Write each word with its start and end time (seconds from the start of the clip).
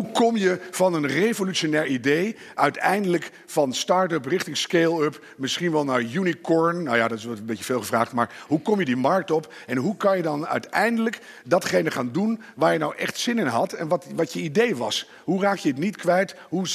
Hoe 0.00 0.10
kom 0.12 0.36
je 0.36 0.60
van 0.70 0.94
een 0.94 1.06
revolutionair 1.06 1.86
idee 1.86 2.36
uiteindelijk 2.54 3.30
van 3.46 3.72
start-up 3.72 4.26
richting 4.26 4.56
scale-up, 4.56 5.24
misschien 5.36 5.72
wel 5.72 5.84
naar 5.84 6.02
unicorn? 6.02 6.82
Nou 6.82 6.96
ja, 6.96 7.08
dat 7.08 7.18
is 7.18 7.24
een 7.24 7.44
beetje 7.44 7.64
veel 7.64 7.78
gevraagd, 7.78 8.12
maar 8.12 8.30
hoe 8.46 8.62
kom 8.62 8.78
je 8.78 8.84
die 8.84 8.96
markt 8.96 9.30
op? 9.30 9.52
En 9.66 9.76
hoe 9.76 9.96
kan 9.96 10.16
je 10.16 10.22
dan 10.22 10.46
uiteindelijk 10.46 11.18
datgene 11.44 11.90
gaan 11.90 12.12
doen 12.12 12.40
waar 12.54 12.72
je 12.72 12.78
nou 12.78 12.96
echt 12.96 13.18
zin 13.18 13.38
in 13.38 13.46
had 13.46 13.72
en 13.72 13.88
wat, 13.88 14.06
wat 14.14 14.32
je 14.32 14.40
idee 14.40 14.76
was? 14.76 15.08
Hoe 15.24 15.42
raak 15.42 15.58
je 15.58 15.68
het 15.68 15.78
niet 15.78 15.96
kwijt? 15.96 16.34
Hoe 16.48 16.66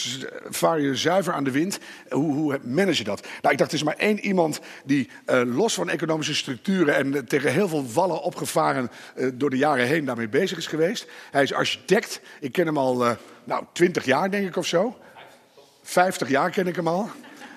vaar 0.50 0.82
je 0.82 0.96
zuiver 0.96 1.34
aan 1.34 1.44
de 1.44 1.52
wind? 1.52 1.80
Hoe, 2.10 2.34
hoe 2.34 2.60
manage 2.64 2.98
je 2.98 3.04
dat? 3.04 3.22
Nou, 3.42 3.54
ik 3.54 3.58
dacht, 3.60 3.72
er 3.72 3.78
is 3.78 3.84
maar 3.84 3.98
één 3.98 4.20
iemand 4.20 4.60
die 4.86 5.10
uh, 5.26 5.42
los 5.46 5.74
van 5.74 5.90
economische 5.90 6.36
structuren 6.36 6.96
en 6.96 7.26
tegen 7.26 7.52
heel 7.52 7.68
veel 7.68 7.86
wallen 7.94 8.22
opgevaren 8.22 8.92
uh, 9.16 9.30
door 9.34 9.50
de 9.50 9.58
jaren 9.58 9.86
heen 9.86 10.06
daarmee 10.06 10.30
bezig 10.30 10.58
is 10.58 10.68
geweest. 10.68 11.08
Hij 11.32 11.44
is 11.44 11.54
architect. 11.54 12.22
Ik 12.40 12.52
ken 12.52 12.66
hem 12.66 12.78
al 12.78 13.15
nou, 13.44 13.64
20 13.72 14.06
jaar, 14.06 14.32
denk 14.32 14.48
ik, 14.48 14.56
of 14.56 14.66
zo. 14.66 14.98
50 15.84 16.30
jaar 16.30 16.50
ken 16.50 16.68
ik 16.68 16.76
hem 16.76 16.88
al. 16.88 17.10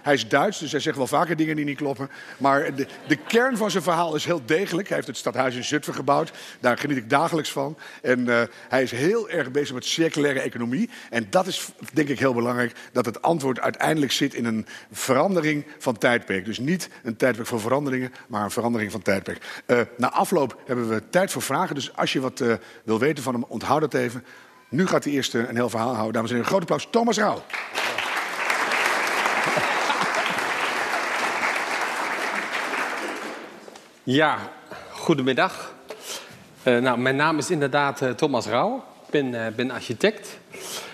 Hij 0.03 0.17
is 0.17 0.29
Duits, 0.29 0.59
dus 0.59 0.71
hij 0.71 0.81
zegt 0.81 0.97
wel 0.97 1.07
vaker 1.07 1.37
dingen 1.37 1.57
die 1.57 1.65
niet 1.65 1.77
kloppen. 1.77 2.11
Maar 2.39 2.75
de, 2.75 2.87
de, 3.07 3.17
kern 3.17 3.57
van 3.57 3.71
zijn 3.71 3.83
verhaal 3.83 4.15
is 4.15 4.25
heel 4.25 4.43
degelijk. 4.45 4.87
Hij 4.87 4.97
heeft 4.97 5.09
het 5.09 5.17
stadhuis 5.17 5.55
in 5.55 5.65
Zutphen 5.65 5.95
gebouwd. 5.95 6.33
Daar 6.61 6.79
geniet 6.79 6.97
ik 6.97 7.11
dagelijks 7.11 7.53
van. 7.53 7.77
En 8.03 8.21
uh, 8.21 8.43
hij 8.69 8.83
is 8.83 8.91
heel 8.91 9.29
erg 9.29 9.51
bezig 9.51 9.75
met 9.75 9.85
circulaire 9.85 10.41
economie. 10.41 10.91
En 11.11 11.27
dat 11.31 11.47
is 11.47 11.69
denk 11.93 12.09
ik 12.09 12.19
heel 12.19 12.35
belangrijk. 12.35 12.73
Dat 12.93 13.05
het 13.05 13.23
antwoord 13.23 13.61
uiteindelijk 13.61 14.13
zit 14.13 14.35
in 14.35 14.45
een 14.45 14.67
verandering 14.93 15.67
van 15.79 15.99
tijdperk. 15.99 16.45
Dus 16.45 16.59
niet 16.59 16.89
een 17.03 17.17
tijdperk 17.17 17.49
voor 17.49 17.61
veranderingen, 17.61 18.13
maar 18.27 18.45
een 18.45 18.51
verandering 18.51 18.91
van 18.93 19.03
tijdperk. 19.03 19.63
Uh, 19.67 19.81
na 19.97 20.11
afloop 20.11 20.63
hebben 20.67 20.89
we 20.89 21.03
tijd 21.11 21.31
voor 21.31 21.43
vragen. 21.43 21.75
Dus 21.75 21.97
als 21.97 22.13
je 22.13 22.21
wat 22.21 22.41
uh, 22.41 22.55
wil 22.85 22.99
weten 22.99 23.23
van 23.23 23.35
hem, 23.35 23.45
onthoud 23.49 23.83
het 23.83 23.95
even. 23.95 24.25
Nu 24.71 24.87
gaat 24.87 25.05
hij 25.05 25.13
eerst 25.13 25.35
een 25.35 25.57
heel 25.57 25.69
verhaal 25.69 25.93
houden. 25.93 26.13
Dames 26.13 26.31
en 26.31 26.37
heren, 26.37 26.51
groot 26.51 26.61
applaus. 26.61 26.89
Thomas 26.91 27.19
Rauw. 27.19 27.43
Ja, 34.03 34.39
goedemiddag. 34.91 35.75
Uh, 36.65 36.79
nou, 36.79 36.99
mijn 36.99 37.17
naam 37.17 37.39
is 37.39 37.51
inderdaad 37.51 38.03
uh, 38.03 38.11
Thomas 38.11 38.47
Rauw. 38.47 38.77
Ik 38.77 39.11
ben, 39.11 39.55
ben 39.57 39.71
architect. 39.71 40.39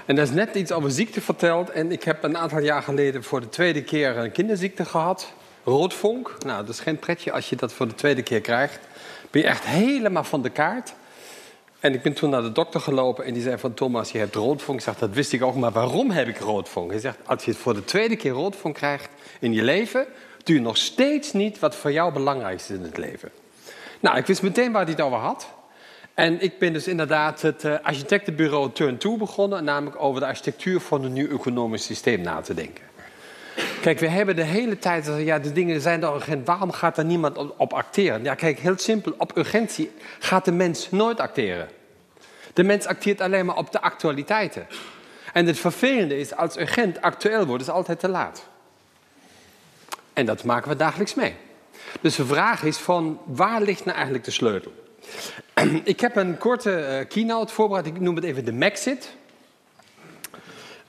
En 0.04 0.16
er 0.16 0.22
is 0.22 0.30
net 0.30 0.54
iets 0.54 0.72
over 0.72 0.90
ziekte 0.90 1.20
verteld. 1.20 1.70
En 1.70 1.92
ik 1.92 2.02
heb 2.02 2.22
een 2.22 2.38
aantal 2.38 2.60
jaar 2.60 2.82
geleden 2.82 3.24
voor 3.24 3.40
de 3.40 3.48
tweede 3.48 3.82
keer 3.82 4.16
een 4.16 4.32
kinderziekte 4.32 4.84
gehad. 4.84 5.32
Roodvonk. 5.64 6.36
Nou, 6.44 6.64
dat 6.64 6.74
is 6.74 6.80
geen 6.80 6.98
pretje 6.98 7.32
als 7.32 7.48
je 7.48 7.56
dat 7.56 7.72
voor 7.72 7.88
de 7.88 7.94
tweede 7.94 8.22
keer 8.22 8.40
krijgt. 8.40 8.78
Ben 9.30 9.42
je 9.42 9.48
echt 9.48 9.64
helemaal 9.64 10.24
van 10.24 10.42
de 10.42 10.50
kaart. 10.50 10.94
En 11.84 11.94
ik 11.94 12.02
ben 12.02 12.12
toen 12.12 12.30
naar 12.30 12.42
de 12.42 12.52
dokter 12.52 12.80
gelopen 12.80 13.24
en 13.24 13.32
die 13.32 13.42
zei 13.42 13.58
van... 13.58 13.74
Thomas, 13.74 14.12
je 14.12 14.18
hebt 14.18 14.34
roodvonk. 14.34 14.78
Ik 14.78 14.84
zeg, 14.84 14.98
dat 14.98 15.10
wist 15.10 15.32
ik 15.32 15.42
ook, 15.42 15.54
maar 15.54 15.72
waarom 15.72 16.10
heb 16.10 16.28
ik 16.28 16.38
roodvonk? 16.38 16.90
Hij 16.90 17.00
zegt, 17.00 17.18
als 17.24 17.44
je 17.44 17.50
het 17.50 17.60
voor 17.60 17.74
de 17.74 17.84
tweede 17.84 18.16
keer 18.16 18.30
roodvonk 18.30 18.74
krijgt 18.74 19.08
in 19.40 19.52
je 19.52 19.62
leven 19.62 20.06
doe 20.44 20.54
je 20.54 20.60
nog 20.60 20.76
steeds 20.76 21.32
niet 21.32 21.58
wat 21.58 21.76
voor 21.76 21.92
jou 21.92 22.12
belangrijk 22.12 22.60
is 22.60 22.70
in 22.70 22.82
het 22.82 22.96
leven. 22.96 23.30
Nou, 24.00 24.16
ik 24.16 24.26
wist 24.26 24.42
meteen 24.42 24.72
waar 24.72 24.82
hij 24.82 24.90
het 24.90 25.00
over 25.00 25.18
had. 25.18 25.48
En 26.14 26.40
ik 26.40 26.58
ben 26.58 26.72
dus 26.72 26.88
inderdaad 26.88 27.42
het 27.42 27.64
uh, 27.64 27.74
architectenbureau 27.82 28.72
Turn 28.72 28.98
2 28.98 29.16
begonnen, 29.16 29.64
namelijk 29.64 30.02
over 30.02 30.20
de 30.20 30.26
architectuur 30.26 30.80
van 30.80 31.04
een 31.04 31.12
nieuw 31.12 31.30
economisch 31.30 31.84
systeem 31.84 32.20
na 32.20 32.40
te 32.40 32.54
denken. 32.54 32.93
Kijk, 33.84 33.98
we 33.98 34.08
hebben 34.08 34.36
de 34.36 34.42
hele 34.42 34.78
tijd, 34.78 35.10
ja, 35.18 35.38
de 35.38 35.52
dingen 35.52 35.80
zijn 35.80 36.02
er 36.02 36.14
urgent, 36.14 36.46
waarom 36.46 36.72
gaat 36.72 36.98
er 36.98 37.04
niemand 37.04 37.56
op, 37.56 37.72
acteren? 37.72 38.22
Ja, 38.22 38.34
kijk, 38.34 38.58
heel 38.58 38.78
simpel, 38.78 39.14
op 39.18 39.36
urgentie 39.36 39.90
gaat 40.18 40.44
de 40.44 40.52
mens 40.52 40.90
nooit 40.90 41.20
acteren. 41.20 41.68
De 42.52 42.62
mens 42.62 42.86
acteert 42.86 43.20
alleen 43.20 43.46
maar 43.46 43.56
op 43.56 43.72
de 43.72 43.80
actualiteiten. 43.80 44.66
En 45.32 45.46
het 45.46 45.58
vervelende 45.58 46.18
is, 46.18 46.34
als 46.34 46.56
urgent 46.56 47.00
actueel 47.00 47.46
wordt, 47.46 47.62
is 47.62 47.68
altijd 47.68 48.00
te 48.00 48.08
laat. 48.08 48.46
En 50.12 50.26
dat 50.26 50.44
maken 50.44 50.68
we 50.68 50.76
dagelijks 50.76 51.14
mee. 51.14 51.34
Dus 52.00 52.16
de 52.16 52.26
vraag 52.26 52.62
is 52.62 52.76
van 52.76 53.20
waar 53.24 53.62
ligt 53.62 53.84
nou 53.84 53.94
eigenlijk 53.96 54.24
de 54.24 54.30
sleutel? 54.30 54.72
Ik 55.84 56.00
heb 56.00 56.16
een 56.16 56.38
korte 56.38 56.98
uh, 57.00 57.08
keynote 57.08 57.52
voorbereid. 57.52 57.86
Ik 57.86 58.00
noem 58.00 58.14
het 58.14 58.24
even 58.24 58.44
de 58.44 58.52
Maxit. 58.52 59.16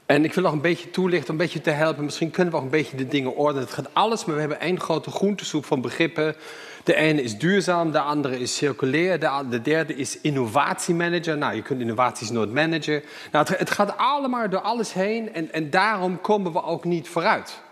En 0.05 0.23
ik 0.23 0.33
wil 0.33 0.43
nog 0.43 0.53
een 0.53 0.61
beetje 0.61 0.91
toelichten, 0.91 1.31
een 1.31 1.37
beetje 1.37 1.61
te 1.61 1.69
helpen. 1.69 2.03
Misschien 2.03 2.31
kunnen 2.31 2.53
we 2.53 2.59
ook 2.59 2.65
een 2.65 2.69
beetje 2.69 2.97
de 2.97 3.07
dingen 3.07 3.35
ordenen. 3.35 3.63
Het 3.63 3.73
gaat 3.73 3.93
alles, 3.93 4.25
maar 4.25 4.35
we 4.35 4.41
hebben 4.41 4.59
één 4.59 4.79
grote 4.79 5.11
groentesoep 5.11 5.65
van 5.65 5.81
begrippen. 5.81 6.35
De 6.83 6.95
ene 6.95 7.21
is 7.21 7.37
duurzaam, 7.37 7.91
de 7.91 7.99
andere 7.99 8.39
is 8.39 8.55
circulair, 8.55 9.19
de, 9.19 9.45
de 9.49 9.61
derde 9.61 9.95
is 9.95 10.21
innovatiemanager. 10.21 11.37
Nou, 11.37 11.55
je 11.55 11.61
kunt 11.61 11.81
innovaties 11.81 12.29
nooit 12.29 12.53
managen. 12.53 13.03
Nou, 13.31 13.45
het, 13.57 13.69
gaat 13.69 13.97
allemaal 13.97 14.49
door 14.49 14.61
alles 14.61 14.93
heen 14.93 15.33
en, 15.33 15.53
en 15.53 15.69
daarom 15.69 16.21
komen 16.21 16.51
we 16.51 16.63
ook 16.63 16.83
niet 16.83 17.07
vooruit. 17.07 17.63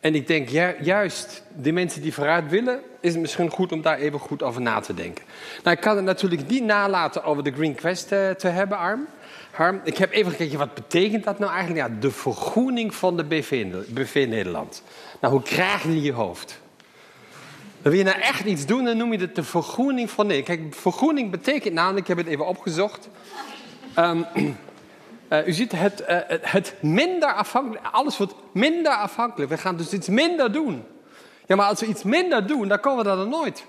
En 0.00 0.14
ik 0.14 0.26
denk, 0.26 0.48
juist 0.80 1.42
de 1.56 1.72
mensen 1.72 2.02
die 2.02 2.14
vooruit 2.14 2.50
willen, 2.50 2.80
is 3.00 3.12
het 3.12 3.20
misschien 3.20 3.50
goed 3.50 3.72
om 3.72 3.82
daar 3.82 3.98
even 3.98 4.18
goed 4.18 4.42
over 4.42 4.60
na 4.60 4.80
te 4.80 4.94
denken. 4.94 5.24
Nou, 5.62 5.76
ik 5.76 5.82
kan 5.82 5.96
het 5.96 6.04
natuurlijk 6.04 6.48
niet 6.48 6.64
nalaten 6.64 7.24
over 7.24 7.44
de 7.44 7.52
Green 7.52 7.74
Quest 7.74 8.08
te, 8.08 8.34
te 8.38 8.48
hebben, 8.48 8.78
Arm. 8.78 9.06
Harm, 9.56 9.80
ik 9.84 9.96
heb 9.96 10.12
even 10.12 10.30
gekeken, 10.30 10.58
wat 10.58 10.74
betekent 10.74 11.24
dat 11.24 11.38
nou 11.38 11.52
eigenlijk? 11.52 11.86
Ja, 11.86 11.94
de 12.00 12.10
vergroening 12.10 12.94
van 12.94 13.16
de 13.16 13.24
BV, 13.24 14.26
Nederland. 14.28 14.82
Nou, 15.20 15.32
hoe 15.34 15.42
krijg 15.42 15.82
je 15.82 15.88
in 15.88 16.02
je 16.02 16.12
hoofd? 16.12 16.60
Wil 17.82 17.92
je 17.92 18.04
nou 18.04 18.20
echt 18.20 18.44
iets 18.44 18.66
doen, 18.66 18.84
dan 18.84 18.96
noem 18.96 19.12
je 19.12 19.18
het 19.18 19.34
de 19.34 19.42
vergroening 19.42 20.10
van 20.10 20.26
Nederland. 20.26 20.60
Kijk, 20.60 20.74
vergroening 20.74 21.30
betekent 21.30 21.74
namelijk, 21.74 22.00
ik 22.00 22.16
heb 22.16 22.24
het 22.24 22.26
even 22.26 22.46
opgezocht... 22.46 23.08
Um, 23.98 24.26
Uh, 25.32 25.46
u 25.48 25.52
ziet 25.52 25.72
het, 25.72 26.00
uh, 26.00 26.18
het 26.40 26.74
minder 26.80 27.32
afhankelijk, 27.32 27.86
alles 27.92 28.16
wordt 28.16 28.34
minder 28.52 28.92
afhankelijk. 28.92 29.50
We 29.50 29.58
gaan 29.58 29.76
dus 29.76 29.92
iets 29.92 30.08
minder 30.08 30.52
doen. 30.52 30.84
Ja, 31.46 31.56
maar 31.56 31.66
als 31.66 31.80
we 31.80 31.86
iets 31.86 32.02
minder 32.02 32.46
doen, 32.46 32.68
dan 32.68 32.80
komen 32.80 33.04
we 33.04 33.10
dat 33.10 33.18
er 33.18 33.28
nooit. 33.28 33.64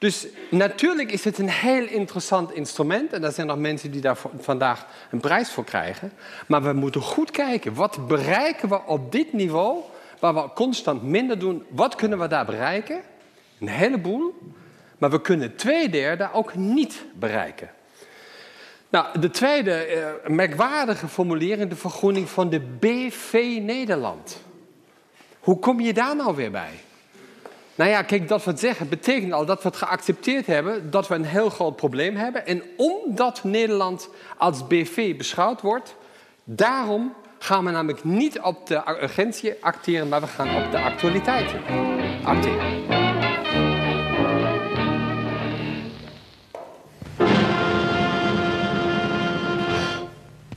Dus 0.00 0.26
natuurlijk 0.50 1.12
is 1.12 1.24
het 1.24 1.38
een 1.38 1.50
heel 1.50 1.86
interessant 1.86 2.52
instrument. 2.52 3.12
En 3.12 3.24
er 3.24 3.32
zijn 3.32 3.46
nog 3.46 3.58
mensen 3.58 3.90
die 3.90 4.00
daar 4.00 4.18
vandaag 4.38 4.86
een 5.10 5.20
prijs 5.20 5.50
voor 5.50 5.64
krijgen. 5.64 6.12
Maar 6.46 6.62
we 6.62 6.72
moeten 6.72 7.00
goed 7.00 7.30
kijken, 7.30 7.74
wat 7.74 8.06
bereiken 8.06 8.68
we 8.68 8.80
op 8.86 9.12
dit 9.12 9.32
niveau... 9.32 9.78
waar 10.18 10.34
we 10.34 10.48
constant 10.54 11.02
minder 11.02 11.38
doen, 11.38 11.64
wat 11.68 11.94
kunnen 11.94 12.18
we 12.18 12.26
daar 12.26 12.44
bereiken? 12.44 13.00
Een 13.60 13.68
heleboel. 13.68 14.38
Maar 14.98 15.10
we 15.10 15.20
kunnen 15.20 15.56
twee 15.56 15.88
derde 15.88 16.32
ook 16.32 16.54
niet 16.54 17.04
bereiken. 17.14 17.70
Nou, 18.88 19.18
de 19.18 19.30
tweede 19.30 19.94
uh, 20.24 20.30
merkwaardige 20.30 21.08
formulering, 21.08 21.70
de 21.70 21.76
vergroening 21.76 22.28
van 22.28 22.50
de 22.50 22.60
BV 22.60 23.58
Nederland. 23.62 24.40
Hoe 25.40 25.58
kom 25.58 25.80
je 25.80 25.92
daar 25.92 26.16
nou 26.16 26.36
weer 26.36 26.50
bij? 26.50 26.72
Nou 27.80 27.92
ja, 27.92 28.02
kijk, 28.02 28.28
dat 28.28 28.44
we 28.44 28.50
het 28.50 28.60
zeggen 28.60 28.88
betekent 28.88 29.32
al 29.32 29.44
dat 29.44 29.62
we 29.62 29.68
het 29.68 29.76
geaccepteerd 29.76 30.46
hebben 30.46 30.90
dat 30.90 31.08
we 31.08 31.14
een 31.14 31.24
heel 31.24 31.50
groot 31.50 31.76
probleem 31.76 32.16
hebben. 32.16 32.46
En 32.46 32.62
omdat 32.76 33.44
Nederland 33.44 34.08
als 34.36 34.66
BV 34.66 35.16
beschouwd 35.16 35.60
wordt, 35.60 35.96
daarom 36.44 37.14
gaan 37.38 37.64
we 37.64 37.70
namelijk 37.70 38.04
niet 38.04 38.40
op 38.40 38.66
de 38.66 38.82
urgentie 39.02 39.54
acteren, 39.60 40.08
maar 40.08 40.20
we 40.20 40.26
gaan 40.26 40.64
op 40.64 40.70
de 40.70 40.78
actualiteiten 40.78 41.60
acteren. 42.24 42.86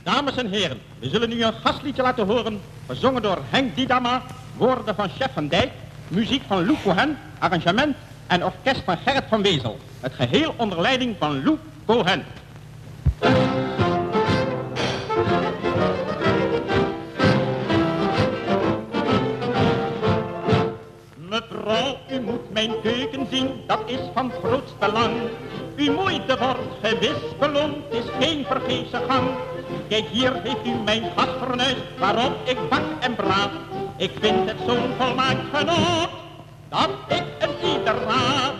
Dames 0.02 0.36
en 0.36 0.50
heren, 0.50 0.80
we 0.98 1.08
zullen 1.08 1.28
nu 1.28 1.42
een 1.42 1.52
gastliedje 1.52 2.02
laten 2.02 2.26
horen, 2.26 2.60
gezongen 2.86 3.22
door 3.22 3.38
Henk 3.50 3.76
Didama, 3.76 4.22
woorden 4.56 4.94
van 4.94 5.08
Chef 5.08 5.32
van 5.32 5.48
Dijk, 5.48 5.70
muziek 6.08 6.42
van 6.46 6.66
Lou 6.66 6.76
Cohen, 6.82 7.18
arrangement 7.38 7.96
en 8.26 8.44
orkest 8.44 8.82
van 8.84 8.96
Gerrit 9.04 9.24
van 9.28 9.42
Wezel. 9.42 9.78
Het 10.00 10.14
geheel 10.14 10.54
onder 10.56 10.80
leiding 10.80 11.16
van 11.18 11.42
Lou 11.44 11.58
Cohen. 11.86 12.24
Mevrouw, 21.28 21.98
u 22.10 22.20
moet 22.20 22.52
mijn 22.52 22.70
keuken 22.82 23.26
zien, 23.30 23.48
dat 23.66 23.80
is 23.86 24.00
van 24.14 24.32
grootste 24.42 24.76
belang. 24.78 25.14
Uw 25.76 25.92
moeite 25.92 26.36
wordt 26.38 26.60
gewis 26.82 27.36
beloond, 27.38 27.76
is 27.90 28.04
geen 28.20 28.44
vergeefse 28.44 29.00
gang. 29.08 29.28
Kijk, 29.88 30.04
hier 30.06 30.32
heeft 30.42 30.66
u 30.66 30.70
mijn 30.84 31.02
gasfornuis, 31.16 31.76
waarop 31.98 32.48
ik 32.48 32.68
bak 32.68 32.82
en 33.00 33.14
braad. 33.14 33.50
Ik 33.96 34.10
vind 34.20 34.48
het 34.48 34.56
zo'n 34.66 34.92
volmaakt 34.98 35.40
genot, 35.52 36.08
dat 36.68 36.90
ik 37.08 37.24
het 37.38 37.50
ieder 37.64 37.94
raad. 37.94 38.54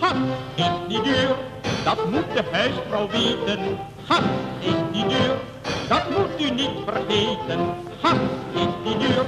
Gas 0.00 0.16
is 0.54 0.70
niet 0.88 1.04
duur, 1.04 1.36
dat 1.84 2.10
moet 2.10 2.32
de 2.34 2.42
huisvrouw 2.52 3.08
weten. 3.08 3.78
Gas 4.06 4.24
is 4.60 4.74
niet 4.92 5.08
duur, 5.08 5.36
dat 5.88 6.10
moet 6.10 6.40
u 6.40 6.50
niet 6.50 6.70
vergeten. 6.84 7.74
Gas 8.02 8.18
is 8.54 8.66
niet 8.84 9.00
duur, 9.00 9.24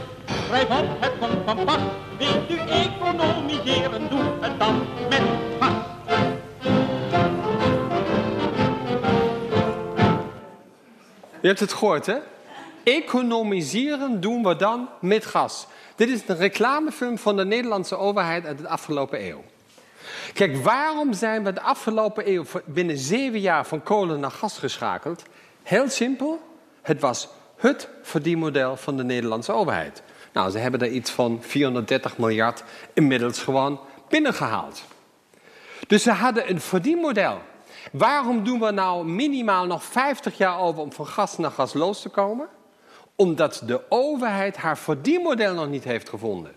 schrijf 0.47 0.69
het 1.01 1.13
komt 1.19 1.39
van 1.45 1.65
pas. 1.65 1.81
Wilt 2.19 2.51
u 2.51 2.59
economiseren, 2.59 4.09
doe 4.09 4.23
het 4.41 4.59
dan 4.59 4.87
met 5.09 5.23
gas. 5.61 5.73
Je 11.41 11.47
hebt 11.47 11.61
het 11.61 11.73
gehoord, 11.73 12.07
hè? 12.07 12.17
Economiseren 12.91 14.21
doen 14.21 14.43
we 14.43 14.57
dan 14.57 14.89
met 15.01 15.27
gas. 15.27 15.67
Dit 15.95 16.09
is 16.09 16.23
een 16.27 16.37
reclamefilm 16.37 17.19
van 17.19 17.37
de 17.37 17.45
Nederlandse 17.45 17.97
overheid 17.97 18.47
uit 18.47 18.59
de 18.59 18.69
afgelopen 18.69 19.27
eeuw. 19.27 19.45
Kijk, 20.33 20.57
waarom 20.57 21.13
zijn 21.13 21.45
we 21.45 21.53
de 21.53 21.61
afgelopen 21.61 22.29
eeuw 22.29 22.45
binnen 22.65 22.97
zeven 22.97 23.41
jaar 23.41 23.67
van 23.67 23.83
kolen 23.83 24.21
naar 24.21 24.31
gas 24.31 24.59
geschakeld? 24.59 25.23
Heel 25.63 25.89
simpel. 25.89 26.41
Het 26.83 27.01
was 27.01 27.29
het 27.57 27.89
verdienmodel 28.03 28.77
van 28.77 28.97
de 28.97 29.05
Nederlandse 29.05 29.53
overheid. 29.53 30.03
Nou, 30.33 30.51
ze 30.51 30.59
hebben 30.59 30.81
er 30.81 30.91
iets 30.91 31.11
van 31.11 31.39
430 31.41 32.19
miljard 32.19 32.65
inmiddels 32.93 33.39
gewoon 33.39 33.81
binnengehaald. 34.09 34.83
Dus 35.87 36.03
ze 36.03 36.11
hadden 36.11 36.51
een 36.51 36.61
verdienmodel. 36.61 37.39
Waarom 37.93 38.45
doen 38.45 38.61
we 38.61 38.71
nou 38.71 39.07
minimaal 39.07 39.67
nog 39.67 39.85
50 39.85 40.39
jaar 40.39 40.59
over 40.59 40.83
om 40.83 40.93
van 40.93 41.07
gas 41.07 41.39
naar 41.39 41.51
gasloos 41.51 42.03
te 42.03 42.09
komen? 42.09 42.49
Omdat 43.21 43.63
de 43.67 43.81
overheid 43.89 44.57
haar 44.57 44.79
verdienmodel 44.79 45.55
nog 45.55 45.69
niet 45.69 45.85
heeft 45.85 46.09
gevonden. 46.09 46.53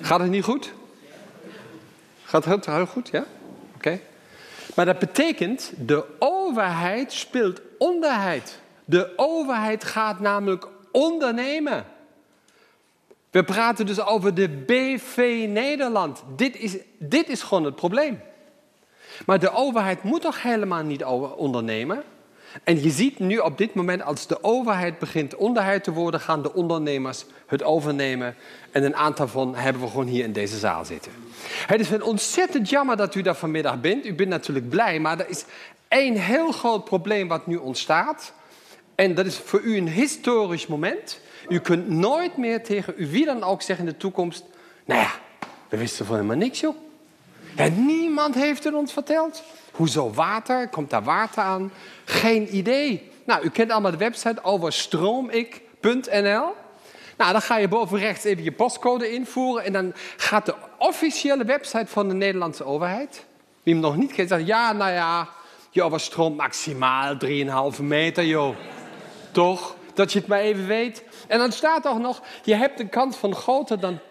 Gaat 0.00 0.20
het 0.20 0.30
niet 0.30 0.44
goed? 0.44 0.72
Gaat 2.24 2.44
het 2.44 2.66
heel 2.66 2.86
goed, 2.86 3.08
ja? 3.08 3.24
Oké. 3.74 4.00
Maar 4.74 4.84
dat 4.84 4.98
betekent, 4.98 5.72
de 5.76 6.04
overheid 6.18 7.12
speelt 7.12 7.60
onderheid. 7.78 8.60
De 8.84 9.12
overheid 9.16 9.84
gaat 9.84 10.20
namelijk 10.20 10.66
ondernemen. 10.90 11.84
We 13.30 13.44
praten 13.44 13.86
dus 13.86 14.00
over 14.00 14.34
de 14.34 14.48
BV 14.48 15.46
Nederland. 15.48 16.22
Dit 16.36 16.56
is, 16.56 16.76
dit 16.98 17.28
is 17.28 17.42
gewoon 17.42 17.64
het 17.64 17.74
probleem. 17.76 18.20
Maar 19.26 19.38
de 19.38 19.50
overheid 19.50 20.02
moet 20.02 20.20
toch 20.20 20.42
helemaal 20.42 20.82
niet 20.82 21.04
ondernemen? 21.04 22.04
En 22.64 22.82
je 22.82 22.90
ziet 22.90 23.18
nu 23.18 23.38
op 23.38 23.58
dit 23.58 23.74
moment, 23.74 24.02
als 24.02 24.26
de 24.26 24.44
overheid 24.44 24.98
begint 24.98 25.34
onderheid 25.34 25.84
te 25.84 25.92
worden, 25.92 26.20
gaan 26.20 26.42
de 26.42 26.54
ondernemers 26.54 27.24
het 27.46 27.62
overnemen. 27.62 28.34
En 28.70 28.84
een 28.84 28.96
aantal 28.96 29.28
van 29.28 29.54
hebben 29.54 29.82
we 29.82 29.88
gewoon 29.88 30.06
hier 30.06 30.24
in 30.24 30.32
deze 30.32 30.58
zaal 30.58 30.84
zitten. 30.84 31.12
Het 31.66 31.80
is 31.80 32.00
ontzettend 32.00 32.68
jammer 32.68 32.96
dat 32.96 33.14
u 33.14 33.22
daar 33.22 33.36
vanmiddag 33.36 33.80
bent. 33.80 34.06
U 34.06 34.14
bent 34.14 34.28
natuurlijk 34.28 34.68
blij, 34.68 35.00
maar 35.00 35.20
er 35.20 35.28
is 35.28 35.44
één 35.88 36.16
heel 36.16 36.52
groot 36.52 36.84
probleem 36.84 37.28
wat 37.28 37.46
nu 37.46 37.56
ontstaat. 37.56 38.32
En 38.94 39.14
dat 39.14 39.26
is 39.26 39.36
voor 39.36 39.60
u 39.60 39.76
een 39.76 39.88
historisch 39.88 40.66
moment. 40.66 41.20
U 41.48 41.58
kunt 41.58 41.88
nooit 41.88 42.36
meer 42.36 42.62
tegen 42.62 42.94
u 42.96 43.06
wie 43.10 43.24
dan 43.24 43.42
ook 43.42 43.62
zeggen 43.62 43.86
in 43.86 43.92
de 43.92 43.98
toekomst... 43.98 44.44
Nou 44.84 45.00
ja, 45.00 45.10
we 45.68 45.76
wisten 45.76 46.06
van 46.06 46.14
helemaal 46.14 46.36
niks, 46.36 46.60
joh. 46.60 46.76
Ja, 47.56 47.68
niemand 47.68 48.34
heeft 48.34 48.64
het 48.64 48.74
ons 48.74 48.92
verteld. 48.92 49.42
Hoezo 49.72 50.10
water? 50.10 50.68
Komt 50.68 50.90
daar 50.90 51.02
water 51.02 51.42
aan? 51.42 51.72
Geen 52.04 52.56
idee. 52.56 53.10
Nou, 53.24 53.44
u 53.44 53.50
kent 53.50 53.70
allemaal 53.70 53.90
de 53.90 53.96
website 53.96 54.44
overstroomik.nl. 54.44 56.54
Nou, 57.16 57.32
dan 57.32 57.42
ga 57.42 57.56
je 57.56 57.68
boven 57.68 57.98
rechts 57.98 58.24
even 58.24 58.44
je 58.44 58.52
postcode 58.52 59.12
invoeren... 59.12 59.64
en 59.64 59.72
dan 59.72 59.92
gaat 60.16 60.46
de 60.46 60.54
officiële 60.78 61.44
website 61.44 61.86
van 61.86 62.08
de 62.08 62.14
Nederlandse 62.14 62.64
overheid... 62.64 63.24
wie 63.62 63.72
hem 63.72 63.82
nog 63.82 63.96
niet 63.96 64.12
kent, 64.12 64.28
zegt... 64.28 64.46
ja, 64.46 64.72
nou 64.72 64.92
ja, 64.92 65.28
je 65.70 65.82
overstroomt 65.82 66.36
maximaal 66.36 67.16
3,5 67.76 67.82
meter, 67.82 68.24
joh. 68.24 68.56
Toch? 69.30 69.76
Dat 69.94 70.12
je 70.12 70.18
het 70.18 70.28
maar 70.28 70.40
even 70.40 70.66
weet. 70.66 71.04
En 71.28 71.38
dan 71.38 71.52
staat 71.52 71.82
toch 71.82 71.98
nog, 71.98 72.22
je 72.44 72.54
hebt 72.54 72.80
een 72.80 72.88
kans 72.88 73.16
van 73.16 73.34
groter 73.34 73.80
dan 73.80 73.98
10% 73.98 74.02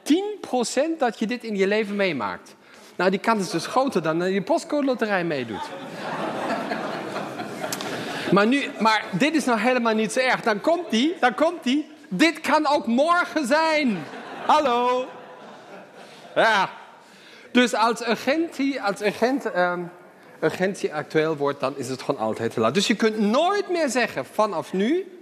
dat 0.97 1.19
je 1.19 1.27
dit 1.27 1.43
in 1.43 1.55
je 1.55 1.67
leven 1.67 1.95
meemaakt. 1.95 2.55
Nou, 3.01 3.13
die 3.13 3.21
kans 3.21 3.41
is 3.41 3.49
dus 3.49 3.65
groter 3.65 4.01
dan 4.01 4.19
dat 4.19 4.29
je 4.31 4.41
postcode 4.41 4.85
loterij 4.85 5.23
meedoet. 5.23 5.69
maar, 8.31 8.47
nu, 8.47 8.63
maar 8.79 9.05
dit 9.11 9.35
is 9.35 9.45
nou 9.45 9.59
helemaal 9.59 9.93
niet 9.93 10.11
zo 10.11 10.19
erg. 10.19 10.41
Dan 10.41 10.61
komt 10.61 10.89
die, 10.89 11.15
dan 11.19 11.35
komt 11.35 11.63
die. 11.63 11.91
Dit 12.09 12.39
kan 12.39 12.67
ook 12.67 12.87
morgen 12.87 13.47
zijn. 13.47 14.03
Hallo. 14.45 15.05
Ja. 16.35 16.69
Dus 17.51 17.73
als 17.73 18.07
urgentie, 18.07 18.81
als 18.81 19.01
urgent, 19.01 19.45
urgentie 20.41 20.93
actueel 20.93 21.37
wordt, 21.37 21.59
dan 21.59 21.77
is 21.77 21.89
het 21.89 22.01
gewoon 22.01 22.21
altijd 22.21 22.53
te 22.53 22.59
laat. 22.59 22.73
Dus 22.73 22.87
je 22.87 22.95
kunt 22.95 23.19
nooit 23.19 23.69
meer 23.69 23.89
zeggen 23.89 24.25
vanaf 24.25 24.73
nu 24.73 25.21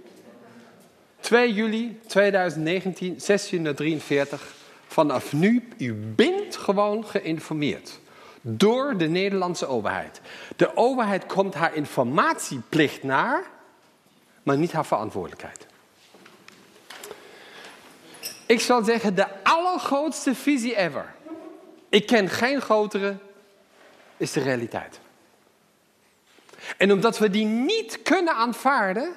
2 1.20 1.52
juli 1.52 2.00
2019, 2.06 3.06
1643. 3.26 4.54
Vanaf 4.86 5.32
nu, 5.32 5.68
u 5.78 5.94
bent 5.94 6.39
gewoon 6.70 7.06
geïnformeerd. 7.06 7.98
Door 8.40 8.96
de 8.96 9.08
Nederlandse 9.08 9.66
overheid. 9.66 10.20
De 10.56 10.76
overheid 10.76 11.26
komt 11.26 11.54
haar 11.54 11.74
informatieplicht 11.74 13.02
naar, 13.02 13.44
maar 14.42 14.58
niet 14.58 14.72
haar 14.72 14.86
verantwoordelijkheid. 14.86 15.66
Ik 18.46 18.60
zal 18.60 18.84
zeggen, 18.84 19.14
de 19.14 19.44
allergrootste 19.44 20.34
visie 20.34 20.76
ever. 20.76 21.14
Ik 21.88 22.06
ken 22.06 22.28
geen 22.28 22.60
grotere, 22.60 23.16
is 24.16 24.32
de 24.32 24.40
realiteit. 24.40 25.00
En 26.76 26.92
omdat 26.92 27.18
we 27.18 27.30
die 27.30 27.44
niet 27.44 28.02
kunnen 28.02 28.34
aanvaarden, 28.34 29.12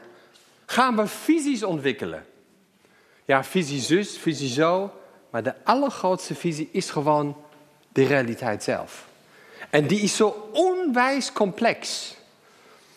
gaan 0.65 0.95
we 0.95 1.07
visies 1.07 1.63
ontwikkelen. 1.63 2.25
Ja, 3.25 3.43
visie 3.43 3.81
zus, 3.81 4.17
visie 4.17 4.49
zo. 4.49 4.91
Maar 5.29 5.43
de 5.43 5.53
allergrootste 5.63 6.35
visie 6.35 6.69
is 6.71 6.89
gewoon 6.89 7.42
de 7.93 8.05
realiteit 8.05 8.63
zelf. 8.63 9.07
En 9.69 9.87
die 9.87 9.99
is 9.99 10.15
zo 10.15 10.49
onwijs 10.51 11.33
complex. 11.33 12.13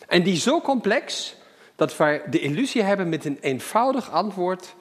En 0.07 0.23
die 0.23 0.33
is 0.33 0.43
zo 0.43 0.61
complex 0.61 1.35
dat 1.77 1.97
wij 1.97 2.23
de 2.31 2.41
illusie 2.41 2.83
hebben 2.83 3.09
met 3.09 3.25
een 3.25 3.39
eenvoudig 3.41 4.11
antwoord 4.11 4.75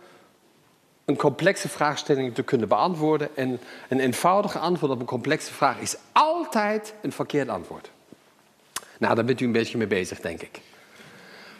een 1.05 1.15
complexe 1.15 1.69
vraagstelling 1.69 2.35
te 2.35 2.43
kunnen 2.43 2.67
beantwoorden. 2.67 3.35
En 3.35 3.59
een 3.89 3.99
eenvoudige 3.99 4.59
antwoord 4.59 4.91
op 4.91 4.99
een 4.99 5.05
complexe 5.05 5.53
vraag 5.53 5.79
is 5.79 5.95
altijd 6.11 6.93
een 7.01 7.11
verkeerd 7.11 7.49
antwoord. 7.49 7.89
Nou, 8.97 9.15
daar 9.15 9.25
bent 9.25 9.41
u 9.41 9.45
een 9.45 9.51
beetje 9.51 9.77
mee 9.77 9.87
bezig, 9.87 10.19
denk 10.19 10.41
ik. 10.41 10.59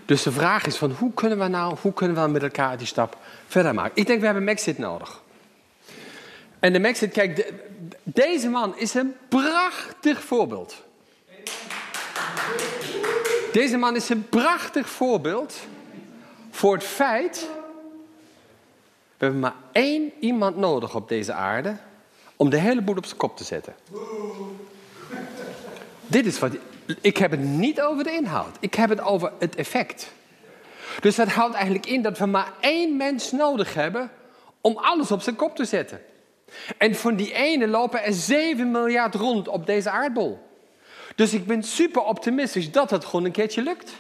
Dus 0.06 0.24
de 0.24 0.32
vraag 0.32 0.66
is 0.66 0.76
van 0.76 0.92
hoe 0.92 1.14
kunnen 1.14 1.40
we 1.40 1.48
nou, 1.48 1.76
hoe 1.82 1.94
kunnen 1.94 2.24
we 2.24 2.30
met 2.30 2.44
elkaar 2.44 2.78
die 2.78 2.88
stap 2.88 3.18
verder 3.48 3.74
maken? 3.74 3.92
Ik 3.96 4.08
denk 4.08 4.20
we 4.20 4.26
hebben 4.26 4.44
Maxit 4.44 4.78
nodig. 4.78 5.22
En 6.60 6.74
de 6.74 6.80
Maxit, 6.80 7.12
kijk, 7.12 7.54
deze 8.06 8.50
man 8.50 8.78
is 8.78 8.94
een 8.94 9.16
prachtig 9.28 10.24
voorbeeld. 10.24 10.84
Deze 13.52 13.78
man 13.78 13.96
is 13.96 14.10
een 14.10 14.30
prachtig 14.30 14.90
voorbeeld 14.90 15.60
voor 16.52 16.74
het 16.74 16.84
feit. 16.84 17.50
We 19.18 19.26
hebben 19.26 19.40
maar 19.40 19.56
één 19.72 20.12
iemand 20.20 20.58
nodig 20.58 20.96
op 20.96 21.10
deze 21.10 21.34
aarde 21.34 21.78
om 22.36 22.50
de 22.50 22.58
hele 22.58 22.82
boel 22.82 22.96
op 22.96 23.06
zijn 23.06 23.18
kop 23.18 23.38
te 23.38 23.44
zetten. 23.44 23.76
Dit 26.08 26.26
is 26.26 26.40
wat 26.40 26.52
ik 27.02 27.18
heb 27.18 27.32
het 27.32 27.40
niet 27.40 27.82
over 27.82 28.04
de 28.04 28.12
inhoud. 28.12 28.58
Ik 28.60 28.74
heb 28.74 28.90
het 28.90 29.02
over 29.02 29.32
het 29.40 29.56
effect. 29.56 30.12
Dus 31.00 31.16
dat 31.16 31.28
houdt 31.28 31.54
eigenlijk 31.54 31.86
in 31.86 32.02
dat 32.02 32.18
we 32.18 32.26
maar 32.26 32.54
één 32.60 32.98
mens 32.98 33.32
nodig 33.32 33.74
hebben 33.74 34.12
om 34.62 34.78
alles 34.78 35.12
op 35.12 35.22
zijn 35.22 35.36
kop 35.36 35.56
te 35.56 35.66
zetten. 35.66 36.02
En 36.78 36.96
van 36.96 37.16
die 37.16 37.34
ene 37.34 37.68
lopen 37.68 38.04
er 38.04 38.14
7 38.14 38.72
miljard 38.72 39.16
rond 39.16 39.48
op 39.48 39.66
deze 39.66 39.90
aardbol. 39.90 40.40
Dus 41.16 41.34
ik 41.34 41.46
ben 41.46 41.64
super 41.64 42.02
optimistisch 42.02 42.72
dat 42.72 42.90
het 42.90 43.06
gewoon 43.06 43.26
een 43.26 43.32
keertje 43.32 43.62
lukt. 43.62 43.94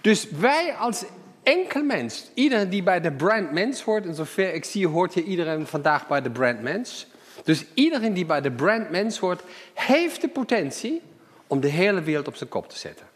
Dus 0.00 0.30
wij 0.30 0.74
als 0.74 1.04
enkel 1.42 1.82
mens, 1.82 2.30
iedereen 2.34 2.68
die 2.68 2.82
bij 2.82 3.00
de 3.00 3.12
brand 3.12 3.52
mens 3.52 3.82
hoort, 3.82 4.06
en 4.06 4.14
zover 4.14 4.54
ik 4.54 4.64
zie 4.64 4.86
hoort 4.86 5.14
je 5.14 5.22
iedereen 5.22 5.66
vandaag 5.66 6.06
bij 6.06 6.22
de 6.22 6.30
brand 6.30 6.60
mens. 6.60 7.06
Dus 7.44 7.64
iedereen 7.74 8.12
die 8.12 8.26
bij 8.26 8.40
de 8.40 8.50
brand 8.50 8.90
mens 8.90 9.18
hoort, 9.18 9.42
heeft 9.74 10.20
de 10.20 10.28
potentie 10.28 11.02
om 11.46 11.60
de 11.60 11.68
hele 11.68 12.02
wereld 12.02 12.28
op 12.28 12.36
zijn 12.36 12.48
kop 12.48 12.68
te 12.68 12.78
zetten. 12.78 13.06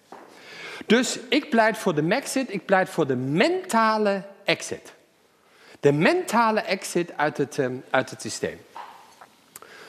Dus 0.87 1.19
ik 1.29 1.51
pleit 1.51 1.79
voor 1.79 1.95
de 1.95 2.03
Maxit, 2.03 2.53
ik 2.53 2.65
pleit 2.65 2.89
voor 2.89 3.07
de 3.07 3.17
mentale 3.17 4.23
exit. 4.45 4.93
De 5.83 5.93
mentale 5.93 6.61
exit 6.61 7.17
uit 7.17 7.37
het, 7.37 7.59
ehm, 7.59 7.75
uit 7.91 8.11
het 8.11 8.21
systeem. 8.21 8.61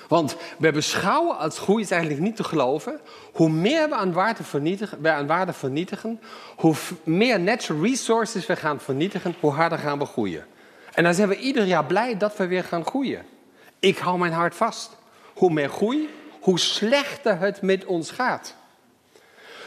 Want 0.07 0.35
we 0.57 0.71
beschouwen 0.71 1.38
als 1.38 1.59
groei 1.59 1.83
is 1.83 1.91
eigenlijk 1.91 2.21
niet 2.21 2.35
te 2.35 2.43
geloven. 2.43 3.00
Hoe 3.33 3.50
meer 3.50 3.89
we 3.89 3.95
aan 3.95 4.13
waarde 4.13 4.43
vernietigen, 4.43 5.01
we 5.01 5.12
aan 5.12 5.27
waarde 5.27 5.53
vernietigen 5.53 6.19
hoe 6.57 6.75
meer 7.03 7.39
natural 7.39 7.83
resources 7.83 8.45
we 8.45 8.55
gaan 8.55 8.79
vernietigen, 8.79 9.35
hoe 9.39 9.51
harder 9.51 9.77
gaan 9.77 10.00
we 10.00 10.05
groeien. 10.05 10.45
En 10.93 11.03
dan 11.03 11.13
zijn 11.13 11.29
we 11.29 11.38
ieder 11.38 11.63
jaar 11.63 11.85
blij 11.85 12.17
dat 12.17 12.38
we 12.38 12.47
weer 12.47 12.63
gaan 12.63 12.85
groeien. 12.85 13.25
Ik 13.79 13.97
hou 13.97 14.17
mijn 14.17 14.33
hart 14.33 14.55
vast. 14.55 14.97
Hoe 15.33 15.53
meer 15.53 15.69
groei, 15.69 16.09
hoe 16.39 16.59
slechter 16.59 17.39
het 17.39 17.62
met 17.62 17.85
ons 17.85 18.12
gaat. 18.12 18.55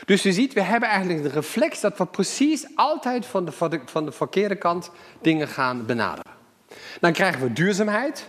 Dus 0.06 0.22
je 0.22 0.32
ziet, 0.32 0.52
we 0.52 0.62
hebben 0.62 0.88
eigenlijk 0.88 1.22
de 1.22 1.28
reflex 1.28 1.80
dat 1.80 1.98
we 1.98 2.06
precies 2.06 2.66
altijd 2.74 3.26
van 3.26 3.44
de, 3.44 3.52
van 3.52 3.70
de, 3.70 3.80
van 3.84 4.04
de 4.04 4.12
verkeerde 4.12 4.56
kant 4.56 4.90
dingen 5.20 5.48
gaan 5.48 5.86
benaderen. 5.86 6.32
Dan 7.00 7.12
krijgen 7.12 7.42
we 7.42 7.52
duurzaamheid. 7.52 8.28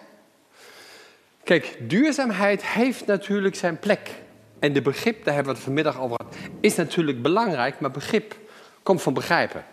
Kijk, 1.44 1.78
duurzaamheid 1.90 2.66
heeft 2.66 3.06
natuurlijk 3.06 3.56
zijn 3.56 3.80
plek. 3.80 4.10
En 4.60 4.74
de 4.74 4.82
begrip, 4.82 5.24
daar 5.24 5.34
hebben 5.34 5.52
we 5.54 5.58
het 5.58 5.68
vanmiddag 5.68 6.00
over 6.00 6.18
gehad, 6.18 6.36
is 6.60 6.76
natuurlijk 6.76 7.22
belangrijk, 7.22 7.80
maar 7.80 7.92
begrip 7.92 8.36
komt 8.84 9.02
van 9.02 9.14
begrijpen. 9.14 9.66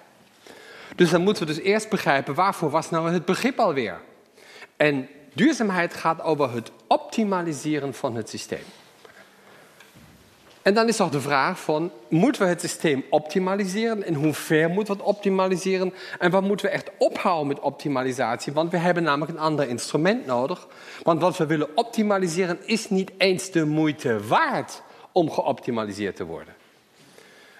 Dus 0.96 1.11
dan 1.11 1.23
moeten 1.23 1.46
we 1.46 1.54
dus 1.54 1.62
eerst 1.62 1.88
begrijpen 1.88 2.34
waarvoor 2.34 2.70
was 2.70 2.90
nou 2.90 3.12
het 3.12 3.25
begrip 3.25 3.58
alweer. 3.58 4.00
En 4.76 5.08
duurzaamheid 5.32 5.94
gaat 5.94 6.23
over 6.23 6.52
het 6.52 6.70
optimaliseren 6.87 7.94
van 7.94 8.16
het 8.16 8.28
systeem. 8.28 8.64
En 10.64 10.75
dan 10.75 10.88
is 10.88 10.97
toch 10.97 11.11
de 11.11 11.21
vraag 11.21 11.61
van, 11.61 11.90
moeten 12.09 12.42
we 12.42 12.49
het 12.49 12.61
systeem 12.61 13.04
optimaliseren? 13.11 14.06
In 14.06 14.14
hoever 14.14 14.68
moeten 14.68 14.94
we 14.94 15.00
het 15.00 15.11
optimaliseren? 15.11 15.94
En 16.18 16.30
wat 16.30 16.42
moeten 16.42 16.66
we 16.66 16.73
echt 16.73 16.90
ophouden 16.99 17.47
met 17.47 17.61
optimalisatie? 17.61 18.52
Want 18.52 18.71
we 18.71 18.76
hebben 18.76 19.02
namelijk 19.02 19.33
een 19.33 19.38
ander 19.38 19.68
instrument 19.68 20.26
nodig. 20.26 20.66
Want 21.02 21.21
wat 21.21 21.37
we 21.37 21.47
willen 21.47 21.76
optimaliseren 21.76 22.59
is 22.66 22.90
niet 22.90 23.11
eens 23.18 23.50
de 23.50 23.64
moeite 23.64 24.26
waard 24.26 24.83
om 25.12 25.30
geoptimaliseerd 25.30 26.16
te 26.16 26.25
worden. 26.25 26.54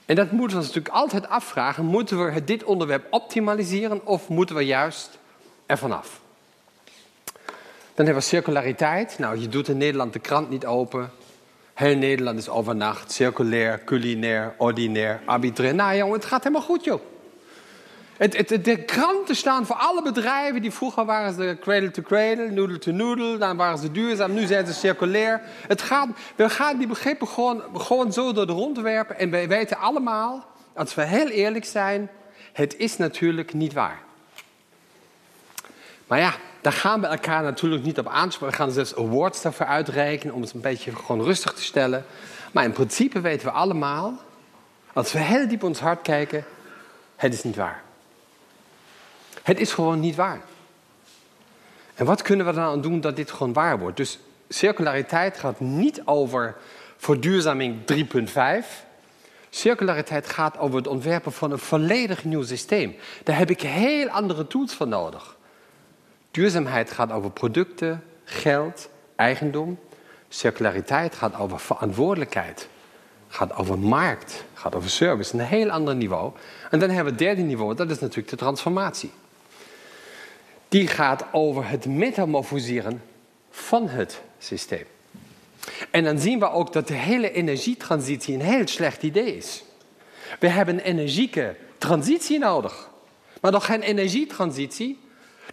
En 0.07 0.15
dat 0.15 0.31
moeten 0.31 0.57
we 0.57 0.65
ons 0.65 0.75
natuurlijk 0.75 0.95
altijd 0.95 1.29
afvragen. 1.29 1.85
Moeten 1.85 2.33
we 2.33 2.45
dit 2.45 2.65
onderwerp 2.65 3.07
optimaliseren 3.11 4.07
of 4.07 4.29
moeten 4.29 4.57
we 4.57 4.63
juist 4.63 5.19
ervan 5.67 5.93
af? 5.93 6.21
Dan 7.95 8.05
hebben 8.05 8.15
we 8.15 8.29
circulariteit. 8.29 9.19
Nou, 9.19 9.39
je 9.39 9.49
doet 9.49 9.69
in 9.69 9.79
Nederland 9.79 10.13
de 10.13 10.19
krant 10.19 10.51
niet 10.51 10.67
open. 10.67 11.11
Heel 11.75 11.97
Nederland 11.97 12.39
is 12.39 12.49
overnacht. 12.49 13.13
Circulair, 13.13 13.85
culinair, 13.85 14.55
ordinair, 14.57 15.21
arbitrair. 15.25 15.75
Nou 15.75 15.97
jongen, 15.97 16.15
het 16.15 16.25
gaat 16.25 16.43
helemaal 16.43 16.67
goed 16.67 16.85
joh. 16.85 17.01
Het, 18.17 18.37
het, 18.37 18.65
de 18.65 18.85
kranten 18.85 19.37
staan 19.37 19.67
voor 19.67 19.77
alle 19.77 20.03
bedrijven 20.03 20.63
die 20.63 20.71
vroeger 20.71 21.05
waren 21.05 21.35
ze 21.35 21.57
cradle 21.61 21.91
to 21.91 22.03
cradle, 22.03 22.51
noodle 22.51 22.79
to 22.79 22.93
noodle, 22.93 23.39
dan 23.39 23.57
waren 23.57 23.79
ze 23.79 23.93
duurzaam, 23.93 24.35
nu 24.35 24.47
zijn 24.47 24.67
ze 24.67 24.73
circulair. 24.73 25.41
Het 25.67 25.83
gaat, 25.83 26.09
we 26.37 26.49
gaan 26.49 26.79
die 26.79 26.87
begrippen 26.87 27.29
gewoon, 27.29 27.63
gewoon 27.75 28.13
zo 28.13 28.33
door 28.33 28.47
de 28.47 28.53
rond 28.53 28.79
werpen 28.81 29.19
en 29.19 29.31
wij 29.31 29.49
weten 29.49 29.77
allemaal, 29.77 30.47
als 30.73 30.95
we 30.95 31.03
heel 31.03 31.29
eerlijk 31.29 31.65
zijn, 31.65 32.11
het 32.53 32.77
is 32.77 32.97
natuurlijk 32.97 33.55
niet 33.55 33.73
waar. 33.73 34.03
Maar 36.07 36.19
ja, 36.19 36.35
daar 36.65 36.73
gaan 36.73 37.01
we 37.01 37.07
elkaar 37.07 37.43
natuurlijk 37.43 37.85
niet 37.85 37.99
op 37.99 38.09
aanspreken. 38.09 38.57
We 38.57 38.63
gaan 38.63 38.73
zelfs 38.73 38.97
awards 38.97 39.43
daarvoor 39.43 39.67
uitreiken 39.67 40.33
om 40.33 40.41
het 40.41 40.53
een 40.53 40.61
beetje 40.61 40.97
gewoon 40.97 41.23
rustig 41.23 41.53
te 41.53 41.63
stellen. 41.63 42.05
Maar 42.53 42.65
in 42.65 42.73
principe 42.73 43.21
weten 43.21 43.47
we 43.47 43.53
allemaal, 43.53 44.15
als 44.93 45.13
we 45.13 45.19
heel 45.19 45.49
diep 45.49 45.63
ons 45.63 45.81
hart 45.81 46.03
kijken, 46.03 46.45
het 47.17 47.33
is 47.33 47.43
niet 47.43 47.57
waar. 47.57 47.83
Het 49.43 49.61
is 49.61 49.73
gewoon 49.73 50.01
niet 50.01 50.15
waar. 50.15 50.41
En 51.95 52.05
wat 52.05 52.23
kunnen 52.23 52.47
we 52.47 52.53
dan 52.53 52.65
aan 52.65 52.81
doen 52.81 53.01
dat 53.01 53.17
dit 53.17 53.31
gewoon 53.31 53.53
waar 53.53 53.79
wordt? 53.79 53.97
Dus 53.97 54.19
circulariteit 54.49 55.39
gaat 55.39 55.61
niet 55.61 56.03
over 56.05 56.57
verduurzaming 56.97 57.77
3.5. 57.93 57.97
Circulariteit 59.51 60.29
gaat 60.29 60.59
over 60.59 60.77
het 60.77 60.87
ontwerpen 60.87 61.33
van 61.33 61.51
een 61.51 61.59
volledig 61.59 62.25
nieuw 62.25 62.43
systeem. 62.43 62.97
Daar 63.25 63.39
heb 63.39 63.51
ik 63.51 63.61
heel 63.61 64.09
andere 64.09 64.47
tools 64.47 64.75
voor 64.75 64.89
nodig. 64.89 65.34
Duurzaamheid 66.35 66.91
gaat 66.91 67.13
over 67.13 67.31
producten, 67.31 68.05
geld, 68.25 68.89
eigendom. 69.17 69.79
Circulariteit 70.29 71.15
gaat 71.15 71.37
over 71.37 71.61
verantwoordelijkheid. 71.61 72.69
Gaat 73.29 73.55
over 73.57 73.79
markt, 73.79 74.45
gaat 74.55 74.75
over 74.75 74.91
service, 74.91 75.35
een 75.35 75.41
heel 75.41 75.71
ander 75.71 75.95
niveau. 75.95 76.33
En 76.71 76.79
dan 76.79 76.89
hebben 76.89 77.05
we 77.05 77.11
het 77.11 77.19
derde 77.19 77.43
niveau, 77.43 77.75
dat 77.75 77.91
is 77.91 77.99
natuurlijk 77.99 78.29
de 78.29 78.37
transformatie. 78.37 79.11
Die 80.69 80.87
gaat 80.87 81.25
over 81.33 81.69
het 81.69 81.87
metamorfoseren 81.87 83.03
van 83.51 83.89
het 83.89 84.23
systeem. 84.39 84.87
En 85.91 86.05
dan 86.05 86.19
zien 86.19 86.39
we 86.39 86.51
ook 86.51 86.73
dat 86.73 86.89
de 86.89 86.95
hele 86.95 87.33
energietransitie 87.33 88.35
een 88.35 88.41
heel 88.41 88.67
slecht 88.67 89.03
idee 89.03 89.37
is. 89.37 89.65
We 90.41 90.49
hebben 90.49 90.75
een 90.75 90.81
energieke 90.81 91.57
transitie 91.79 92.39
nodig, 92.39 92.91
maar 93.41 93.53
nog 93.53 93.67
geen 93.67 93.83
energietransitie. 93.83 95.03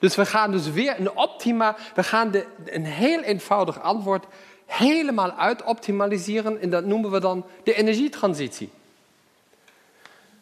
Dus 0.01 0.15
we 0.15 0.25
gaan 0.25 0.51
dus 0.51 0.69
weer 0.69 0.99
een 0.99 1.15
optima, 1.15 1.75
we 1.95 2.03
gaan 2.03 2.31
de, 2.31 2.45
een 2.65 2.85
heel 2.85 3.21
eenvoudig 3.21 3.81
antwoord 3.81 4.25
helemaal 4.65 5.31
uitoptimaliseren 5.31 6.61
en 6.61 6.69
dat 6.69 6.85
noemen 6.85 7.11
we 7.11 7.19
dan 7.19 7.45
de 7.63 7.73
energietransitie. 7.73 8.69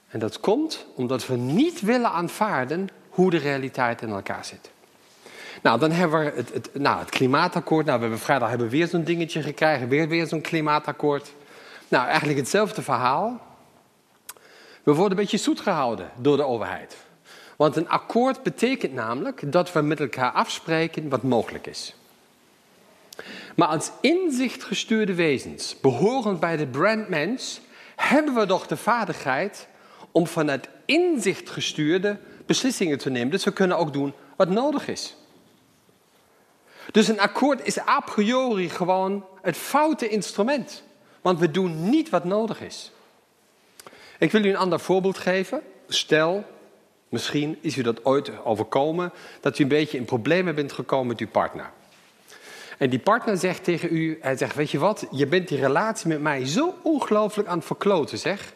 En 0.10 0.20
dat 0.20 0.39
komt 0.39 0.86
omdat 0.96 1.28
we 1.28 1.36
niet 1.36 1.82
willen 1.82 2.12
aanvaarden 2.12 2.89
hoe 3.10 3.30
de 3.30 3.38
realiteit 3.38 4.01
in 4.01 4.10
elkaar 4.10 4.46
zit. 4.46 4.72
Nou, 5.62 5.80
dan 5.80 5.92
hebben 5.92 6.20
we 6.20 6.44
het, 6.54 6.70
nou, 6.74 7.00
het 7.00 7.10
klimaatakkoord. 7.10 7.86
Nou, 7.86 7.98
we 7.98 8.04
hebben 8.04 8.24
vrijdag 8.24 8.50
hebben 8.50 8.70
we 8.70 8.78
weer 8.78 8.88
zo'n 8.88 9.04
dingetje 9.04 9.42
gekregen, 9.42 9.88
weer, 9.88 10.08
weer 10.08 10.28
zo'n 10.28 10.42
klimaatakkoord. 10.42 11.34
Nou, 11.88 12.08
eigenlijk 12.08 12.39
hetzelfde 12.39 12.82
verhaal. 12.82 13.39
We 14.84 14.94
worden 14.94 15.12
een 15.12 15.24
beetje 15.24 15.38
zoet 15.38 15.60
gehouden 15.60 16.10
door 16.18 16.38
de 16.38 16.44
overheid. 16.44 16.98
Want 17.60 17.75
een 17.75 17.89
akkoord 17.89 18.44
betekent 18.44 18.94
namelijk 18.94 19.51
dat 19.51 19.72
we 19.72 19.82
met 19.82 20.00
elkaar 20.00 20.32
afspreken 20.32 21.10
wat 21.10 21.24
mogelijk 21.24 21.68
is. 21.68 21.96
Maar 23.56 23.68
als 23.68 23.92
inzichtgestuurde 24.01 25.13
wezens, 25.13 25.80
behorend 25.80 26.39
bij 26.39 26.58
de 26.58 26.68
brandmens, 26.68 27.62
hebben 27.96 28.34
we 28.34 28.46
toch 28.46 28.68
de 28.68 28.78
vaardigheid 28.78 29.68
om 30.12 30.28
vanuit 30.28 30.70
inzicht 30.86 31.50
gestuurde 31.50 32.20
beslissingen 32.46 32.98
te 32.98 33.10
nemen. 33.10 33.32
Dus 33.32 33.44
we 33.44 33.54
kunnen 33.54 33.78
ook 33.78 33.94
doen 33.94 34.13
wat 34.36 34.50
nodig 34.50 34.88
is. 34.88 35.16
Dus 36.92 37.08
een 37.08 37.20
akkoord 37.20 37.66
is 37.66 37.80
a 37.80 38.00
priori 38.00 38.70
gewoon 38.70 39.25
het 39.42 39.58
foute 39.58 40.10
instrument. 40.10 40.84
Want 41.22 41.39
we 41.39 41.51
doen 41.51 41.89
niet 41.89 42.10
wat 42.10 42.24
nodig 42.24 42.62
is. 42.62 42.92
Ik 44.20 44.32
wil 44.32 44.46
u 44.46 44.50
een 44.50 44.58
ander 44.58 44.80
voorbeeld 44.80 45.18
geven. 45.18 45.62
Stel, 45.88 46.46
misschien 47.10 47.58
is 47.62 47.78
u 47.78 47.82
dat 47.82 48.06
ooit 48.06 48.46
overkomen, 48.46 49.12
dat 49.42 49.60
u 49.60 49.63
een 49.63 49.70
beetje 49.70 49.98
in 49.98 50.06
problemen 50.06 50.56
bent 50.56 50.72
gekomen 50.72 51.08
met 51.08 51.20
uw 51.20 51.28
partner. 51.28 51.70
En 52.78 52.89
die 52.89 53.00
partner 53.00 53.38
zegt 53.38 53.63
tegen 53.63 53.96
u, 53.96 54.18
hij 54.22 54.38
zegt, 54.38 54.56
weet 54.56 54.72
je 54.72 54.80
wat, 54.80 55.08
je 55.12 55.28
bent 55.28 55.48
die 55.48 55.60
relatie 55.60 56.08
met 56.08 56.22
mij 56.22 56.46
zo 56.48 56.75
ongelooflijk 56.82 57.48
aan 57.48 57.58
het 57.58 57.68
verkloten, 57.68 58.18
zeg. 58.18 58.54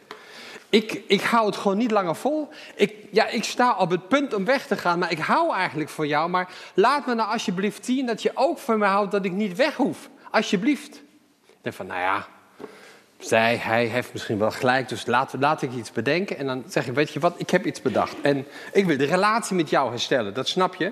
Ik, 0.69 1.01
ik 1.07 1.21
hou 1.21 1.45
het 1.45 1.55
gewoon 1.57 1.77
niet 1.77 1.91
langer 1.91 2.15
vol. 2.15 2.49
Ik, 2.75 2.95
ja, 3.11 3.27
ik 3.27 3.43
sta 3.43 3.77
op 3.77 3.89
het 3.89 4.07
punt 4.07 4.33
om 4.33 4.45
weg 4.45 4.67
te 4.67 4.77
gaan, 4.77 4.99
maar 4.99 5.11
ik 5.11 5.17
hou 5.17 5.53
eigenlijk 5.53 5.89
voor 5.89 6.07
jou. 6.07 6.29
Maar 6.29 6.53
laat 6.73 7.05
me 7.05 7.13
nou 7.13 7.31
alsjeblieft 7.31 7.85
zien 7.85 8.05
dat 8.05 8.21
je 8.21 8.31
ook 8.33 8.57
van 8.57 8.79
me 8.79 8.85
houdt 8.85 9.11
dat 9.11 9.25
ik 9.25 9.31
niet 9.31 9.55
weg 9.55 9.75
hoef. 9.75 10.09
Alsjeblieft. 10.31 11.01
Denk 11.61 11.75
van, 11.75 11.85
nou 11.85 11.99
ja, 11.99 12.27
zij, 13.25 13.57
hij 13.57 13.85
heeft 13.85 14.13
misschien 14.13 14.37
wel 14.37 14.51
gelijk, 14.51 14.89
dus 14.89 15.05
laat, 15.05 15.33
laat 15.39 15.61
ik 15.61 15.73
iets 15.73 15.91
bedenken. 15.91 16.37
En 16.37 16.45
dan 16.45 16.63
zeg 16.67 16.87
ik, 16.87 16.93
weet 16.93 17.11
je 17.11 17.19
wat, 17.19 17.33
ik 17.37 17.49
heb 17.49 17.65
iets 17.65 17.81
bedacht. 17.81 18.15
En 18.21 18.45
ik 18.71 18.85
wil 18.85 18.97
de 18.97 19.05
relatie 19.05 19.55
met 19.55 19.69
jou 19.69 19.89
herstellen, 19.89 20.33
dat 20.33 20.47
snap 20.47 20.75
je. 20.75 20.91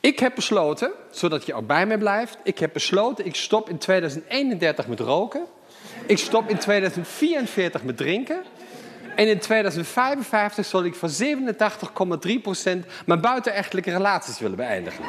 Ik 0.00 0.18
heb 0.18 0.34
besloten, 0.34 0.92
zodat 1.10 1.46
je 1.46 1.54
ook 1.54 1.66
bij 1.66 1.86
me 1.86 1.98
blijft, 1.98 2.38
ik 2.42 2.58
heb 2.58 2.72
besloten, 2.72 3.26
ik 3.26 3.34
stop 3.34 3.68
in 3.68 3.78
2031 3.78 4.86
met 4.86 5.00
roken. 5.00 5.44
Ik 6.06 6.18
stop 6.18 6.48
in 6.48 6.58
2044 6.58 7.84
met 7.84 7.96
drinken. 7.96 8.42
En 9.16 9.28
in 9.28 9.38
2055 9.38 10.64
zal 10.64 10.84
ik 10.84 10.94
voor 10.94 11.08
87,3% 11.08 12.86
mijn 13.06 13.20
buitenechtelijke 13.20 13.90
relaties 13.90 14.38
willen 14.38 14.56
beëindigen. 14.56 15.04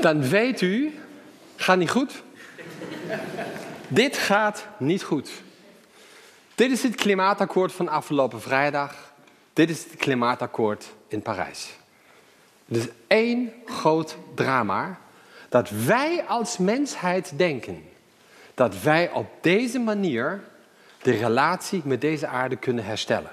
Dan 0.00 0.28
weet 0.28 0.60
u, 0.60 0.98
gaat 1.56 1.78
niet 1.78 1.90
goed. 1.90 2.22
Dit 3.88 4.16
gaat 4.16 4.66
niet 4.76 5.02
goed. 5.02 5.30
Dit 6.54 6.70
is 6.70 6.82
het 6.82 6.94
klimaatakkoord 6.94 7.72
van 7.72 7.88
afgelopen 7.88 8.40
vrijdag. 8.40 9.12
Dit 9.52 9.70
is 9.70 9.84
het 9.84 9.96
klimaatakkoord 9.96 10.86
in 11.08 11.22
Parijs. 11.22 11.70
Het 12.66 12.76
is 12.76 12.88
één 13.06 13.52
groot 13.66 14.16
drama 14.34 14.98
dat 15.48 15.70
wij 15.70 16.24
als 16.26 16.58
mensheid 16.58 17.32
denken 17.36 17.82
dat 18.58 18.82
wij 18.82 19.10
op 19.10 19.26
deze 19.40 19.78
manier 19.78 20.40
de 21.02 21.10
relatie 21.10 21.82
met 21.84 22.00
deze 22.00 22.26
aarde 22.26 22.56
kunnen 22.56 22.84
herstellen. 22.84 23.30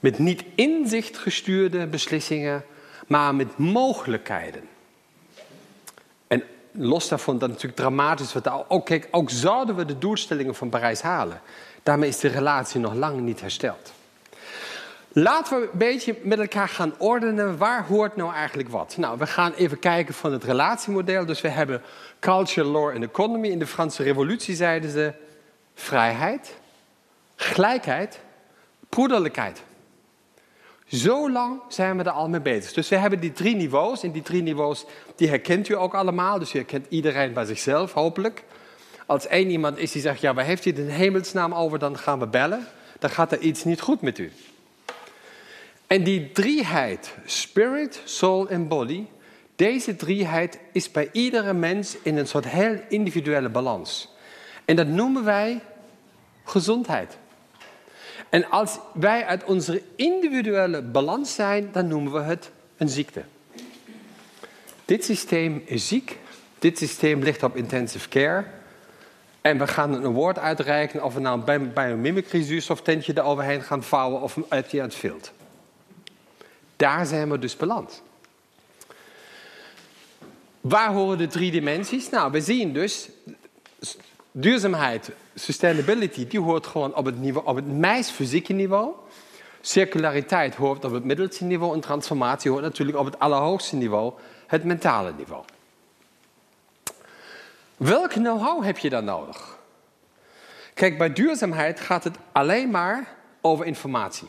Met 0.00 0.18
niet 0.18 0.44
inzicht 0.54 1.18
gestuurde 1.18 1.86
beslissingen, 1.86 2.64
maar 3.06 3.34
met 3.34 3.58
mogelijkheden. 3.58 4.68
Los 6.72 7.08
daarvan 7.08 7.38
dat 7.38 7.48
natuurlijk 7.48 7.76
dramatisch 7.76 8.32
wordt. 8.32 8.48
Ook, 8.68 8.86
kijk, 8.86 9.08
ook 9.10 9.30
zouden 9.30 9.76
we 9.76 9.84
de 9.84 9.98
doelstellingen 9.98 10.54
van 10.54 10.68
Parijs 10.68 11.00
halen, 11.00 11.40
daarmee 11.82 12.08
is 12.08 12.18
de 12.18 12.28
relatie 12.28 12.80
nog 12.80 12.94
lang 12.94 13.20
niet 13.20 13.40
hersteld. 13.40 13.92
Laten 15.12 15.60
we 15.60 15.68
een 15.72 15.78
beetje 15.78 16.16
met 16.22 16.38
elkaar 16.38 16.68
gaan 16.68 16.94
ordenen. 16.98 17.58
Waar 17.58 17.86
hoort 17.86 18.16
nou 18.16 18.34
eigenlijk 18.34 18.68
wat? 18.68 18.96
Nou, 18.96 19.18
we 19.18 19.26
gaan 19.26 19.52
even 19.52 19.78
kijken 19.78 20.14
van 20.14 20.32
het 20.32 20.44
relatiemodel. 20.44 21.26
Dus 21.26 21.40
we 21.40 21.48
hebben 21.48 21.82
culture, 22.20 22.66
law 22.66 22.88
en 22.88 23.02
economy. 23.02 23.48
In 23.48 23.58
de 23.58 23.66
Franse 23.66 24.02
revolutie 24.02 24.54
zeiden 24.54 24.90
ze 24.90 25.12
vrijheid, 25.74 26.56
gelijkheid, 27.36 28.20
broederlijkheid. 28.88 29.62
Zo 30.90 31.30
lang 31.30 31.60
zijn 31.68 31.96
we 31.96 32.02
er 32.02 32.10
al 32.10 32.28
mee 32.28 32.40
bezig. 32.40 32.72
Dus 32.72 32.88
we 32.88 32.96
hebben 32.96 33.20
die 33.20 33.32
drie 33.32 33.56
niveaus. 33.56 34.02
En 34.02 34.10
die 34.10 34.22
drie 34.22 34.42
niveaus, 34.42 34.84
die 35.16 35.28
herkent 35.28 35.68
u 35.68 35.76
ook 35.76 35.94
allemaal. 35.94 36.38
Dus 36.38 36.54
u 36.54 36.58
herkent 36.58 36.86
iedereen 36.88 37.32
bij 37.32 37.44
zichzelf, 37.44 37.92
hopelijk. 37.92 38.44
Als 39.06 39.26
één 39.26 39.50
iemand 39.50 39.78
is 39.78 39.92
die 39.92 40.02
zegt, 40.02 40.20
ja, 40.20 40.34
waar 40.34 40.44
heeft 40.44 40.64
u 40.64 40.72
de 40.72 40.82
hemelsnaam 40.82 41.54
over? 41.54 41.78
Dan 41.78 41.98
gaan 41.98 42.18
we 42.18 42.26
bellen. 42.26 42.66
Dan 42.98 43.10
gaat 43.10 43.32
er 43.32 43.38
iets 43.38 43.64
niet 43.64 43.80
goed 43.80 44.00
met 44.00 44.18
u. 44.18 44.32
En 45.86 46.04
die 46.04 46.32
drieheid, 46.32 47.14
spirit, 47.24 48.02
soul 48.04 48.48
en 48.48 48.68
body, 48.68 49.04
deze 49.56 49.96
drieheid 49.96 50.58
is 50.72 50.90
bij 50.90 51.08
iedere 51.12 51.52
mens 51.52 51.96
in 52.02 52.16
een 52.16 52.26
soort 52.26 52.48
heel 52.48 52.80
individuele 52.88 53.48
balans. 53.48 54.14
En 54.64 54.76
dat 54.76 54.86
noemen 54.86 55.24
wij 55.24 55.60
gezondheid. 56.44 57.18
En 58.30 58.50
als 58.50 58.78
wij 58.92 59.24
uit 59.24 59.44
onze 59.44 59.82
individuele 59.96 60.82
balans 60.82 61.34
zijn, 61.34 61.68
dan 61.72 61.88
noemen 61.88 62.12
we 62.12 62.20
het 62.20 62.50
een 62.76 62.88
ziekte. 62.88 63.22
Dit 64.84 65.04
systeem 65.04 65.62
is 65.64 65.88
ziek. 65.88 66.18
Dit 66.58 66.78
systeem 66.78 67.22
ligt 67.22 67.42
op 67.42 67.56
intensive 67.56 68.08
care. 68.08 68.44
En 69.40 69.58
we 69.58 69.66
gaan 69.66 70.04
een 70.04 70.12
woord 70.12 70.38
uitreiken 70.38 71.04
of 71.04 71.14
we 71.14 71.20
nou 71.20 71.52
een 71.74 72.00
mimicry 72.00 72.42
zuurstoftentje 72.42 73.12
eroverheen 73.16 73.62
gaan 73.62 73.82
vouwen 73.82 74.20
of 74.20 74.38
uit 74.48 74.72
het 74.72 74.94
veld. 74.94 75.32
Daar 76.76 77.06
zijn 77.06 77.30
we 77.30 77.38
dus 77.38 77.56
beland. 77.56 78.02
Waar 80.60 80.92
horen 80.92 81.18
de 81.18 81.26
drie 81.26 81.50
dimensies? 81.50 82.10
Nou, 82.10 82.32
we 82.32 82.40
zien 82.40 82.72
dus 82.72 83.08
duurzaamheid, 84.32 85.10
sustainability, 85.34 86.26
die 86.26 86.40
hoort 86.40 86.66
gewoon 86.66 86.94
op 86.94 87.04
het, 87.04 87.14
op 87.44 87.56
het 87.56 87.66
meest 87.66 88.10
fysieke 88.10 88.52
niveau. 88.52 88.92
Circulariteit 89.60 90.54
hoort 90.54 90.84
op 90.84 90.92
het 90.92 91.04
middelste 91.04 91.44
niveau 91.44 91.74
en 91.74 91.80
transformatie 91.80 92.50
hoort 92.50 92.62
natuurlijk 92.62 92.98
op 92.98 93.04
het 93.04 93.18
allerhoogste 93.18 93.76
niveau, 93.76 94.12
het 94.46 94.64
mentale 94.64 95.12
niveau. 95.16 95.44
Welk 97.76 98.10
know-how 98.10 98.64
heb 98.64 98.78
je 98.78 98.90
dan 98.90 99.04
nodig? 99.04 99.58
Kijk, 100.74 100.98
bij 100.98 101.12
duurzaamheid 101.12 101.80
gaat 101.80 102.04
het 102.04 102.16
alleen 102.32 102.70
maar 102.70 103.14
over 103.40 103.66
informatie. 103.66 104.28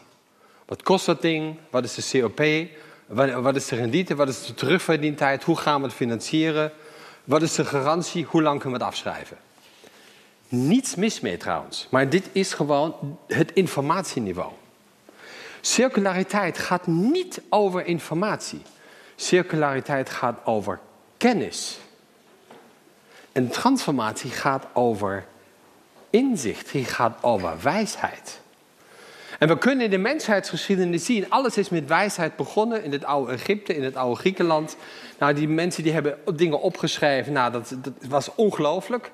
Wat 0.66 0.84
kost 0.84 1.06
dat 1.06 1.22
ding? 1.22 1.58
Wat 1.70 1.84
is 1.84 1.94
de 1.94 2.20
COP? 2.20 2.42
Wat 3.44 3.56
is 3.56 3.68
de 3.68 3.76
rendite? 3.76 4.16
Wat 4.16 4.28
is 4.28 4.46
de 4.46 4.54
terugverdientijd? 4.54 5.44
Hoe 5.44 5.58
gaan 5.58 5.82
we 5.82 5.88
het 5.88 5.96
financieren? 5.96 6.72
Wat 7.24 7.42
is 7.42 7.56
de 7.56 7.66
garantie? 7.66 8.26
Hoe 8.26 8.42
lang 8.42 8.60
kunnen 8.60 8.80
we 8.80 8.86
het 8.86 8.94
afschrijven? 8.94 9.38
Niets 10.52 10.96
mis 10.96 11.20
mee 11.20 11.38
trouwens, 11.38 11.88
maar 11.90 12.10
dit 12.10 12.30
is 12.32 12.54
gewoon 12.54 13.18
het 13.28 13.54
informatieniveau. 13.54 14.52
Circulariteit 15.62 16.58
gaat 16.58 16.88
niet 16.88 17.42
over 17.50 17.86
informatie. 17.86 18.62
Circulariteit 19.16 20.10
gaat 20.10 20.40
over 20.46 20.80
kennis. 21.18 21.80
En 23.32 23.50
transformatie 23.50 24.32
gaat 24.32 24.66
over 24.74 25.26
inzicht, 26.10 26.72
die 26.72 26.86
gaat 26.86 27.18
over 27.24 27.54
wijsheid. 27.62 28.40
En 29.40 29.48
we 29.48 29.58
kunnen 29.58 29.86
in 29.86 29.92
de 29.92 29.98
mensheidsgeschiedenis 29.98 31.06
zien, 31.06 31.30
alles 31.30 31.58
is 31.58 31.70
met 31.70 31.88
wijsheid 31.88 32.36
begonnen 32.36 32.84
in 32.84 32.92
het 32.92 33.04
oude 33.04 33.32
Egypte, 33.32 33.76
in 33.76 33.84
het 33.84 33.96
oude 33.96 34.20
Griekenland. 34.20 34.76
Nou, 35.20 35.34
die 35.34 35.48
mensen 35.48 35.84
die 35.84 35.94
hebben 35.94 36.18
dingen 36.36 36.62
opgeschreven, 36.62 37.34
nou, 37.34 37.52
dat, 37.52 37.76
dat 37.82 37.94
was 38.08 38.36
ongelooflijk. 38.36 39.12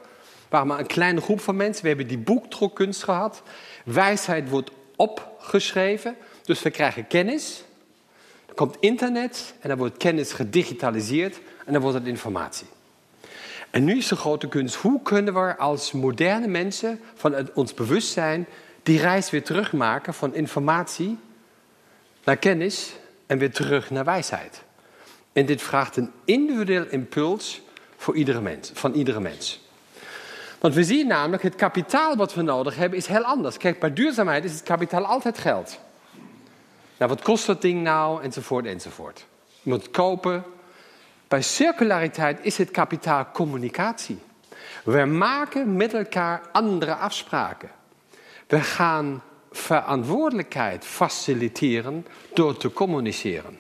Waren 0.50 0.68
maar 0.68 0.80
een 0.80 0.88
kleine 0.88 1.22
groep 1.22 1.40
van 1.40 1.56
mensen. 1.56 1.82
We 1.82 1.88
hebben 1.88 2.08
die 2.08 2.18
boekdrukkunst 2.18 3.04
gehad. 3.04 3.42
Wijsheid 3.86 4.50
wordt 4.50 4.72
opgeschreven, 4.96 6.16
dus 6.44 6.62
we 6.62 6.70
krijgen 6.70 7.08
kennis. 7.08 7.64
Er 8.48 8.54
komt 8.54 8.78
internet 8.80 9.54
en 9.60 9.70
dan 9.70 9.78
wordt 9.78 9.98
kennis 9.98 10.34
gedigitaliseerd 10.34 11.40
en 11.66 11.74
dan 11.74 11.82
wordt 11.82 11.98
het 11.98 12.08
informatie. 12.08 12.68
En 13.70 13.84
nu 13.84 13.98
is 13.98 14.08
de 14.08 14.16
grote 14.16 14.48
kunst, 14.48 14.76
hoe 14.76 15.02
kunnen 15.02 15.34
we 15.34 15.58
als 15.58 15.92
moderne 15.92 16.48
mensen 16.48 17.00
vanuit 17.16 17.54
ons 17.54 17.74
bewustzijn 17.74 18.48
die 18.84 19.00
reis 19.00 19.30
weer 19.30 19.44
terugmaken 19.44 20.14
van 20.14 20.36
informatie 20.36 21.18
naar 22.24 22.38
kennis 22.38 22.96
en 23.26 23.38
weer 23.38 23.52
terug 23.52 23.90
naar 23.90 24.06
wijsheid. 24.06 24.64
En 25.34 25.46
dit 25.46 25.62
vraagt 25.62 25.98
een 25.98 26.12
individueel 26.26 26.86
impuls 26.90 27.62
voor 27.98 28.16
iedere 28.16 28.42
mens, 28.42 28.72
van 28.74 28.94
iedere 28.94 29.20
mens. 29.20 29.67
Want 30.60 30.74
we 30.74 30.84
zien 30.84 31.08
namelijk, 31.08 31.44
het 31.44 31.56
kapitaal 31.56 32.16
wat 32.16 32.34
we 32.34 32.42
nodig 32.42 32.76
hebben 32.76 32.98
is 32.98 33.08
heel 33.08 33.24
anders. 33.24 33.58
Kijk, 33.58 33.80
bij 33.80 33.94
duurzaamheid 33.94 34.44
is 34.44 34.52
het 34.52 34.64
kapitaal 34.64 35.06
altijd 35.06 35.38
geld. 35.38 35.80
Nou, 36.98 37.12
wat 37.12 37.22
kost 37.22 37.46
dat 37.46 37.62
ding 37.62 37.82
nou? 37.82 38.24
Enzovoort, 38.24 38.66
enzovoort. 38.66 39.26
Je 39.62 39.70
moet 39.70 39.92
kopen. 39.92 40.44
Bij 41.28 41.42
circulariteit 41.42 42.40
is 42.42 42.58
het 42.58 42.72
kapitaal 42.72 43.28
communicatie. 43.34 44.20
We 44.84 45.06
maken 45.06 45.76
met 45.76 45.94
elkaar 45.94 46.42
andere 46.52 46.96
afspraken. 46.96 47.70
We 48.48 48.62
gaan 48.62 49.24
verantwoordelijkheid 49.52 50.86
faciliteren 50.86 52.06
door 52.34 52.58
te 52.58 52.74
communiceren. 52.74 53.60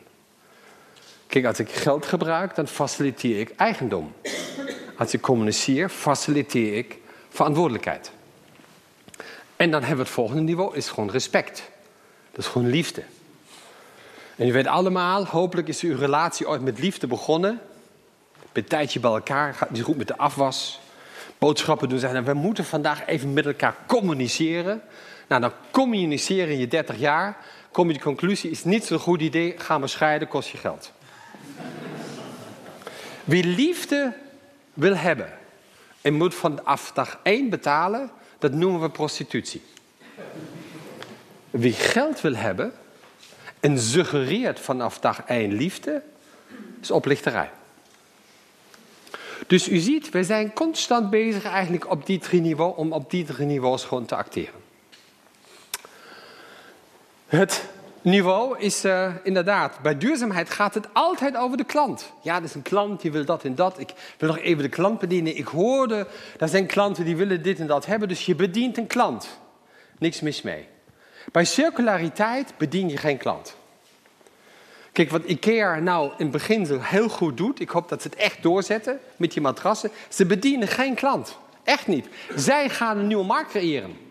Kijk, 1.27 1.45
als 1.45 1.59
ik 1.59 1.69
geld 1.69 2.05
gebruik, 2.05 2.55
dan 2.55 2.67
faciliteer 2.67 3.39
ik 3.39 3.53
eigendom. 3.55 4.13
Als 4.97 5.13
ik 5.13 5.21
communiceer, 5.21 5.89
faciliteer 5.89 6.77
ik 6.77 6.99
verantwoordelijkheid. 7.29 8.11
En 9.55 9.71
dan 9.71 9.79
hebben 9.79 9.97
we 9.97 10.03
het 10.03 10.13
volgende 10.13 10.41
niveau, 10.41 10.75
is 10.75 10.89
gewoon 10.89 11.09
respect. 11.09 11.63
Dat 12.31 12.45
is 12.45 12.51
gewoon 12.51 12.69
liefde. 12.69 13.03
En 14.35 14.47
u 14.47 14.53
weet 14.53 14.67
allemaal, 14.67 15.25
hopelijk 15.25 15.67
is 15.67 15.81
uw 15.81 15.97
relatie 15.97 16.47
ooit 16.47 16.61
met 16.61 16.79
liefde 16.79 17.07
begonnen. 17.07 17.59
Met 18.53 18.63
een 18.63 18.69
tijdje 18.69 18.99
bij 18.99 19.11
elkaar, 19.11 19.53
gaat 19.53 19.69
niet 19.69 19.83
goed 19.83 19.97
met 19.97 20.07
de 20.07 20.17
afwas 20.17 20.79
boodschappen 21.37 21.89
doen. 21.89 21.99
Zeggen, 21.99 22.23
we 22.23 22.33
moeten 22.33 22.65
vandaag 22.65 23.05
even 23.05 23.33
met 23.33 23.45
elkaar 23.45 23.75
communiceren. 23.87 24.81
Nou, 25.27 25.41
dan 25.41 25.51
communiceren 25.71 26.57
je 26.57 26.67
30 26.67 26.97
jaar. 26.97 27.37
Kom 27.71 27.87
je 27.87 27.93
de 27.93 27.99
conclusie, 27.99 28.49
is 28.49 28.63
niet 28.63 28.85
zo'n 28.85 28.99
goed 28.99 29.21
idee. 29.21 29.55
Gaan 29.57 29.81
we 29.81 29.87
scheiden, 29.87 30.27
kost 30.27 30.49
je 30.49 30.57
geld. 30.57 30.91
Wie 33.23 33.43
liefde 33.43 34.13
wil 34.77 34.95
hebben 34.95 35.33
en 36.01 36.13
moet 36.13 36.35
vanaf 36.35 36.91
dag 36.91 37.19
1 37.23 37.49
betalen, 37.49 38.09
dat 38.39 38.51
noemen 38.51 38.81
we 38.81 38.89
prostitutie. 38.89 39.61
Wie 41.49 41.73
geld 41.73 42.21
wil 42.21 42.35
hebben 42.35 42.73
en 43.59 43.79
suggereert 43.79 44.59
vanaf 44.59 44.99
dag 44.99 45.23
1 45.25 45.53
liefde, 45.53 46.01
is 46.81 46.91
oplichterij. 46.91 47.49
Dus 49.47 49.69
u 49.69 49.77
ziet, 49.77 50.09
we 50.09 50.23
zijn 50.23 50.53
constant 50.53 51.09
bezig 51.09 51.43
eigenlijk 51.43 51.89
op 51.89 52.05
die 52.05 52.19
drie 52.19 52.41
niveaus, 52.41 52.75
om 52.75 52.91
op 52.91 53.09
die 53.09 53.25
drie 53.25 53.47
niveaus 53.47 53.83
gewoon 53.83 54.05
te 54.05 54.15
acteren. 54.15 54.61
Het 57.25 57.65
niveau 58.07 58.59
is 58.59 58.85
uh, 58.85 59.13
inderdaad, 59.23 59.79
bij 59.81 59.97
duurzaamheid 59.97 60.49
gaat 60.49 60.73
het 60.73 60.87
altijd 60.93 61.37
over 61.37 61.57
de 61.57 61.63
klant. 61.63 62.13
Ja, 62.21 62.35
er 62.35 62.43
is 62.43 62.55
een 62.55 62.61
klant 62.61 63.01
die 63.01 63.11
wil 63.11 63.25
dat 63.25 63.43
en 63.43 63.55
dat. 63.55 63.79
Ik 63.79 63.89
wil 64.17 64.29
nog 64.29 64.39
even 64.39 64.63
de 64.63 64.69
klant 64.69 64.99
bedienen. 64.99 65.37
Ik 65.37 65.47
hoorde, 65.47 66.07
er 66.39 66.47
zijn 66.47 66.65
klanten 66.65 67.05
die 67.05 67.15
willen 67.15 67.41
dit 67.41 67.59
en 67.59 67.67
dat 67.67 67.85
hebben, 67.85 68.07
dus 68.07 68.25
je 68.25 68.35
bedient 68.35 68.77
een 68.77 68.87
klant. 68.87 69.39
Niks 69.97 70.21
mis 70.21 70.41
mee. 70.41 70.67
Bij 71.31 71.45
circulariteit 71.45 72.53
bedien 72.57 72.89
je 72.89 72.97
geen 72.97 73.17
klant. 73.17 73.55
Kijk, 74.91 75.09
wat 75.09 75.23
IKEA 75.23 75.79
nou 75.79 76.11
in 76.17 76.25
het 76.25 76.31
begin 76.31 76.79
heel 76.81 77.09
goed 77.09 77.37
doet, 77.37 77.59
ik 77.59 77.69
hoop 77.69 77.89
dat 77.89 78.01
ze 78.01 78.07
het 78.07 78.17
echt 78.17 78.43
doorzetten 78.43 78.99
met 79.15 79.31
die 79.31 79.41
matrassen, 79.41 79.91
ze 80.09 80.25
bedienen 80.25 80.67
geen 80.67 80.95
klant. 80.95 81.37
Echt 81.63 81.87
niet. 81.87 82.07
Zij 82.35 82.69
gaan 82.69 82.97
een 82.97 83.07
nieuwe 83.07 83.25
markt 83.25 83.49
creëren. 83.49 84.06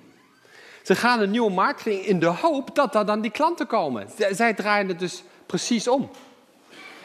Ze 0.86 0.94
gaan 0.94 1.20
een 1.20 1.30
nieuwe 1.30 1.74
creëren 1.74 2.04
in 2.04 2.18
de 2.18 2.26
hoop 2.26 2.74
dat 2.74 2.92
daar 2.92 3.06
dan 3.06 3.20
die 3.20 3.30
klanten 3.30 3.66
komen. 3.66 4.08
Zij 4.30 4.54
draaien 4.54 4.88
het 4.88 4.98
dus 4.98 5.22
precies 5.46 5.88
om. 5.88 6.10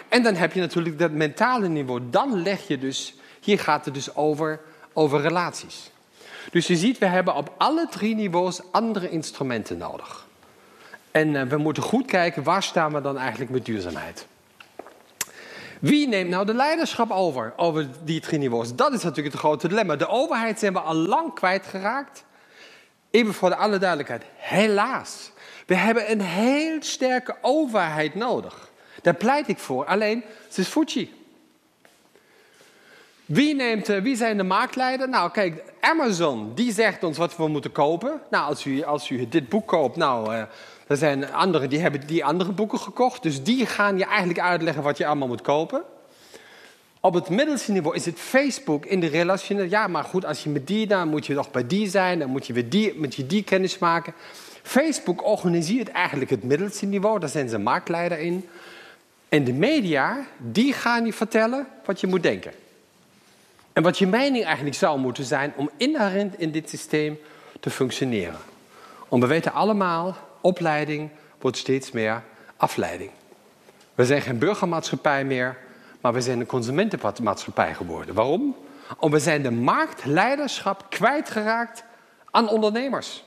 En 0.07 0.23
dan 0.23 0.35
heb 0.35 0.53
je 0.53 0.59
natuurlijk 0.59 0.99
dat 0.99 1.11
mentale 1.11 1.67
niveau. 1.67 2.01
Dan 2.09 2.41
leg 2.41 2.67
je 2.67 2.77
dus, 2.77 3.15
hier 3.39 3.59
gaat 3.59 3.85
het 3.85 3.93
dus 3.93 4.15
over, 4.15 4.59
over 4.93 5.21
relaties. 5.21 5.91
Dus 6.51 6.67
je 6.67 6.75
ziet, 6.75 6.97
we 6.97 7.05
hebben 7.05 7.35
op 7.35 7.53
alle 7.57 7.87
drie 7.89 8.15
niveaus 8.15 8.61
andere 8.71 9.09
instrumenten 9.09 9.77
nodig. 9.77 10.27
En 11.11 11.27
uh, 11.27 11.43
we 11.43 11.57
moeten 11.57 11.83
goed 11.83 12.05
kijken, 12.05 12.43
waar 12.43 12.63
staan 12.63 12.93
we 12.93 13.01
dan 13.01 13.17
eigenlijk 13.17 13.51
met 13.51 13.65
duurzaamheid? 13.65 14.27
Wie 15.79 16.07
neemt 16.07 16.29
nou 16.29 16.45
de 16.45 16.53
leiderschap 16.53 17.11
over, 17.11 17.53
over 17.55 17.87
die 18.03 18.19
drie 18.19 18.39
niveaus? 18.39 18.75
Dat 18.75 18.93
is 18.93 19.03
natuurlijk 19.03 19.33
het 19.33 19.43
grote 19.43 19.67
dilemma. 19.67 19.95
De 19.95 20.07
overheid 20.07 20.59
zijn 20.59 20.73
we 20.73 20.79
al 20.79 20.95
lang 20.95 21.33
kwijtgeraakt. 21.33 22.23
Even 23.11 23.33
voor 23.33 23.49
de 23.49 23.55
alle 23.55 23.77
duidelijkheid, 23.77 24.23
helaas. 24.35 25.31
We 25.65 25.75
hebben 25.75 26.11
een 26.11 26.21
heel 26.21 26.83
sterke 26.83 27.35
overheid 27.41 28.15
nodig. 28.15 28.69
Daar 29.01 29.15
pleit 29.15 29.47
ik 29.47 29.57
voor. 29.57 29.85
Alleen, 29.85 30.23
het 30.47 30.57
is 30.57 30.67
Fuji. 30.67 31.13
Wie, 33.25 33.55
neemt, 33.55 33.89
eh, 33.89 34.01
wie 34.01 34.15
zijn 34.15 34.37
de 34.37 34.43
marktleider? 34.43 35.09
Nou, 35.09 35.31
kijk, 35.31 35.63
Amazon, 35.79 36.51
die 36.55 36.73
zegt 36.73 37.03
ons 37.03 37.17
wat 37.17 37.37
we 37.37 37.47
moeten 37.47 37.71
kopen. 37.71 38.21
Nou, 38.29 38.47
als 38.47 38.65
u, 38.65 38.83
als 38.83 39.09
u 39.09 39.29
dit 39.29 39.49
boek 39.49 39.67
koopt, 39.67 39.95
nou, 39.95 40.33
uh, 40.33 40.43
Er 40.87 40.97
zijn 40.97 41.33
anderen 41.33 41.69
die 41.69 41.79
hebben 41.79 42.07
die 42.07 42.25
andere 42.25 42.51
boeken 42.51 42.79
gekocht. 42.79 43.23
Dus 43.23 43.43
die 43.43 43.65
gaan 43.65 43.97
je 43.97 44.05
eigenlijk 44.05 44.39
uitleggen 44.39 44.83
wat 44.83 44.97
je 44.97 45.05
allemaal 45.05 45.27
moet 45.27 45.41
kopen. 45.41 45.83
Op 47.03 47.13
het 47.13 47.29
middelste 47.29 47.71
niveau 47.71 47.95
is 47.95 48.05
het 48.05 48.19
Facebook 48.19 48.85
in 48.85 48.99
de 48.99 49.07
relationele. 49.07 49.69
Ja, 49.69 49.87
maar 49.87 50.03
goed, 50.03 50.25
als 50.25 50.43
je 50.43 50.49
met 50.49 50.67
die, 50.67 50.87
dan 50.87 51.07
moet 51.07 51.25
je 51.25 51.33
nog 51.33 51.51
bij 51.51 51.67
die 51.67 51.89
zijn. 51.89 52.19
Dan 52.19 52.29
moet 52.29 52.47
je 52.47 52.53
weer 52.53 52.69
die, 52.69 52.95
met 52.95 53.15
je 53.15 53.27
die 53.27 53.43
kennis 53.43 53.77
maken. 53.77 54.13
Facebook 54.63 55.25
organiseert 55.25 55.89
eigenlijk 55.89 56.31
het 56.31 56.43
middelste 56.43 56.85
niveau. 56.85 57.19
Daar 57.19 57.29
zijn 57.29 57.49
ze 57.49 57.57
marktleider 57.57 58.19
in. 58.19 58.47
En 59.29 59.43
de 59.43 59.53
media, 59.53 60.25
die 60.37 60.73
gaan 60.73 61.05
je 61.05 61.13
vertellen 61.13 61.67
wat 61.85 61.99
je 61.99 62.07
moet 62.07 62.23
denken. 62.23 62.51
En 63.73 63.83
wat 63.83 63.97
je 63.97 64.07
mening 64.07 64.45
eigenlijk 64.45 64.75
zou 64.75 64.99
moeten 64.99 65.23
zijn 65.23 65.53
om 65.55 65.69
inherent 65.77 66.39
in 66.39 66.51
dit 66.51 66.69
systeem 66.69 67.19
te 67.59 67.69
functioneren. 67.69 68.39
Want 69.07 69.23
we 69.23 69.29
weten 69.29 69.53
allemaal, 69.53 70.17
opleiding 70.41 71.09
wordt 71.39 71.57
steeds 71.57 71.91
meer 71.91 72.23
afleiding. 72.57 73.09
We 73.95 74.05
zijn 74.05 74.21
geen 74.21 74.37
burgermaatschappij 74.37 75.25
meer, 75.25 75.57
maar 76.01 76.13
we 76.13 76.21
zijn 76.21 76.39
een 76.39 76.45
consumentenmaatschappij 76.45 77.73
geworden. 77.73 78.15
Waarom? 78.15 78.55
Omdat 78.97 79.19
we 79.19 79.25
zijn 79.25 79.41
de 79.41 79.51
marktleiderschap 79.51 80.85
kwijtgeraakt 80.89 81.83
aan 82.31 82.49
ondernemers. 82.49 83.23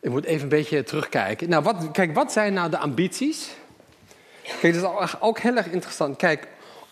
Ik 0.00 0.10
moet 0.10 0.24
even 0.24 0.42
een 0.42 0.48
beetje 0.48 0.82
terugkijken. 0.82 1.48
Nou, 1.48 1.62
wat, 1.62 1.90
kijk, 1.90 2.14
wat 2.14 2.32
zijn 2.32 2.52
nou 2.52 2.70
de 2.70 2.78
ambities? 2.78 3.50
Kijk, 4.60 4.74
dat 4.80 5.00
is 5.02 5.20
ook 5.20 5.38
heel 5.38 5.56
erg 5.56 5.66
interessant. 5.66 6.16
Kijk, 6.16 6.48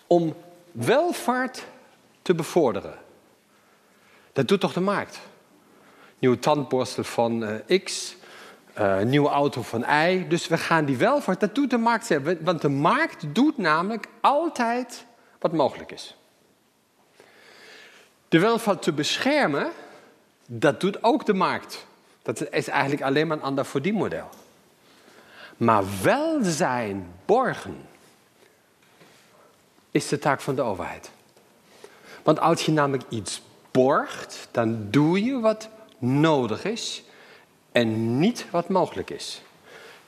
om 0.06 0.34
welvaart 0.72 1.66
te 2.22 2.34
bevorderen. 2.34 2.94
Dat 4.32 4.48
doet 4.48 4.60
toch 4.60 4.72
de 4.72 4.80
markt? 4.80 5.20
Nieuwe 6.18 6.38
tandborstel 6.38 7.04
van 7.04 7.42
uh, 7.68 7.84
X, 7.84 8.16
uh, 8.80 9.00
nieuwe 9.00 9.28
auto 9.28 9.62
van 9.62 9.82
Y. 9.82 10.28
Dus 10.28 10.48
we 10.48 10.58
gaan 10.58 10.84
die 10.84 10.96
welvaart, 10.96 11.40
dat 11.40 11.54
doet 11.54 11.70
de 11.70 11.78
markt 11.78 12.06
zelf. 12.06 12.22
Want 12.40 12.60
de 12.60 12.68
markt 12.68 13.34
doet 13.34 13.58
namelijk 13.58 14.06
altijd 14.20 15.04
wat 15.38 15.52
mogelijk 15.52 15.92
is. 15.92 16.16
De 18.28 18.38
welvaart 18.38 18.82
te 18.82 18.92
beschermen, 18.92 19.70
dat 20.46 20.80
doet 20.80 21.02
ook 21.02 21.26
de 21.26 21.34
markt. 21.34 21.86
Dat 22.22 22.52
is 22.52 22.68
eigenlijk 22.68 23.02
alleen 23.02 23.26
maar 23.26 23.36
een 23.36 23.42
ander 23.42 23.66
verdienmodel. 23.66 24.28
Maar 25.56 25.84
welzijn 26.02 27.12
borgen 27.24 27.88
is 29.90 30.08
de 30.08 30.18
taak 30.18 30.40
van 30.40 30.54
de 30.54 30.62
overheid. 30.62 31.10
Want 32.22 32.40
als 32.40 32.64
je 32.64 32.72
namelijk 32.72 33.04
iets 33.08 33.42
borgt, 33.70 34.48
dan 34.50 34.86
doe 34.90 35.24
je 35.24 35.40
wat 35.40 35.68
nodig 35.98 36.64
is 36.64 37.02
en 37.72 38.18
niet 38.18 38.46
wat 38.50 38.68
mogelijk 38.68 39.10
is. 39.10 39.42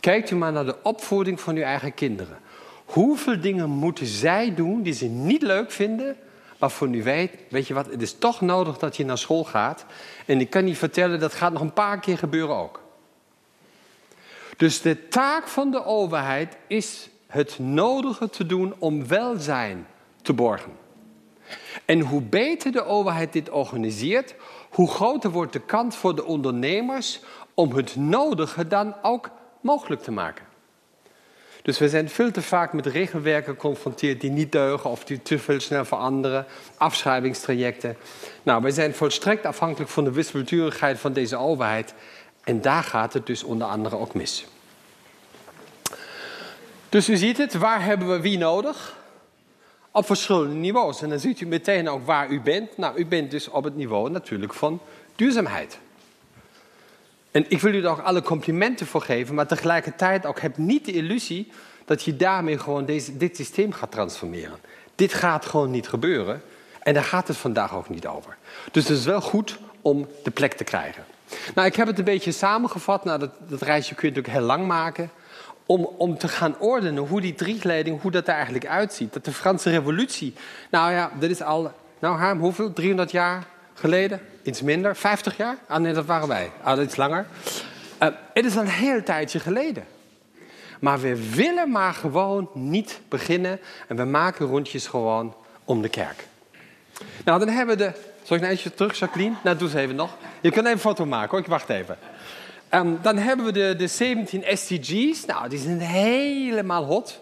Kijkt 0.01 0.31
u 0.31 0.37
maar 0.37 0.53
naar 0.53 0.65
de 0.65 0.83
opvoeding 0.83 1.41
van 1.41 1.57
uw 1.57 1.63
eigen 1.63 1.95
kinderen. 1.95 2.39
Hoeveel 2.85 3.41
dingen 3.41 3.71
moeten 3.71 4.07
zij 4.07 4.55
doen 4.55 4.83
die 4.83 4.93
ze 4.93 5.07
niet 5.07 5.43
leuk 5.43 5.71
vinden, 5.71 6.17
waarvan 6.59 6.95
u 6.95 7.03
weet, 7.03 7.31
weet 7.49 7.67
je 7.67 7.75
wat, 7.75 7.87
het 7.87 8.03
is 8.03 8.19
toch 8.19 8.41
nodig 8.41 8.79
dat 8.79 8.97
je 8.97 9.05
naar 9.05 9.19
school 9.19 9.45
gaat. 9.45 9.85
En 10.27 10.41
ik 10.41 10.51
kan 10.51 10.65
niet 10.65 10.79
vertellen, 10.79 11.21
dat 11.21 11.35
gaat 11.35 11.53
nog 11.53 11.63
een 11.63 11.73
paar 11.73 12.01
keer 12.01 12.19
gebeuren 12.19 12.57
ook. 12.57 12.81
Dus 14.57 14.81
de 14.81 15.09
taak 15.09 15.49
van 15.49 15.71
de 15.71 15.85
overheid 15.85 16.57
is 16.67 17.09
het 17.27 17.59
nodige 17.59 18.31
te 18.31 18.47
doen 18.47 18.75
om 18.79 19.07
welzijn 19.07 19.87
te 20.23 20.33
borgen. 20.33 20.73
En 21.85 22.01
hoe 22.01 22.23
beter 22.23 22.73
de 22.73 22.85
overheid 22.85 23.33
dit 23.33 23.51
organiseert, 23.51 24.35
hoe 24.71 24.91
groter 24.91 25.31
wordt 25.31 25.53
de 25.53 25.61
kans 25.61 25.97
voor 25.97 26.15
de 26.15 26.25
ondernemers 26.25 27.21
om 27.55 27.77
het 27.77 27.97
nodige 27.97 28.67
dan 28.67 28.95
ook 29.03 29.31
mogelijk 29.61 30.03
te 30.03 30.11
maken. 30.11 30.45
Dus 31.63 31.79
we 31.79 31.89
zijn 31.89 32.09
veel 32.09 32.31
te 32.31 32.43
vaak 32.43 32.73
met 32.73 32.87
regelwerken 32.87 33.53
geconfronteerd 33.53 34.21
die 34.21 34.31
niet 34.31 34.53
deugen 34.53 34.91
of 34.91 35.05
die 35.05 35.23
te 35.23 35.39
veel 35.39 35.61
snel 35.61 35.85
veranderen, 35.85 36.47
afschrijvingstrajecten. 36.77 37.97
Nou, 38.43 38.63
we 38.63 38.71
zijn 38.71 38.95
volstrekt 38.95 39.47
afhankelijk 39.47 39.91
van 39.91 40.05
de 40.05 40.13
wispelturigheid 40.13 40.99
van 40.99 41.13
deze 41.13 41.37
overheid 41.37 41.95
en 42.45 42.61
daar 42.61 42.83
gaat 42.83 43.13
het 43.13 43.27
dus 43.27 43.43
onder 43.43 43.67
andere 43.67 43.97
ook 43.97 44.15
mis. 44.15 44.47
Dus 46.89 47.09
u 47.09 47.17
ziet 47.17 47.39
het, 47.39 47.55
waar 47.55 47.85
hebben 47.85 48.11
we 48.11 48.21
wie 48.21 48.39
nodig? 48.39 49.01
Op 49.91 50.07
verschillende 50.07 50.55
niveaus. 50.55 51.03
En 51.03 51.09
dan 51.09 51.19
ziet 51.19 51.41
u 51.41 51.47
meteen 51.47 51.89
ook 51.89 52.07
waar 52.07 52.31
u 52.31 52.41
bent. 52.41 52.77
Nou, 52.77 52.97
u 52.97 53.07
bent 53.07 53.31
dus 53.31 53.49
op 53.49 53.65
het 53.65 53.77
niveau 53.77 54.11
natuurlijk 54.11 54.55
van 54.55 54.81
duurzaamheid. 55.17 55.79
En 57.33 57.45
ik 57.49 57.61
wil 57.61 57.75
u 57.75 57.83
er 57.83 57.91
ook 57.91 57.99
alle 57.99 58.23
complimenten 58.23 58.87
voor 58.87 59.03
geven, 59.03 59.35
maar 59.35 59.47
tegelijkertijd 59.47 60.27
ook 60.27 60.41
heb 60.41 60.57
niet 60.57 60.85
de 60.85 60.93
illusie 60.93 61.53
dat 61.85 62.03
je 62.03 62.17
daarmee 62.17 62.59
gewoon 62.59 62.85
deze, 62.85 63.17
dit 63.17 63.37
systeem 63.37 63.73
gaat 63.73 63.91
transformeren. 63.91 64.59
Dit 64.95 65.15
gaat 65.15 65.47
gewoon 65.47 65.71
niet 65.71 65.89
gebeuren 65.89 66.43
en 66.83 66.95
daar 66.95 67.05
gaat 67.05 67.29
het 67.29 67.37
vandaag 67.37 67.75
ook 67.75 67.89
niet 67.89 68.07
over. 68.07 68.37
Dus 68.73 68.89
het 68.89 68.99
is 68.99 69.05
wel 69.05 69.21
goed 69.21 69.59
om 69.81 70.09
de 70.23 70.31
plek 70.31 70.53
te 70.53 70.65
krijgen. 70.65 71.05
Nou, 71.55 71.67
ik 71.67 71.77
heb 71.77 71.87
het 71.87 71.99
een 71.99 72.05
beetje 72.05 72.33
samengevat. 72.33 73.05
Nou, 73.05 73.19
dat, 73.19 73.31
dat 73.49 73.63
reisje 73.63 73.95
kun 73.95 74.09
je 74.09 74.15
natuurlijk 74.15 74.39
heel 74.39 74.47
lang 74.47 74.67
maken. 74.67 75.11
Om, 75.67 75.85
om 75.97 76.19
te 76.19 76.29
gaan 76.29 76.59
ordenen 76.59 77.07
hoe 77.07 77.21
die 77.21 77.35
driekleding, 77.35 78.01
hoe 78.01 78.11
dat 78.11 78.29
er 78.29 78.35
eigenlijk 78.35 78.67
uitziet. 78.67 79.13
Dat 79.13 79.25
de 79.25 79.33
Franse 79.33 79.71
revolutie, 79.71 80.35
nou 80.71 80.93
ja, 80.93 81.11
dat 81.19 81.31
is 81.31 81.43
al, 81.43 81.73
nou 81.99 82.19
Harm, 82.19 82.41
hoeveel? 82.41 82.73
300 82.73 83.11
jaar 83.11 83.47
geleden? 83.75 84.21
Iets 84.43 84.63
minder? 84.63 84.97
50 84.97 85.37
jaar? 85.37 85.57
Ah 85.69 85.81
nee, 85.81 85.93
dat 85.93 86.07
waren 86.07 86.29
wij. 86.29 86.51
Ah, 86.63 86.83
iets 86.83 86.97
langer. 86.97 87.27
Uh, 88.03 88.09
het 88.35 88.45
is 88.45 88.55
een 88.55 88.69
heel 88.69 89.03
tijdje 89.03 89.41
geleden. 89.41 89.85
Maar 90.81 91.01
we 91.01 91.31
willen 91.35 91.71
maar 91.71 91.95
gewoon 91.95 92.51
niet 92.55 93.01
beginnen. 93.09 93.61
En 93.89 93.97
we 93.97 94.05
maken 94.05 94.47
rondjes 94.47 94.87
gewoon 94.87 95.35
om 95.65 95.83
de 95.83 95.89
kerk. 95.89 96.27
Nou, 97.25 97.39
dan 97.39 97.49
hebben 97.49 97.77
we 97.77 97.85
de... 97.85 97.93
Zal 98.23 98.37
ik 98.37 98.43
een 98.43 98.49
eentje 98.49 98.75
terug, 98.75 98.99
Jacqueline? 98.99 99.35
Nou, 99.43 99.57
doe 99.57 99.69
ze 99.69 99.79
even 99.79 99.95
nog. 99.95 100.17
Je 100.41 100.51
kunt 100.51 100.65
even 100.65 100.73
een 100.73 100.79
foto 100.79 101.07
maken 101.07 101.31
hoor, 101.31 101.39
ik 101.39 101.47
wacht 101.47 101.69
even. 101.69 101.99
Um, 102.71 102.99
dan 103.03 103.17
hebben 103.17 103.47
we 103.47 103.53
de, 103.53 103.75
de 103.77 103.87
17 103.87 104.45
SDG's. 104.49 105.25
Nou, 105.25 105.49
die 105.49 105.59
zijn 105.59 105.81
helemaal 105.81 106.85
hot. 106.85 107.21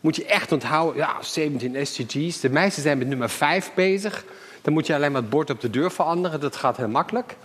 Moet 0.00 0.16
je 0.16 0.24
echt 0.24 0.52
onthouden. 0.52 0.96
Ja, 0.96 1.22
17 1.22 1.86
SDG's. 1.86 2.40
De 2.40 2.50
meisten 2.50 2.82
zijn 2.82 2.98
met 2.98 3.08
nummer 3.08 3.30
5 3.30 3.70
bezig. 3.74 4.24
Dan 4.64 4.72
moet 4.72 4.86
je 4.86 4.94
alleen 4.94 5.12
maar 5.12 5.20
het 5.20 5.30
bord 5.30 5.50
op 5.50 5.60
de 5.60 5.70
deur 5.70 5.90
veranderen. 5.90 6.40
Dat 6.40 6.56
gaat 6.56 6.76
heel 6.76 6.88
makkelijk. 6.88 7.36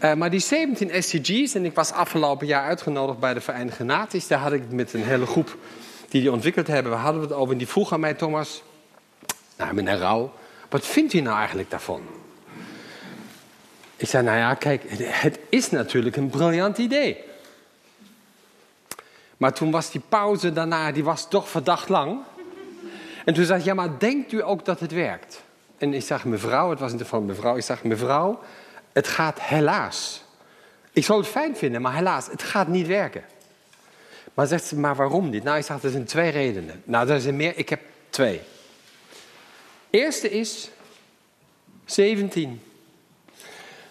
Uh, 0.00 0.14
maar 0.14 0.30
die 0.30 0.40
17 0.40 1.02
SDG's, 1.02 1.54
en 1.54 1.64
ik 1.64 1.74
was 1.74 1.92
afgelopen 1.92 2.46
jaar 2.46 2.62
uitgenodigd 2.62 3.18
bij 3.18 3.34
de 3.34 3.40
Verenigde 3.40 3.84
Naties. 3.84 4.26
Daar 4.26 4.38
had 4.38 4.52
ik 4.52 4.60
het 4.60 4.72
met 4.72 4.92
een 4.92 5.04
hele 5.04 5.26
groep 5.26 5.56
die 6.08 6.20
die 6.20 6.32
ontwikkeld 6.32 6.66
hebben. 6.66 6.92
We 6.92 6.98
hadden 6.98 7.22
het 7.22 7.32
over 7.32 7.52
en 7.52 7.58
die 7.58 7.68
vroeg 7.68 7.92
aan 7.92 8.00
mij, 8.00 8.14
Thomas, 8.14 8.62
nou 9.56 9.74
meneer 9.74 9.98
Rauw, 9.98 10.32
wat 10.68 10.86
vindt 10.86 11.12
u 11.12 11.20
nou 11.20 11.38
eigenlijk 11.38 11.70
daarvan? 11.70 12.02
Ik 13.96 14.08
zei, 14.08 14.24
nou 14.24 14.38
ja, 14.38 14.54
kijk, 14.54 14.82
het 15.06 15.38
is 15.48 15.70
natuurlijk 15.70 16.16
een 16.16 16.30
briljant 16.30 16.78
idee. 16.78 17.24
Maar 19.36 19.52
toen 19.52 19.70
was 19.70 19.90
die 19.90 20.02
pauze 20.08 20.52
daarna, 20.52 20.92
die 20.92 21.04
was 21.04 21.28
toch 21.28 21.48
verdacht 21.48 21.88
lang. 21.88 22.20
En 23.24 23.34
toen 23.34 23.44
zei 23.44 23.58
ik, 23.58 23.64
ja, 23.64 23.74
maar 23.74 23.98
denkt 23.98 24.32
u 24.32 24.42
ook 24.42 24.64
dat 24.64 24.80
het 24.80 24.92
werkt? 24.92 25.44
En 25.78 25.94
ik 25.94 26.02
zag 26.02 26.24
mevrouw, 26.24 26.70
het 26.70 26.78
was 26.78 26.92
niet 26.92 27.02
van 27.02 27.24
mevrouw, 27.24 27.56
ik 27.56 27.62
zag 27.62 27.82
mevrouw, 27.84 28.40
het 28.92 29.08
gaat 29.08 29.40
helaas. 29.40 30.24
Ik 30.92 31.04
zou 31.04 31.18
het 31.18 31.28
fijn 31.28 31.56
vinden, 31.56 31.82
maar 31.82 31.94
helaas, 31.94 32.26
het 32.26 32.42
gaat 32.42 32.68
niet 32.68 32.86
werken. 32.86 33.24
Maar 34.34 34.46
zegt 34.46 34.64
ze, 34.64 34.76
maar 34.78 34.96
waarom 34.96 35.30
niet? 35.30 35.42
Nou, 35.42 35.58
ik 35.58 35.64
zag, 35.64 35.82
er 35.82 35.90
zijn 35.90 36.04
twee 36.04 36.30
redenen. 36.30 36.82
Nou, 36.84 37.08
er 37.08 37.20
zijn 37.20 37.36
meer, 37.36 37.52
ik 37.56 37.68
heb 37.68 37.80
twee. 38.10 38.40
Eerste 39.90 40.30
is 40.30 40.70
17. 41.84 42.60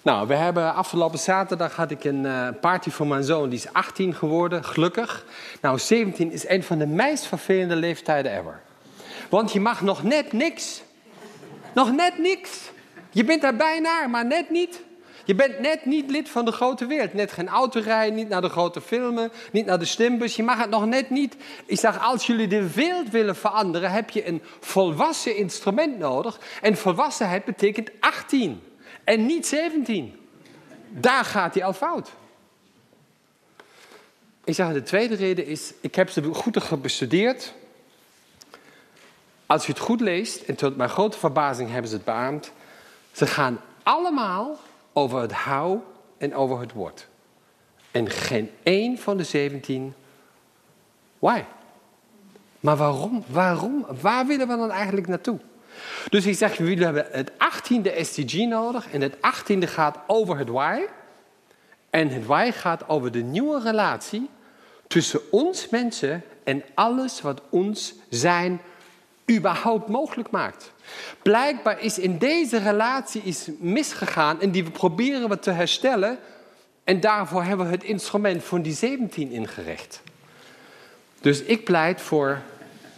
Nou, 0.01 0.27
we 0.27 0.35
hebben 0.35 0.73
afgelopen 0.73 1.19
zaterdag 1.19 1.75
had 1.75 1.91
ik 1.91 2.03
een 2.03 2.23
uh, 2.23 2.47
party 2.61 2.89
voor 2.89 3.07
mijn 3.07 3.23
zoon. 3.23 3.49
Die 3.49 3.59
is 3.59 3.73
18 3.73 4.13
geworden, 4.13 4.63
gelukkig. 4.63 5.25
Nou, 5.61 5.79
17 5.79 6.31
is 6.31 6.47
een 6.47 6.63
van 6.63 6.77
de 6.77 6.87
meest 6.87 7.25
vervelende 7.25 7.75
leeftijden 7.75 8.37
ever. 8.37 8.61
Want 9.29 9.51
je 9.51 9.59
mag 9.59 9.81
nog 9.81 10.03
net 10.03 10.33
niks. 10.33 10.83
Nog 11.75 11.91
net 11.91 12.17
niks. 12.17 12.71
Je 13.09 13.23
bent 13.23 13.41
daar 13.41 13.55
bijna, 13.55 14.07
maar 14.07 14.25
net 14.25 14.49
niet. 14.49 14.83
Je 15.25 15.35
bent 15.35 15.59
net 15.59 15.85
niet 15.85 16.09
lid 16.09 16.29
van 16.29 16.45
de 16.45 16.51
grote 16.51 16.85
wereld. 16.85 17.13
Net 17.13 17.31
geen 17.31 17.47
auto 17.47 17.79
rijden, 17.79 18.15
niet 18.15 18.29
naar 18.29 18.41
de 18.41 18.49
grote 18.49 18.81
filmen, 18.81 19.31
niet 19.51 19.65
naar 19.65 19.79
de 19.79 19.85
stembus. 19.85 20.35
Je 20.35 20.43
mag 20.43 20.59
het 20.59 20.69
nog 20.69 20.85
net 20.85 21.09
niet. 21.09 21.35
Ik 21.65 21.79
zeg, 21.79 22.03
als 22.03 22.25
jullie 22.27 22.47
de 22.47 22.73
wereld 22.73 23.09
willen 23.09 23.35
veranderen, 23.35 23.91
heb 23.91 24.09
je 24.09 24.27
een 24.27 24.41
volwassen 24.59 25.35
instrument 25.35 25.97
nodig. 25.97 26.39
En 26.61 26.77
volwassenheid 26.77 27.45
betekent 27.45 27.89
18 27.99 28.61
en 29.03 29.25
niet 29.25 29.47
17. 29.47 30.15
Daar 30.89 31.25
gaat 31.25 31.53
hij 31.53 31.63
al 31.63 31.73
fout. 31.73 32.11
Ik 34.43 34.55
zeg, 34.55 34.73
de 34.73 34.83
tweede 34.83 35.15
reden 35.15 35.45
is, 35.45 35.73
ik 35.81 35.95
heb 35.95 36.09
ze 36.09 36.23
goed 36.33 36.81
bestudeerd. 36.81 37.53
Als 39.45 39.67
u 39.67 39.69
het 39.69 39.79
goed 39.79 40.01
leest, 40.01 40.41
en 40.41 40.55
tot 40.55 40.77
mijn 40.77 40.89
grote 40.89 41.17
verbazing 41.17 41.69
hebben 41.71 41.89
ze 41.89 41.95
het 41.95 42.05
beaamd, 42.05 42.51
ze 43.11 43.27
gaan 43.27 43.61
allemaal 43.83 44.57
over 44.93 45.21
het 45.21 45.33
how 45.33 45.81
en 46.17 46.35
over 46.35 46.59
het 46.59 46.73
what. 46.73 47.07
En 47.91 48.09
geen 48.09 48.51
één 48.63 48.97
van 48.97 49.17
de 49.17 49.23
17. 49.23 49.93
Why? 51.19 51.43
Maar 52.59 52.75
waarom? 52.75 53.23
Waarom? 53.27 53.85
Waar 54.01 54.25
willen 54.25 54.47
we 54.47 54.55
dan 54.57 54.71
eigenlijk 54.71 55.07
naartoe? 55.07 55.39
Dus 56.09 56.25
ik 56.25 56.35
zeg, 56.35 56.57
we 56.57 56.73
hebben 56.73 57.07
het 57.11 57.31
18e 57.31 58.01
SDG 58.01 58.33
nodig. 58.33 58.91
En 58.91 59.01
het 59.01 59.15
18e 59.15 59.67
gaat 59.67 59.97
over 60.07 60.37
het 60.37 60.49
why. 60.49 60.81
En 61.89 62.09
het 62.09 62.25
why 62.25 62.51
gaat 62.51 62.89
over 62.89 63.11
de 63.11 63.21
nieuwe 63.21 63.61
relatie 63.61 64.29
tussen 64.87 65.19
ons 65.31 65.69
mensen 65.69 66.23
en 66.43 66.63
alles 66.73 67.21
wat 67.21 67.41
ons 67.49 67.93
zijn 68.09 68.61
überhaupt 69.31 69.87
mogelijk 69.87 70.31
maakt. 70.31 70.71
Blijkbaar 71.21 71.81
is 71.81 71.99
in 71.99 72.17
deze 72.17 72.57
relatie 72.57 73.21
iets 73.21 73.49
misgegaan 73.59 74.41
en 74.41 74.51
die 74.51 74.63
we 74.63 74.71
proberen 74.71 75.29
we 75.29 75.39
te 75.39 75.51
herstellen. 75.51 76.17
En 76.83 76.99
daarvoor 76.99 77.43
hebben 77.43 77.65
we 77.65 77.71
het 77.71 77.83
instrument 77.83 78.43
van 78.43 78.61
die 78.61 78.73
17 78.73 79.31
ingericht. 79.31 80.01
Dus 81.21 81.41
ik 81.41 81.63
pleit 81.63 82.01
voor 82.01 82.41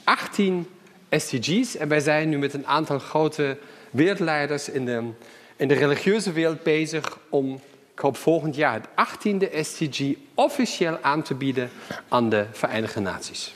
18 0.03 0.67
SDG's. 1.09 1.75
En 1.77 1.87
wij 1.87 1.99
zijn 1.99 2.29
nu 2.29 2.37
met 2.37 2.53
een 2.53 2.67
aantal 2.67 2.99
grote 2.99 3.57
wereldleiders 3.91 4.69
in 4.69 4.85
de, 4.85 5.09
in 5.55 5.67
de 5.67 5.73
religieuze 5.73 6.31
wereld 6.31 6.63
bezig 6.63 7.17
om, 7.29 7.59
ik 7.93 7.99
hoop 7.99 8.17
volgend 8.17 8.55
jaar, 8.55 8.81
het 8.95 9.07
18e 9.07 9.59
SDG 9.61 10.13
officieel 10.33 10.97
aan 11.01 11.21
te 11.21 11.33
bieden 11.33 11.69
aan 12.07 12.29
de 12.29 12.45
Verenigde 12.51 12.99
Naties. 12.99 13.53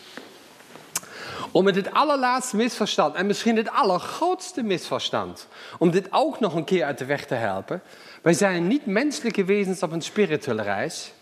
Om 1.51 1.63
met 1.63 1.75
het 1.75 1.93
allerlaatste 1.93 2.55
misverstand, 2.55 3.15
en 3.15 3.25
misschien 3.25 3.57
het 3.57 3.69
allergrootste 3.69 4.63
misverstand, 4.63 5.47
om 5.79 5.91
dit 5.91 6.07
ook 6.09 6.39
nog 6.39 6.55
een 6.55 6.63
keer 6.63 6.83
uit 6.83 6.97
de 6.97 7.05
weg 7.05 7.25
te 7.25 7.35
helpen. 7.35 7.81
Wij 8.21 8.33
zijn 8.33 8.67
niet 8.67 8.85
menselijke 8.85 9.43
wezens 9.43 9.83
op 9.83 9.91
een 9.91 10.01
spirituele 10.01 10.61
reis. 10.61 11.13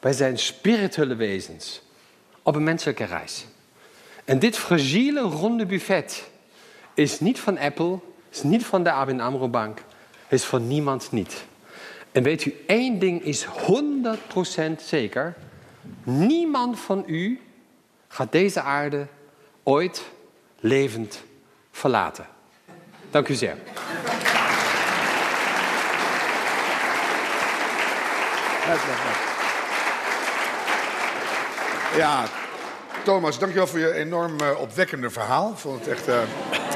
Wij 0.00 0.12
zijn 0.12 0.38
spirituele 0.38 1.14
wezens 1.14 1.82
op 2.42 2.54
een 2.54 2.64
menselijke 2.64 3.04
reis. 3.04 3.46
En 4.24 4.38
dit 4.38 4.56
fragiele 4.56 5.20
ronde 5.20 5.66
buffet 5.66 6.30
is 6.94 7.20
niet 7.20 7.40
van 7.40 7.58
Apple, 7.58 7.98
is 8.30 8.42
niet 8.42 8.66
van 8.66 8.82
de 8.82 8.90
ABN 8.92 9.20
AMRO 9.20 9.48
Bank, 9.48 9.82
is 10.28 10.44
van 10.44 10.68
niemand 10.68 11.12
niet. 11.12 11.44
En 12.12 12.22
weet 12.22 12.44
u, 12.44 12.54
één 12.66 12.98
ding 12.98 13.22
is 13.22 13.46
100% 13.46 13.48
zeker. 14.76 15.34
Niemand 16.02 16.80
van 16.80 17.04
u 17.06 17.40
gaat 18.08 18.32
deze 18.32 18.60
aarde 18.60 19.06
ooit 19.62 20.02
levend 20.60 21.22
verlaten. 21.70 22.26
Dank 23.10 23.28
u 23.28 23.34
zeer. 23.34 23.56
Ja, 31.96 32.24
Thomas, 33.04 33.38
dankjewel 33.38 33.66
voor 33.66 33.78
je 33.78 33.92
enorm 33.92 34.40
uh, 34.40 34.60
opwekkende 34.60 35.10
verhaal. 35.10 35.50
Ik 35.50 35.58
vond 35.58 35.78
het 35.84 35.88
echt... 35.88 36.08
Uh... 36.08 36.71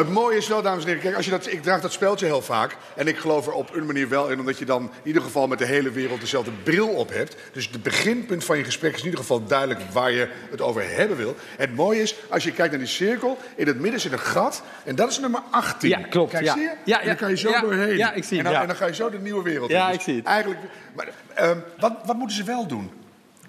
Het 0.00 0.12
mooie 0.12 0.36
is 0.36 0.48
wel, 0.48 0.62
dames 0.62 0.82
en 0.82 0.88
heren, 0.88 1.02
kijk, 1.02 1.16
als 1.16 1.24
je 1.24 1.30
dat, 1.30 1.52
ik 1.52 1.62
draag 1.62 1.80
dat 1.80 1.92
speeltje 1.92 2.26
heel 2.26 2.42
vaak. 2.42 2.76
En 2.96 3.06
ik 3.06 3.16
geloof 3.18 3.46
er 3.46 3.52
op 3.52 3.74
een 3.74 3.86
manier 3.86 4.08
wel 4.08 4.28
in, 4.28 4.38
omdat 4.38 4.58
je 4.58 4.64
dan 4.64 4.82
in 4.82 4.90
ieder 5.02 5.22
geval 5.22 5.46
met 5.46 5.58
de 5.58 5.64
hele 5.64 5.90
wereld 5.90 6.20
dezelfde 6.20 6.50
bril 6.62 6.88
op 6.88 7.08
hebt. 7.08 7.36
Dus 7.52 7.68
het 7.72 7.82
beginpunt 7.82 8.44
van 8.44 8.58
je 8.58 8.64
gesprek 8.64 8.92
is 8.92 8.98
in 8.98 9.04
ieder 9.04 9.20
geval 9.20 9.44
duidelijk 9.44 9.80
waar 9.92 10.10
je 10.10 10.28
het 10.50 10.60
over 10.60 10.96
hebben 10.96 11.16
wil. 11.16 11.36
En 11.56 11.66
het 11.66 11.76
mooie 11.76 12.02
is, 12.02 12.14
als 12.28 12.44
je 12.44 12.52
kijkt 12.52 12.70
naar 12.70 12.80
die 12.80 12.88
cirkel, 12.88 13.38
in 13.56 13.66
het 13.66 13.80
midden 13.80 14.00
zit 14.00 14.12
een 14.12 14.18
gat. 14.18 14.62
En 14.84 14.94
dat 14.94 15.10
is 15.10 15.18
nummer 15.18 15.40
18. 15.50 15.88
Ja, 15.88 15.98
klopt. 15.98 16.30
Kijk, 16.30 16.44
ja. 16.44 16.52
zie 16.52 16.62
je? 16.62 16.72
Ja, 16.84 17.00
en 17.00 17.06
dan 17.06 17.16
kan 17.16 17.30
je 17.30 17.36
zo 17.36 17.50
ja, 17.50 17.60
doorheen. 17.60 17.96
Ja, 17.96 18.12
ik 18.12 18.24
zie 18.24 18.38
en 18.38 18.44
het. 18.44 18.44
dan, 18.44 18.52
ja. 18.52 18.60
en 18.60 18.66
dan 18.66 18.76
ga 18.76 18.86
je 18.86 18.94
zo 18.94 19.10
de 19.10 19.18
nieuwe 19.18 19.42
wereld 19.42 19.70
in. 19.70 19.76
Ja, 19.76 19.86
Dus 19.86 19.96
ik 19.96 20.02
zie 20.02 20.16
het. 20.16 20.24
Eigenlijk, 20.24 20.60
maar, 20.94 21.08
ehm, 21.34 21.58
wat, 21.78 21.92
wat 22.04 22.16
moeten 22.16 22.36
ze 22.36 22.44
wel 22.44 22.66
doen? 22.66 22.90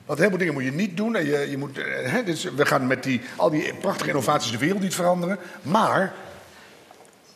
Want 0.06 0.20
heel 0.20 0.30
veel 0.30 0.38
dingen 0.38 0.54
moet 0.54 0.64
je 0.64 0.72
niet 0.72 0.98
doen. 0.98 1.16
En 1.16 1.26
je, 1.26 1.48
je 1.50 1.58
moet, 1.58 1.78
eh, 1.78 2.12
hè, 2.12 2.24
dus 2.24 2.44
we 2.44 2.66
gaan 2.66 2.88
met 2.88 3.04
die, 3.04 3.22
al 3.36 3.50
die 3.50 3.74
prachtige 3.74 4.10
innovaties 4.10 4.52
de 4.52 4.58
wereld 4.58 4.82
niet 4.82 4.96
veranderen. 4.96 5.38
Maar 5.62 6.14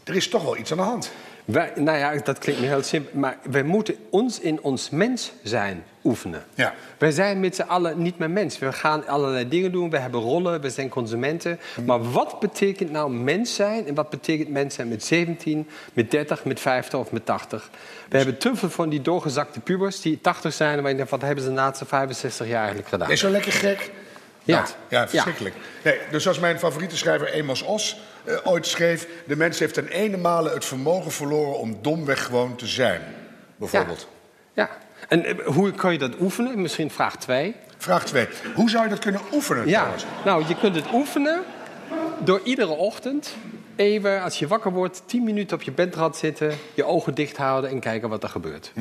er 0.06 0.16
is 0.16 0.28
toch 0.28 0.44
wel 0.44 0.58
iets 0.58 0.72
aan 0.72 0.78
de 0.78 0.84
hand. 0.84 1.12
Wij, 1.46 1.72
nou 1.76 1.98
ja, 1.98 2.16
dat 2.24 2.40
klinkt 2.40 2.62
me 2.62 2.68
heel 2.68 2.84
simpel. 2.84 3.20
Maar 3.20 3.38
wij 3.50 3.64
moeten 3.64 3.96
ons 4.10 4.40
in 4.40 4.62
ons 4.62 4.90
mens 4.90 5.32
zijn 5.44 5.84
oefenen. 6.04 6.44
Ja. 6.54 6.74
Wij 6.98 7.12
zijn 7.12 7.40
met 7.40 7.56
z'n 7.56 7.62
allen 7.62 8.02
niet 8.02 8.18
meer 8.18 8.30
mens. 8.30 8.60
We 8.60 8.72
gaan 8.72 9.08
allerlei 9.08 9.48
dingen 9.48 9.72
doen. 9.72 9.90
We 9.90 9.98
hebben 9.98 10.22
rollen. 10.22 10.62
We 10.62 10.70
zijn 10.70 10.90
consumenten. 10.90 11.60
Maar 11.86 12.12
wat 12.12 12.40
betekent 12.40 12.92
nou 12.92 13.12
mens 13.12 13.56
zijn? 13.56 13.88
En 13.88 13.94
wat 13.94 14.10
betekent 14.10 14.50
mens 14.50 14.76
zijn 14.76 14.88
met 14.88 15.04
17, 15.04 15.68
met 15.94 16.12
30, 16.12 16.46
met 16.46 16.60
50 16.60 17.00
of 17.00 17.12
met 17.12 17.26
80? 17.26 17.70
We 18.10 18.18
hebben 18.18 18.38
te 18.38 18.56
veel 18.56 18.70
van 18.70 18.90
die 18.90 19.02
doorgezakte 19.02 19.60
pubers 19.60 20.02
die 20.02 20.22
80 20.22 20.54
zijn. 20.54 20.86
En 20.86 20.98
denk, 20.98 21.10
wat 21.10 21.22
hebben 21.22 21.44
ze 21.44 21.50
de 21.50 21.56
laatste 21.56 21.86
65 21.86 22.48
jaar 22.48 22.58
eigenlijk 22.58 22.88
gedaan? 22.88 23.12
Is 23.12 23.20
zo 23.20 23.30
lekker 23.30 23.52
gek? 23.52 23.92
Ja. 24.46 24.60
Dat. 24.60 24.76
Ja, 24.88 25.08
verschrikkelijk. 25.08 25.56
Nee, 25.84 25.98
dus 26.12 26.24
zoals 26.24 26.40
mijn 26.40 26.60
favoriete 26.60 26.98
schrijver 26.98 27.34
Amos 27.42 27.62
Os 27.62 27.98
eh, 28.24 28.36
ooit 28.44 28.68
schreef... 28.68 29.08
de 29.28 29.36
mens 29.36 29.60
heeft 29.60 29.74
ten 29.74 29.88
ene 29.88 30.18
male 30.18 30.50
het 30.50 30.66
vermogen 30.66 31.12
verloren 31.12 31.60
om 31.60 31.78
domweg 31.82 32.26
gewoon 32.26 32.56
te 32.56 32.68
zijn. 32.68 33.02
Bijvoorbeeld. 33.56 34.08
Ja. 34.54 34.70
En 35.08 35.26
eh, 35.26 35.46
hoe 35.46 35.72
kan 35.72 35.92
je 35.92 35.98
dat 35.98 36.20
oefenen? 36.20 36.62
Misschien 36.62 36.92
vraag 36.92 37.18
2. 37.18 37.56
Vraag 37.78 38.06
2. 38.06 38.28
Hoe 38.56 38.70
zou 38.70 38.84
je 38.84 38.90
dat 38.90 39.00
kunnen 39.00 39.22
oefenen 39.34 39.68
Ja, 39.68 39.78
trouwens? 39.80 40.06
nou, 40.26 40.44
je 40.48 40.56
kunt 40.58 40.76
het 40.76 40.86
oefenen 40.94 41.42
door 42.24 42.42
iedere 42.44 42.72
ochtend 42.72 43.36
even, 43.76 44.22
als 44.22 44.40
je 44.40 44.48
wakker 44.48 44.72
wordt, 44.72 45.02
10 45.06 45.24
minuten 45.24 45.58
op 45.58 45.64
je 45.64 45.72
bedrad 45.72 46.18
zitten, 46.18 46.52
je 46.74 46.84
ogen 46.84 47.14
dicht 47.14 47.38
houden 47.38 47.70
en 47.70 47.80
kijken 47.80 48.10
wat 48.10 48.24
er 48.24 48.30
gebeurt. 48.30 48.72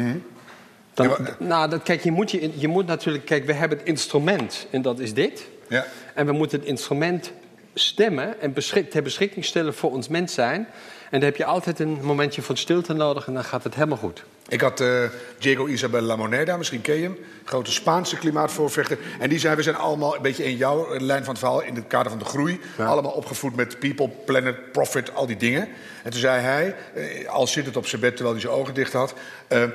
Dan, 0.95 1.09
Ja, 1.09 1.17
maar- 1.19 1.37
nou, 1.39 1.71
dat, 1.71 1.83
kijk, 1.83 2.03
je 2.03 2.11
moet, 2.11 2.31
je, 2.31 2.51
je 2.55 2.69
moet 2.69 2.87
natuurlijk, 2.87 3.25
kijk, 3.25 3.45
we 3.47 3.53
hebben 3.53 3.79
het 3.79 3.87
instrument 3.87 4.67
en 4.71 4.83
dat 4.83 4.99
is 4.99 5.15
dit. 5.15 5.43
Ja. 5.69 5.87
En 6.15 6.27
we 6.27 6.33
moeten 6.33 6.59
het 6.59 6.69
instrument 6.69 7.33
stemmen 7.75 8.41
en 8.41 8.55
ter 8.91 9.03
beschikking 9.03 9.45
stellen 9.45 9.75
voor 9.75 9.93
ons 9.93 10.09
mens 10.09 10.35
zijn. 10.35 10.69
En 11.11 11.21
dan 11.21 11.29
heb 11.29 11.37
je 11.37 11.45
altijd 11.45 11.79
een 11.79 11.99
momentje 12.03 12.43
van 12.43 12.57
stilte 12.57 12.93
nodig 12.93 13.27
en 13.27 13.35
dan 13.35 13.45
gaat 13.45 13.65
het 13.65 13.75
helemaal 13.75 13.99
goed. 13.99 14.25
Ik 14.49 14.61
had 14.61 14.81
eh, 14.81 15.03
Diego 15.39 15.67
Isabel 15.67 16.01
La 16.01 16.17
Moneda, 16.17 16.57
misschien 16.57 16.81
ken 16.81 16.95
je 16.95 17.03
hem. 17.03 17.19
Grote 17.45 17.73
Spaanse 17.73 18.17
klimaatvoorvechter. 18.17 18.99
En 19.19 19.29
die 19.29 19.39
zei, 19.39 19.57
we 19.57 19.63
zijn 19.63 19.77
allemaal 19.77 20.17
een 20.17 20.23
beetje 20.23 20.45
in 20.45 20.57
jouw 20.57 20.93
eh, 20.93 21.01
lijn 21.01 21.25
van 21.25 21.35
het 21.35 21.39
verhaal... 21.39 21.63
in 21.63 21.75
het 21.75 21.87
kader 21.87 22.11
van 22.11 22.19
de 22.19 22.25
groei. 22.25 22.61
Allemaal 22.79 23.13
opgevoed 23.13 23.57
met 23.57 23.79
people, 23.79 24.09
planet, 24.09 24.73
profit, 24.73 25.15
al 25.15 25.27
die 25.27 25.37
dingen. 25.37 25.69
En 26.03 26.11
toen 26.11 26.21
zei 26.21 26.41
hij, 26.41 26.75
eh, 26.95 27.29
al 27.29 27.47
zit 27.47 27.67
het 27.67 27.77
op 27.77 27.87
zijn 27.87 28.01
bed 28.01 28.17
terwijl 28.17 28.35
hij 28.35 28.45
zijn 28.45 28.55
ogen 28.59 28.75
dicht 28.75 28.93
had... 28.93 29.15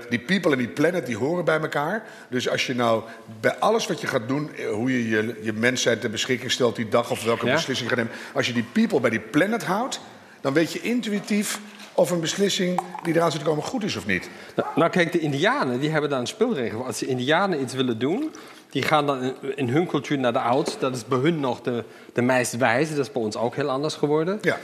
die 0.10 0.20
people 0.20 0.52
en 0.52 0.58
die 0.58 0.68
planet, 0.68 1.06
die 1.06 1.18
horen 1.18 1.46
bij 1.46 1.60
elkaar. 1.60 2.04
Dus 2.28 2.50
als 2.50 2.65
je 2.65 2.76
nou 2.76 3.04
bij 3.39 3.56
alles 3.56 3.88
wat 3.88 4.02
je 4.02 4.08
gaat 4.08 4.28
doen... 4.28 4.52
hoe 4.72 4.92
je 4.92 5.10
je, 5.10 5.39
je 5.42 5.54
mensheid 5.54 6.02
ter 6.02 6.10
beschikking 6.10 6.52
stelt 6.52 6.76
die 6.76 6.89
dag... 6.89 7.12
of 7.12 7.24
welke 7.24 7.46
Ja. 7.46 7.54
beslissing 7.54 7.89
je 7.89 7.96
gaat 7.96 8.06
nemen... 8.06 8.24
als 8.34 8.48
je 8.48 8.54
die 8.54 8.65
people 8.72 9.00
bij 9.00 9.10
die 9.10 9.20
planet 9.20 9.63
houdt... 9.63 10.00
dan 10.41 10.54
weet 10.54 10.71
je 10.71 10.82
intuïtief 10.82 11.60
of 11.93 12.12
een 12.12 12.19
beslissing 12.19 12.80
die 13.04 13.15
eraan 13.15 13.32
zit 13.32 13.39
te 13.39 13.45
komen 13.45 13.63
goed 13.63 13.84
is 13.84 13.95
of 13.95 14.06
niet. 14.06 14.30
Nou, 14.56 14.67
nou, 14.75 14.91
kijk, 14.91 15.12
de 15.12 15.19
Indianen 15.19 15.80
die 15.80 15.89
hebben 15.89 16.10
daar 16.10 16.19
een 16.19 16.28
spelregel. 16.28 16.86
Als 16.86 16.99
de 16.99 17.06
Indianen 17.06 17.62
iets 17.62 17.73
willen 17.73 17.99
doen, 17.99 18.32
die 18.69 18.82
gaan 18.82 19.06
dan 19.06 19.34
in, 19.56 19.69
hun 19.69 19.88
cultuur 19.88 20.17
naar 20.17 20.34
de 20.34 20.39
oud. 20.39 20.78
Dat 20.80 20.95
is 20.95 21.06
bij 21.06 21.17
hun 21.17 21.39
nog 21.39 21.62
de, 21.62 21.84
de 22.13 22.21
meest 22.21 22.58
wijze. 22.58 22.95
Dat 22.95 23.06
is 23.06 23.12
bij 23.12 23.21
ons 23.21 23.36
ook 23.36 23.56
heel 23.56 23.69
anders 23.69 23.95
geworden. 23.95 24.38
Ja. 24.41 24.58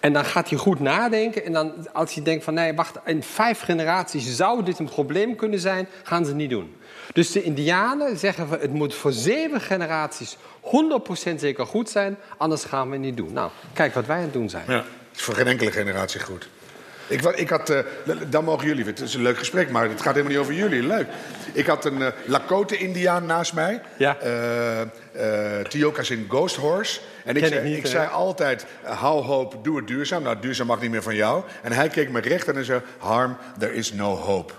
En 0.00 0.12
dan 0.12 0.24
gaat 0.24 0.48
hij 0.48 0.58
goed 0.58 0.80
nadenken. 0.80 1.44
En 1.44 1.52
dan, 1.52 1.72
als 1.92 2.14
hij 2.14 2.24
denkt 2.24 2.44
van, 2.44 2.54
nee, 2.54 2.74
wacht, 2.74 2.98
in 3.04 3.22
vijf 3.22 3.60
generaties 3.60 4.36
zou 4.36 4.62
dit 4.62 4.78
een 4.78 4.88
probleem 4.88 5.36
kunnen 5.36 5.60
zijn, 5.60 5.88
gaan 6.02 6.22
ze 6.22 6.28
het 6.28 6.38
niet 6.38 6.50
doen. 6.50 6.74
Dus 7.12 7.32
de 7.32 7.42
Indianen 7.42 8.16
zeggen, 8.16 8.50
we, 8.50 8.58
het 8.60 8.72
moet 8.72 8.94
voor 8.94 9.12
zeven 9.12 9.60
generaties 9.60 10.36
100% 10.62 11.34
zeker 11.36 11.66
goed 11.66 11.90
zijn, 11.90 12.16
anders 12.36 12.64
gaan 12.64 12.86
we 12.86 12.92
het 12.92 13.04
niet 13.04 13.16
doen. 13.16 13.32
Nou, 13.32 13.50
kijk 13.72 13.94
wat 13.94 14.06
wij 14.06 14.16
aan 14.16 14.22
het 14.22 14.32
doen 14.32 14.50
zijn. 14.50 14.64
Ja. 14.68 14.84
Het 15.12 15.20
is 15.20 15.26
voor 15.26 15.34
geen 15.34 15.46
enkele 15.46 15.70
generatie 15.70 16.20
goed. 16.20 16.48
Ik, 17.06 17.22
ik 17.22 17.48
had, 17.48 17.70
eh, 17.70 17.78
dan 18.28 18.44
mogen 18.44 18.66
jullie, 18.66 18.84
het 18.84 19.00
is 19.00 19.14
een 19.14 19.22
leuk 19.22 19.38
gesprek, 19.38 19.70
maar 19.70 19.88
het 19.88 20.00
gaat 20.00 20.14
helemaal 20.14 20.32
niet 20.32 20.40
over 20.40 20.54
jullie. 20.54 20.82
Leuk. 20.82 21.06
Ik 21.52 21.66
had 21.66 21.84
een 21.84 22.02
eh, 22.02 22.08
Lakota-Indiaan 22.24 23.26
naast 23.26 23.52
mij. 23.52 23.80
Ja. 23.96 24.16
Eh, 24.18 25.60
Tioka's 25.68 26.10
in 26.10 26.26
Ghost 26.28 26.56
Horse. 26.56 27.00
En 27.24 27.36
ik 27.36 27.46
zei, 27.46 27.58
ik 27.58 27.64
niet, 27.64 27.76
ik 27.76 27.82
hè? 27.82 27.88
zei 27.88 28.08
altijd, 28.08 28.66
hou 28.82 29.22
hoop, 29.24 29.64
doe 29.64 29.76
het 29.76 29.86
duurzaam. 29.86 30.22
Nou, 30.22 30.36
duurzaam 30.40 30.66
mag 30.66 30.80
niet 30.80 30.90
meer 30.90 31.02
van 31.02 31.14
jou. 31.14 31.44
En 31.62 31.72
hij 31.72 31.88
keek 31.88 32.10
me 32.10 32.20
recht 32.20 32.48
en 32.48 32.54
hij 32.54 32.64
zei, 32.64 32.80
harm, 32.98 33.36
there 33.58 33.74
is 33.74 33.92
no 33.92 34.16
hope. 34.16 34.52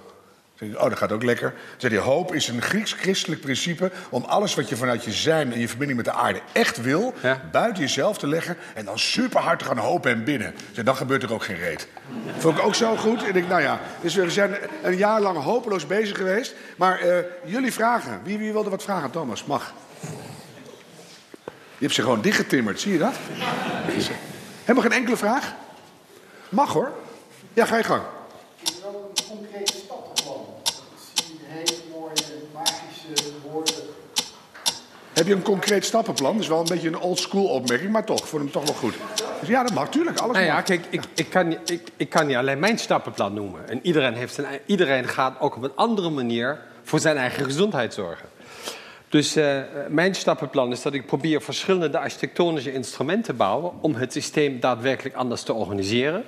Zei 0.63 0.76
ik, 0.76 0.82
Oh, 0.82 0.89
dat 0.89 0.97
gaat 0.97 1.12
ook 1.12 1.23
lekker. 1.23 1.54
Zei 1.78 1.93
hij, 1.93 2.04
hoop 2.04 2.34
is 2.34 2.47
een 2.47 2.62
Grieks-christelijk 2.62 3.41
principe... 3.41 3.91
om 4.10 4.23
alles 4.23 4.56
wat 4.56 4.69
je 4.69 4.76
vanuit 4.76 5.04
je 5.04 5.12
zijn 5.12 5.54
en 5.54 5.60
je 5.60 5.67
verbinding 5.67 5.97
met 5.97 6.13
de 6.13 6.19
aarde 6.19 6.39
echt 6.52 6.82
wil... 6.82 7.13
Ja. 7.21 7.41
buiten 7.52 7.82
jezelf 7.84 8.17
te 8.17 8.28
leggen 8.28 8.58
en 8.73 8.86
dan 8.86 8.99
super 8.99 9.39
hard 9.39 9.60
te 9.60 9.65
gaan 9.65 9.78
hopen 9.78 10.12
en 10.12 10.23
binnen. 10.23 10.56
Dus 10.73 10.84
dan 10.84 10.95
gebeurt 10.95 11.23
er 11.23 11.34
ook 11.34 11.43
geen 11.43 11.58
reet. 11.58 11.88
Vond 12.38 12.58
ik 12.58 12.63
ook 12.63 12.76
zo 12.76 12.95
goed. 12.95 13.23
En 13.23 13.36
ik 13.36 13.47
nou 13.47 13.62
ja, 13.62 13.80
dus 14.02 14.15
we 14.15 14.30
zijn 14.30 14.56
een 14.84 14.97
jaar 14.97 15.21
lang 15.21 15.38
hopeloos 15.38 15.88
bezig 15.88 16.17
geweest. 16.17 16.54
Maar 16.78 16.99
eh, 16.99 17.17
jullie 17.45 17.73
vragen. 17.73 18.21
Wie, 18.23 18.38
wie 18.38 18.52
wilde 18.52 18.69
wat 18.69 18.84
vragen? 18.84 19.12
Thomas, 19.12 19.45
mag. 19.45 19.73
Je 21.78 21.89
hebt 21.89 21.93
ze 21.93 22.02
gewoon 22.02 22.21
dichtgetimmerd, 22.21 22.80
zie 22.80 22.91
je 22.91 22.99
dat? 22.99 23.13
Helemaal 24.62 24.89
geen 24.89 24.99
enkele 24.99 25.17
vraag? 25.17 25.54
Mag 26.49 26.73
hoor. 26.73 26.91
Ja, 27.54 27.65
ga 27.65 27.78
je 27.78 27.84
gang. 27.84 28.02
Ik 28.62 28.67
zie 28.67 29.32
een 29.32 29.47
hele 29.52 29.83
Heb 35.13 35.28
je 35.28 35.34
een 35.34 35.42
concreet 35.42 35.86
stappenplan? 35.86 36.32
Dat 36.34 36.42
is 36.42 36.48
wel 36.48 36.60
een 36.60 36.66
beetje 36.68 36.88
een 36.88 37.00
old 37.00 37.20
school 37.20 37.46
opmerking, 37.46 37.92
maar 37.92 38.06
toch, 38.06 38.28
voor 38.28 38.39
hem 38.39 38.52
toch 38.52 38.63
wel 38.66 38.74
goed. 38.76 38.94
Dus 39.39 39.50
ja, 39.50 39.63
dat 39.63 39.74
mag, 39.74 39.89
tuurlijk, 39.89 40.20
alles 40.20 40.34
Nou 40.36 40.46
ja, 40.48 40.54
mag. 40.54 40.63
kijk, 40.63 40.86
ik, 40.89 41.02
ik, 41.16 41.30
kan, 41.30 41.48
niet- 41.48 41.70
ik, 41.70 41.88
ik 41.98 42.10
kan 42.10 42.28
niet 42.28 42.36
alleen 42.36 42.60
mijn 42.60 42.78
stappenplan 42.80 43.34
noemen. 43.34 43.70
En 43.70 43.80
iedereen, 43.84 44.13
heeft 44.13 44.34
zijn, 44.34 44.60
iedereen 44.66 45.08
gaat 45.08 45.39
ook 45.39 45.56
op 45.56 45.63
een 45.63 45.76
andere 45.76 46.10
manier 46.10 46.60
voor 46.84 47.00
zijn 47.00 47.18
eigen 47.18 47.44
gezondheid 47.46 47.94
zorgen. 47.94 48.30
Dus 49.10 49.36
eh, 49.36 49.58
mijn 49.89 50.16
stappenplan 50.16 50.72
is 50.72 50.82
dat 50.82 50.94
ik 50.94 51.06
probeer 51.06 51.42
verschillende 51.42 52.00
architectonische 52.00 52.74
instrumenten 52.74 53.24
te 53.24 53.34
bouwen 53.34 53.72
om 53.82 53.96
het 53.96 54.12
systeem 54.13 54.60
daadwerkelijk 54.60 55.16
anders 55.16 55.44
te 55.44 55.54
organiseren. 55.54 56.24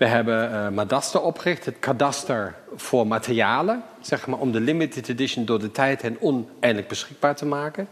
We 0.00 0.06
hebben 0.06 0.52
eh 0.52 0.68
Madaster 0.68 1.22
opgericht, 1.22 1.64
het 1.64 1.76
kadaster 1.78 2.54
voor 2.76 3.06
materialen, 3.06 3.82
zeg 4.00 4.26
maar, 4.26 4.38
om 4.38 4.52
de 4.52 4.60
limited 4.60 5.08
edition 5.08 5.44
door 5.44 5.58
de 5.58 5.70
tijd 5.70 6.02
en 6.02 6.16
oneindig 6.20 6.86
beschikbaar 6.86 7.36
te 7.36 7.46
maken. 7.46 7.88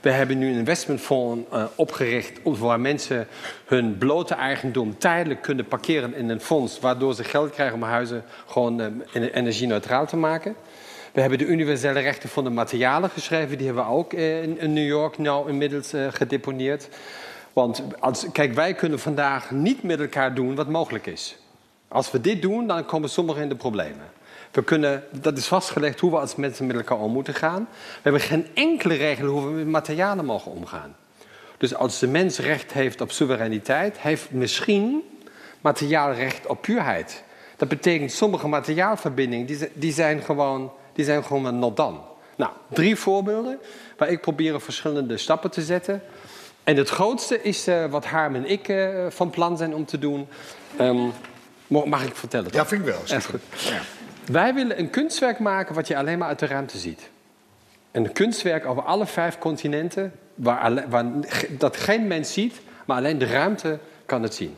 We 0.00 0.10
hebben 0.10 0.38
nu 0.38 0.48
een 0.48 0.58
investmentfonds 0.58 1.50
eh, 1.50 1.64
opgericht 1.74 2.40
waar 2.42 2.80
mensen 2.80 3.26
hun 3.66 3.98
blote 3.98 4.34
eigendom 4.34 4.98
tijdelijk 4.98 5.42
kunnen 5.42 5.66
parkeren 5.66 6.14
in 6.14 6.28
een 6.28 6.40
fonds, 6.40 6.80
waardoor 6.80 7.14
ze 7.14 7.24
geld 7.24 7.50
krijgen 7.50 7.74
om 7.74 7.82
huizen 7.82 8.24
gewoon 8.46 8.80
eh, 8.80 8.86
ener- 9.12 9.32
energie-neutraal 9.32 10.06
te 10.06 10.16
maken. 10.16 10.54
We 11.12 11.20
hebben 11.20 11.38
de 11.38 11.46
universele 11.46 12.00
rechten 12.00 12.28
van 12.28 12.44
de 12.44 12.50
materialen 12.50 13.10
geschreven. 13.10 13.56
Die 13.56 13.66
hebben 13.66 13.84
we 13.84 13.90
ook 13.90 14.12
in, 14.12 14.58
in 14.58 14.72
New 14.72 14.86
York 14.86 15.18
nou 15.18 15.48
inmiddels 15.48 15.92
gedeponeerd. 16.10 16.88
Want 17.52 17.82
als, 18.00 18.26
kijk, 18.32 18.54
wij 18.54 18.74
kunnen 18.74 18.98
vandaag 18.98 19.50
niet 19.50 19.82
met 19.82 20.00
elkaar 20.00 20.34
doen 20.34 20.54
wat 20.54 20.68
mogelijk 20.68 21.06
is. 21.06 21.36
Als 21.92 22.10
we 22.10 22.20
dit 22.20 22.42
doen, 22.42 22.66
dan 22.66 22.84
komen 22.84 23.08
sommigen 23.08 23.42
in 23.42 23.48
de 23.48 23.54
problemen. 23.54 24.10
We 24.50 24.64
kunnen, 24.64 25.04
dat 25.10 25.38
is 25.38 25.46
vastgelegd 25.46 26.00
hoe 26.00 26.10
we 26.10 26.18
als 26.18 26.34
mensen 26.34 26.66
met 26.66 26.76
elkaar 26.76 26.98
om 26.98 27.12
moeten 27.12 27.34
gaan. 27.34 27.68
We 27.70 28.00
hebben 28.02 28.20
geen 28.20 28.46
enkele 28.54 28.94
regel 28.94 29.26
hoe 29.26 29.44
we 29.44 29.50
met 29.50 29.66
materialen 29.66 30.24
mogen 30.24 30.52
omgaan. 30.52 30.96
Dus 31.56 31.74
als 31.74 31.98
de 31.98 32.06
mens 32.06 32.38
recht 32.38 32.72
heeft 32.72 33.00
op 33.00 33.10
soevereiniteit, 33.10 33.98
heeft 33.98 34.30
misschien 34.30 35.02
materiaalrecht 35.60 36.46
op 36.46 36.62
puurheid. 36.62 37.24
Dat 37.56 37.68
betekent 37.68 38.12
sommige 38.12 38.48
materiaalverbindingen 38.48 39.46
die, 39.46 39.56
zi- 39.56 39.70
die 39.74 39.92
zijn 39.92 40.22
gewoon, 40.22 40.72
die 40.92 41.04
zijn 41.04 41.24
gewoon 41.24 41.44
een 41.44 41.58
not 41.58 41.76
done. 41.76 41.98
Nou, 42.36 42.50
drie 42.68 42.96
voorbeelden 42.96 43.58
waar 43.96 44.08
ik 44.08 44.20
probeer 44.20 44.60
verschillende 44.60 45.16
stappen 45.16 45.50
te 45.50 45.62
zetten. 45.62 46.02
En 46.64 46.76
het 46.76 46.88
grootste 46.88 47.42
is 47.42 47.66
eh, 47.66 47.86
wat 47.86 48.04
Harm 48.04 48.34
en 48.34 48.50
ik 48.50 48.68
eh, 48.68 49.06
van 49.08 49.30
plan 49.30 49.56
zijn 49.56 49.74
om 49.74 49.84
te 49.84 49.98
doen. 49.98 50.28
Ehm, 50.76 51.08
mag 51.72 52.04
ik 52.04 52.16
vertellen? 52.16 52.48
Ja, 52.52 52.58
toch? 52.58 52.68
vind 52.68 52.80
ik 52.80 52.86
wel. 52.86 53.00
Echt 53.08 53.26
goed. 53.26 53.40
Wij 54.24 54.54
willen 54.54 54.78
een 54.78 54.90
kunstwerk 54.90 55.38
maken 55.38 55.74
wat 55.74 55.88
je 55.88 55.96
alleen 55.96 56.18
maar 56.18 56.28
uit 56.28 56.38
de 56.38 56.46
ruimte 56.46 56.78
ziet. 56.78 57.10
Een 57.90 58.12
kunstwerk 58.12 58.66
over 58.66 58.82
alle 58.82 59.06
vijf 59.06 59.38
continenten, 59.38 60.12
waar, 60.34 60.88
waar 60.88 61.04
dat 61.48 61.76
geen 61.76 62.06
mens 62.06 62.32
ziet, 62.32 62.60
maar 62.84 62.96
alleen 62.96 63.18
de 63.18 63.26
ruimte 63.26 63.78
kan 64.06 64.22
het 64.22 64.34
zien. 64.34 64.56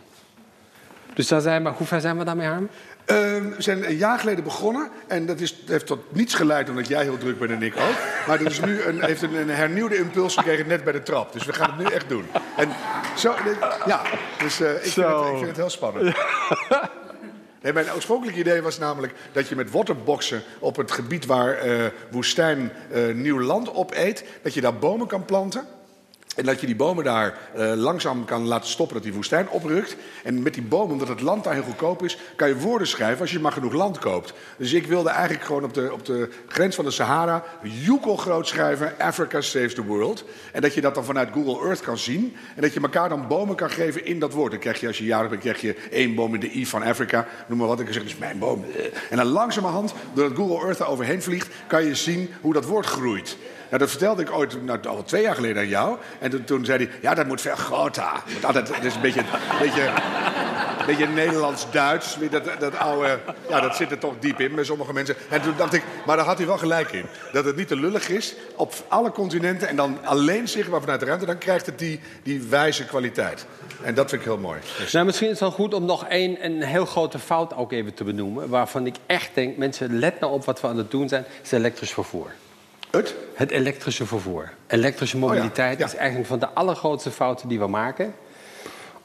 Dus 1.15 1.29
daar 1.29 1.41
zijn 1.41 1.63
we, 1.65 1.69
hoe 1.69 1.87
ver 1.87 2.01
zijn 2.01 2.19
we 2.19 2.25
daarmee, 2.25 2.47
Harm? 2.47 2.69
Eh, 3.05 3.17
we 3.17 3.55
zijn 3.59 3.89
een 3.89 3.97
jaar 3.97 4.19
geleden 4.19 4.45
begonnen 4.45 4.89
en 5.07 5.27
dat 5.27 5.41
is, 5.41 5.63
heeft 5.67 5.87
tot 5.87 6.15
niets 6.15 6.35
geleid 6.35 6.69
omdat 6.69 6.89
jij 6.89 7.03
heel 7.03 7.19
druk 7.19 7.39
bent 7.39 7.51
en 7.51 7.63
ik 7.63 7.77
ook. 7.77 8.27
Maar 8.27 8.39
dat 8.39 8.51
is 8.51 8.61
nu 8.61 8.83
een, 8.83 9.03
heeft 9.03 9.23
een, 9.23 9.35
een 9.35 9.49
hernieuwde 9.49 9.97
impuls 9.97 10.37
gekregen 10.37 10.67
net 10.67 10.85
bij 10.85 10.93
de 10.93 11.03
trap. 11.03 11.33
Dus 11.33 11.45
we 11.45 11.53
gaan 11.53 11.71
het 11.71 11.89
nu 11.89 11.95
echt 11.95 12.09
doen. 12.09 12.25
En 12.57 12.69
zo, 13.17 13.35
ja, 13.87 14.03
dus 14.39 14.61
eh, 14.61 14.75
ik, 14.75 14.81
vind 14.81 15.07
het, 15.07 15.27
ik 15.27 15.37
vind 15.37 15.47
het 15.47 15.57
heel 15.57 15.71
spannend. 15.71 16.17
Mijn 17.73 17.93
oorspronkelijke 17.93 18.41
idee 18.41 18.63
was 18.63 18.79
namelijk 18.79 19.15
dat 19.33 19.49
je 19.49 19.57
met 19.57 19.71
waterboxen 19.71 20.43
op 20.59 20.77
het 20.77 20.91
gebied 20.91 21.27
waar 21.27 21.59
eh, 21.59 21.85
woestijn 22.11 22.73
eh, 22.91 23.15
nieuw 23.15 23.41
land 23.41 23.75
opeet, 23.75 24.25
dat 24.43 24.55
je 24.55 24.61
daar 24.61 24.79
bomen 24.79 25.07
kan 25.07 25.25
planten. 25.25 25.67
En 26.35 26.45
dat 26.45 26.61
je 26.61 26.67
die 26.67 26.77
bomen 26.77 27.05
daar 27.05 27.39
eh, 27.55 27.73
langzaam 27.75 28.25
kan 28.25 28.47
laten 28.47 28.69
stoppen 28.69 28.95
dat 28.95 29.05
die 29.05 29.15
woestijn 29.15 29.49
oprukt. 29.49 29.97
En 30.23 30.43
met 30.43 30.55
die 30.55 30.63
bomen, 30.63 30.93
omdat 30.93 31.09
het 31.09 31.21
land 31.21 31.45
daar 31.45 31.55
heel 31.55 31.63
goedkoop 31.63 32.03
is, 32.03 32.19
kan 32.37 32.49
je 32.49 32.57
woorden 32.57 32.89
schrijven 32.89 33.21
als 33.21 33.31
je 33.31 33.41
maar 33.41 33.53
genoeg 33.53 33.73
land 33.73 33.99
koopt. 33.99 34.33
Dus 34.57 34.73
ik 34.73 34.87
wilde 34.87 35.09
eigenlijk 35.09 35.45
gewoon 35.45 35.65
op 35.65 35.75
de, 35.75 35.93
op 35.93 36.05
de 36.05 36.29
grens 36.49 36.75
van 36.75 36.85
de 36.85 36.91
Sahara 36.91 37.45
groot 38.03 38.49
schrijven: 38.49 38.93
Africa 38.99 39.41
saves 39.41 39.75
the 39.75 39.85
world. 39.85 40.25
En 40.53 40.61
dat 40.61 40.75
je 40.75 40.81
dat 40.81 40.95
dan 40.95 41.05
vanuit 41.05 41.29
Google 41.33 41.67
Earth 41.67 41.81
kan 41.81 41.99
zien. 41.99 42.37
En 42.55 42.63
dat 42.63 42.73
je 42.73 42.81
elkaar 42.81 43.09
dan 43.09 43.29
bomen 43.29 43.57
kan 43.57 43.71
geven 43.71 44.05
in 44.05 44.19
dat 44.19 44.33
woord. 44.33 44.51
Dan 44.51 44.61
krijg 44.61 44.81
je 44.81 44.87
als 44.87 44.99
je 44.99 45.05
jarig 45.05 45.31
bent, 45.31 45.41
krijg 45.41 45.61
je 45.61 45.75
één 45.91 46.15
boom 46.15 46.35
in 46.35 46.41
de 46.41 46.51
I 46.51 46.67
van 46.67 46.83
Afrika. 46.83 47.27
Noem 47.47 47.59
maar 47.59 47.69
wat. 47.69 47.81
Ik 47.81 47.87
zeg, 47.87 47.97
dat 47.97 48.07
is 48.13 48.19
mijn 48.19 48.39
boom. 48.39 48.65
En 49.11 49.17
dan 49.17 49.27
langzamerhand, 49.27 49.95
doordat 50.15 50.37
Google 50.37 50.65
Earth 50.65 50.79
daar 50.79 50.89
overheen 50.89 51.23
vliegt, 51.23 51.49
kan 51.67 51.85
je 51.85 51.95
zien 51.95 52.31
hoe 52.41 52.53
dat 52.53 52.65
woord 52.65 52.87
groeit. 52.87 53.37
Dat 53.79 53.91
vertelde 53.91 54.23
ik 54.23 54.33
ooit 54.33 54.65
nou, 54.65 54.87
al 54.87 55.03
twee 55.03 55.23
jaar 55.23 55.35
geleden 55.35 55.63
aan 55.63 55.69
jou. 55.69 55.97
En 56.19 56.45
toen, 56.45 56.65
zei 56.65 56.85
hij, 56.85 56.95
ja, 57.01 57.15
dat 57.15 57.27
moet 57.27 57.41
veel 57.41 57.57
groter. 57.57 58.23
Het 58.47 58.85
is 58.85 58.95
een 58.95 59.01
beetje, 59.01 59.23
beetje, 59.61 59.91
beetje 60.87 61.07
Nederlands-Duits. 61.07 62.17
Dat, 62.31 62.45
dat 62.59 62.79
oude, 62.79 63.19
ja, 63.49 63.61
dat 63.61 63.77
zit 63.77 63.91
er 63.91 63.99
toch 63.99 64.15
diep 64.19 64.41
in 64.41 64.55
bij 64.55 64.65
sommige 64.65 64.93
mensen. 64.93 65.17
En 65.29 65.43
toen 65.43 65.55
dacht 65.57 65.73
ik, 65.73 65.83
maar 66.07 66.17
daar 66.17 66.27
had 66.27 66.39
hij 66.39 66.47
wel 66.47 66.59
gelijk 66.59 66.93
in. 66.93 67.05
Dat 67.33 67.45
het 67.45 67.57
niet 67.57 67.69
te 67.69 67.77
lullig 67.77 68.09
is 68.09 68.35
op 68.57 68.73
alle 68.89 69.11
continenten 69.11 69.69
en 69.69 69.77
dan 69.77 69.99
alleen 70.05 70.49
zichtbaar 70.49 70.81
vanuit 70.81 71.01
de 71.01 71.07
ruimte. 71.07 71.27
Dan 71.27 71.39
krijgt 71.39 71.67
het 71.67 71.79
die, 71.79 72.01
die 72.23 72.43
wijze 72.43 72.85
kwaliteit. 72.85 73.47
En 73.83 73.95
dat 73.95 74.09
vind 74.09 74.21
ik 74.21 74.27
heel 74.27 74.39
mooi. 74.39 74.61
Dus, 74.79 74.93
Nou, 74.93 75.07
misschien 75.07 75.27
is 75.31 75.33
het 75.33 75.43
wel 75.43 75.51
goed 75.51 75.75
om 75.75 75.85
nog 75.85 76.07
één 76.07 76.45
een 76.45 76.63
heel 76.63 76.87
grote 76.87 77.19
fout 77.19 77.55
ook 77.55 77.73
even 77.73 77.95
te 77.95 78.05
benoemen. 78.05 78.49
Waarvan 78.49 78.87
ik 78.87 78.97
echt 79.07 79.31
denk, 79.35 79.57
mensen, 79.57 79.99
let 79.99 80.21
nou 80.21 80.33
op 80.33 80.45
wat 80.45 80.61
we 80.61 80.67
aan 80.67 80.77
het 80.77 80.91
doen 80.91 81.09
zijn. 81.09 81.25
is 81.43 81.53
elektrisch 81.53 81.93
vervoer. 81.93 82.31
Het? 82.95 83.15
Het 83.35 83.51
elektrische 83.51 84.07
vervoer. 84.07 84.53
Elektrische 84.67 85.19
mobiliteit 85.19 85.79
ja. 85.79 85.85
is 85.85 85.95
eigenlijk 85.95 86.29
van 86.29 86.39
de 86.39 86.49
allergrootste 86.49 87.11
fouten 87.11 87.49
die 87.49 87.59
we 87.59 87.67
maken. 87.67 88.15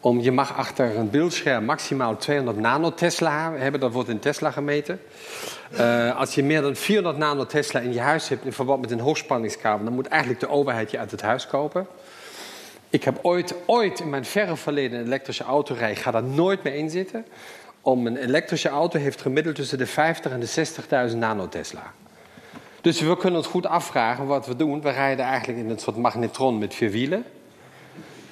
Om, 0.02 0.20
je 0.20 0.32
mag 0.32 0.58
achter 0.58 0.98
een 0.98 1.10
beeldscherm 1.10 1.66
maximaal 1.66 2.18
200 2.18 2.58
nanotesla 2.58 3.54
hebben. 3.54 3.80
Dat 3.80 3.92
wordt 3.92 4.10
in 4.10 4.20
Tesla 4.20 4.52
gemeten. 4.52 5.02
Eh, 5.72 6.18
als 6.18 6.36
je 6.36 6.44
meer 6.44 6.62
dan 6.62 6.76
400 6.76 7.18
nanotesla 7.18 7.80
in 7.80 7.94
je 7.94 8.00
huis 8.00 8.30
hebt... 8.30 8.46
in 8.46 8.54
verband 8.54 8.82
met 8.82 8.92
een 8.92 9.00
hoogspanningskabel... 9.00 9.86
dan 9.86 9.94
moet 9.94 10.08
eigenlijk 10.08 10.42
de 10.42 10.50
overheid 10.50 10.92
je 10.92 11.00
uit 11.00 11.12
het 11.12 11.22
huis 11.22 11.48
kopen. 11.48 11.88
Ik 12.90 13.04
heb 13.04 13.20
ooit, 13.22 13.56
ooit 13.66 14.00
in 14.00 14.10
mijn 14.10 14.26
verre 14.26 14.56
verleden 14.56 15.00
een 15.00 15.06
elektrische 15.06 15.44
auto 15.44 15.74
rijden. 15.74 15.98
Ik 15.98 16.04
ga 16.04 16.12
daar 16.12 16.24
nooit 16.24 16.64
mee 16.64 16.78
in 16.78 16.90
zitten. 16.90 17.26
Om 17.82 18.08
een 18.08 18.18
elektrische 18.18 18.70
auto 18.70 19.00
heeft 19.00 19.22
gemiddeld 19.22 19.56
tussen 19.56 19.78
de 19.78 19.86
50 19.86 20.32
en 20.32 20.40
de 20.40 21.10
60.000 21.10 21.18
nanotesla. 21.18 21.94
Dus 22.82 23.02
we 23.02 23.18
kunnen 23.18 23.40
ons 23.40 23.48
goed 23.50 23.66
afvragen 23.66 24.26
wat 24.26 24.46
we 24.46 24.56
doen. 24.56 24.82
We 24.82 24.90
rijden 24.90 25.26
eigenlijk 25.26 25.60
in 25.60 25.70
een 25.70 25.80
soort 25.80 25.98
magnetron 25.98 26.58
met 26.58 26.74
vier 26.76 26.92
wielen. 26.92 27.24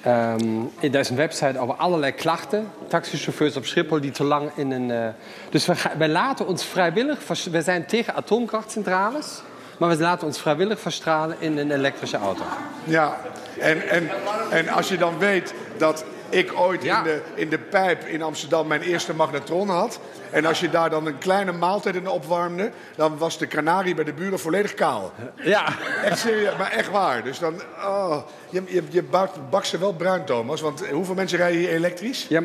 Ehm, 0.02 0.60
er 0.80 0.94
is 0.94 1.08
een 1.10 1.16
website 1.16 1.58
over 1.58 1.74
allerlei 1.74 2.12
klachten. 2.12 2.70
Taxichauffeurs 2.88 3.56
op 3.56 3.64
Schiphol 3.66 4.00
die 4.00 4.10
te 4.10 4.24
lang 4.24 4.50
in 4.54 4.70
een... 4.70 4.90
eh, 4.90 5.08
Dus 5.50 5.66
we, 5.66 5.74
wij 5.98 6.08
laten 6.08 6.46
ons 6.46 6.64
vrijwillig... 6.64 7.18
We 7.50 7.62
zijn 7.62 7.86
tegen 7.86 8.14
atoomkrachtcentrales... 8.14 9.42
maar 9.78 9.88
we 9.88 9.98
laten 9.98 10.26
ons 10.26 10.40
vrijwillig 10.40 10.80
verstralen 10.80 11.36
in 11.38 11.58
een 11.58 11.70
elektrische 11.70 12.16
auto. 12.16 12.42
Ja, 12.84 13.16
en, 13.58 13.88
en, 13.88 14.10
en 14.50 14.68
als 14.68 14.88
je 14.88 14.96
dan 14.96 15.18
weet 15.18 15.54
dat 15.76 16.04
ik 16.28 16.52
ooit 16.58 16.82
Ja. 16.82 16.98
in, 16.98 17.04
de, 17.04 17.20
in 17.34 17.48
de 17.48 17.58
pijp 17.58 18.04
in 18.04 18.22
Amsterdam 18.22 18.66
mijn 18.66 18.80
eerste 18.82 19.14
magnetron 19.14 19.68
had. 19.68 20.00
En 20.30 20.44
als 20.46 20.60
je 20.60 20.70
daar 20.70 20.90
dan 20.90 21.06
een 21.06 21.18
kleine 21.18 21.52
maaltijd 21.52 21.94
in 21.94 22.08
opwarmde, 22.08 22.70
dan 22.96 23.18
was 23.18 23.38
de 23.38 23.46
kanarie 23.46 23.94
bij 23.94 24.04
de 24.04 24.12
buren 24.12 24.38
volledig 24.38 24.74
kaal. 24.74 25.12
Ja, 25.34 25.64
Echt 26.04 26.18
serieus, 26.18 26.56
maar 26.56 26.70
echt 26.70 26.90
waar. 26.90 27.22
Dus 27.24 27.38
dan, 27.38 27.54
oh, 27.84 28.16
je, 28.50 28.62
je, 28.66 28.82
je 28.88 29.02
bakt, 29.02 29.50
bakt 29.50 29.66
ze 29.66 29.78
wel 29.78 29.92
bruin, 29.94 30.24
Thomas. 30.24 30.60
Want 30.60 30.86
hoeveel 30.88 31.14
mensen 31.14 31.38
rijden 31.38 31.58
hier 31.58 31.68
elektrisch? 31.70 32.26
ja 32.28 32.42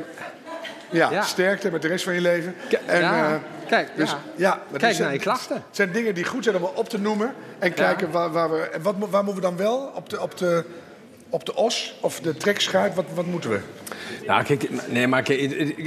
Ja, 0.89 1.09
Ja. 1.11 1.21
sterkte 1.21 1.71
met 1.71 1.81
de 1.81 1.87
rest 1.87 2.03
van 2.03 2.13
je 2.13 2.21
leven. 2.21 2.55
Ja, 2.69 2.79
eh, 2.85 3.33
kijk, 3.67 3.89
dus, 3.95 4.15
ja. 4.35 4.61
Kijk 4.77 4.91
is- 4.91 4.97
naar 4.99 5.13
je 5.13 5.19
klachten. 5.19 5.55
Het 5.55 5.75
zijn 5.75 5.91
dingen 5.91 6.15
die 6.15 6.25
goed 6.25 6.43
zijn 6.43 6.55
om 6.55 6.63
op 6.75 6.89
te 6.89 6.99
noemen. 6.99 7.33
En 7.59 7.73
kijken 7.73 8.11
waar, 8.11 8.31
waar 8.31 8.51
we... 8.51 8.57
En 8.59 8.81
wat, 8.81 8.95
waar 9.09 9.23
moeten 9.23 9.41
we 9.41 9.47
dan 9.49 9.57
wel? 9.57 9.91
Op 9.95 10.09
de, 10.09 10.21
op 10.21 10.37
de, 10.37 10.65
op 11.33 11.45
de 11.45 11.55
os 11.55 11.93
of 11.99 12.19
de 12.19 12.37
trekschuit? 12.37 12.95
Wat, 12.95 13.05
wat 13.13 13.25
moeten 13.25 13.49
we? 13.49 13.59
Nou, 14.27 14.43
kijk, 14.43 14.69
nee, 14.91 15.07
maar 15.07 15.21
kijk, 15.23 15.39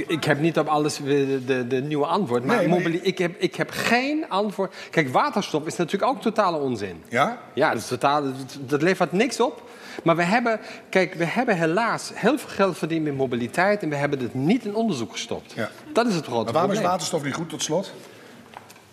ik, 0.07 0.23
heb 0.23 0.39
niet 0.39 0.57
op 0.59 0.67
alles 0.67 0.97
de, 0.97 1.41
de, 1.45 1.67
de 1.67 1.81
nieuwe 1.81 2.05
antwoord. 2.05 2.45
Maar, 2.45 2.57
Nee, 2.57 2.67
maar 2.67 2.77
mobili- 2.77 2.99
ik, 3.03 3.17
heb, 3.17 3.35
ik 3.37 3.55
heb 3.55 3.69
geen 3.71 4.29
antwoord. 4.29 4.73
Kijk, 4.89 5.09
waterstof 5.09 5.65
is 5.65 5.75
natuurlijk 5.75 6.11
ook 6.11 6.21
totale 6.21 6.57
onzin. 6.57 7.03
Ja? 7.09 7.37
Ja, 7.53 7.69
dat, 7.71 7.81
is 7.81 7.87
totaal, 7.87 8.23
dat, 8.23 8.33
dat 8.59 8.81
levert 8.81 9.11
niks 9.11 9.39
op. 9.39 9.63
Maar 10.03 10.15
we 10.15 10.23
hebben, 10.23 10.59
kijk, 10.89 11.13
we 11.13 11.25
hebben 11.25 11.57
helaas 11.57 12.11
heel 12.13 12.37
veel 12.37 12.49
geld 12.49 12.77
verdiend 12.77 13.03
met 13.03 13.15
mobiliteit... 13.17 13.81
en 13.83 13.89
we 13.89 13.95
hebben 13.95 14.19
het 14.19 14.33
niet 14.33 14.65
in 14.65 14.75
onderzoek 14.75 15.11
gestopt. 15.11 15.53
Ja. 15.55 15.69
Dat 15.93 16.07
is 16.07 16.15
het 16.15 16.25
grote 16.25 16.43
Maar 16.43 16.53
waarom 16.53 16.71
is 16.71 16.77
probleem. 16.77 16.97
waterstof 16.97 17.23
niet 17.23 17.33
goed 17.33 17.49
tot 17.49 17.63
slot? 17.63 17.93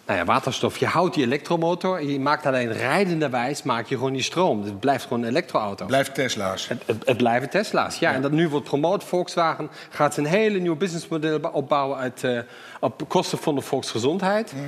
Nou 0.07 0.19
ja, 0.19 0.25
waterstof. 0.25 0.77
Je 0.79 0.87
houdt 0.87 1.15
die 1.15 1.25
elektromotor 1.25 2.03
je 2.03 2.21
maakt 2.21 2.47
alleen 2.47 2.73
rijdenderwijs 2.73 3.63
maak 3.63 3.87
je 3.87 3.95
gewoon 3.97 4.13
die 4.13 4.23
stroom. 4.23 4.63
Het 4.65 4.81
blijft 4.81 5.03
gewoon 5.03 5.23
een 5.23 5.29
elektroauto. 5.29 5.87
Blijft 5.87 6.15
Tesla's. 6.15 6.69
Het, 6.69 6.83
het, 6.87 7.07
het 7.07 7.17
blijven 7.17 7.51
Tesla's, 7.51 7.99
ja. 7.99 8.13
En 8.15 8.23
dat 8.23 8.31
nu 8.31 8.49
wordt 8.49 8.65
promoot. 8.67 9.05
Volkswagen 9.05 9.71
gaat 9.91 10.17
een 10.17 10.25
hele 10.25 10.59
nieuw 10.59 10.77
businessmodel 10.77 11.39
opbouwen 11.53 11.99
uit, 11.99 12.25
eh, 12.25 12.39
op 12.81 13.09
kosten 13.09 13.39
van 13.39 13.55
de 13.55 13.61
volksgezondheid. 13.61 14.53
Mhm. 14.53 14.63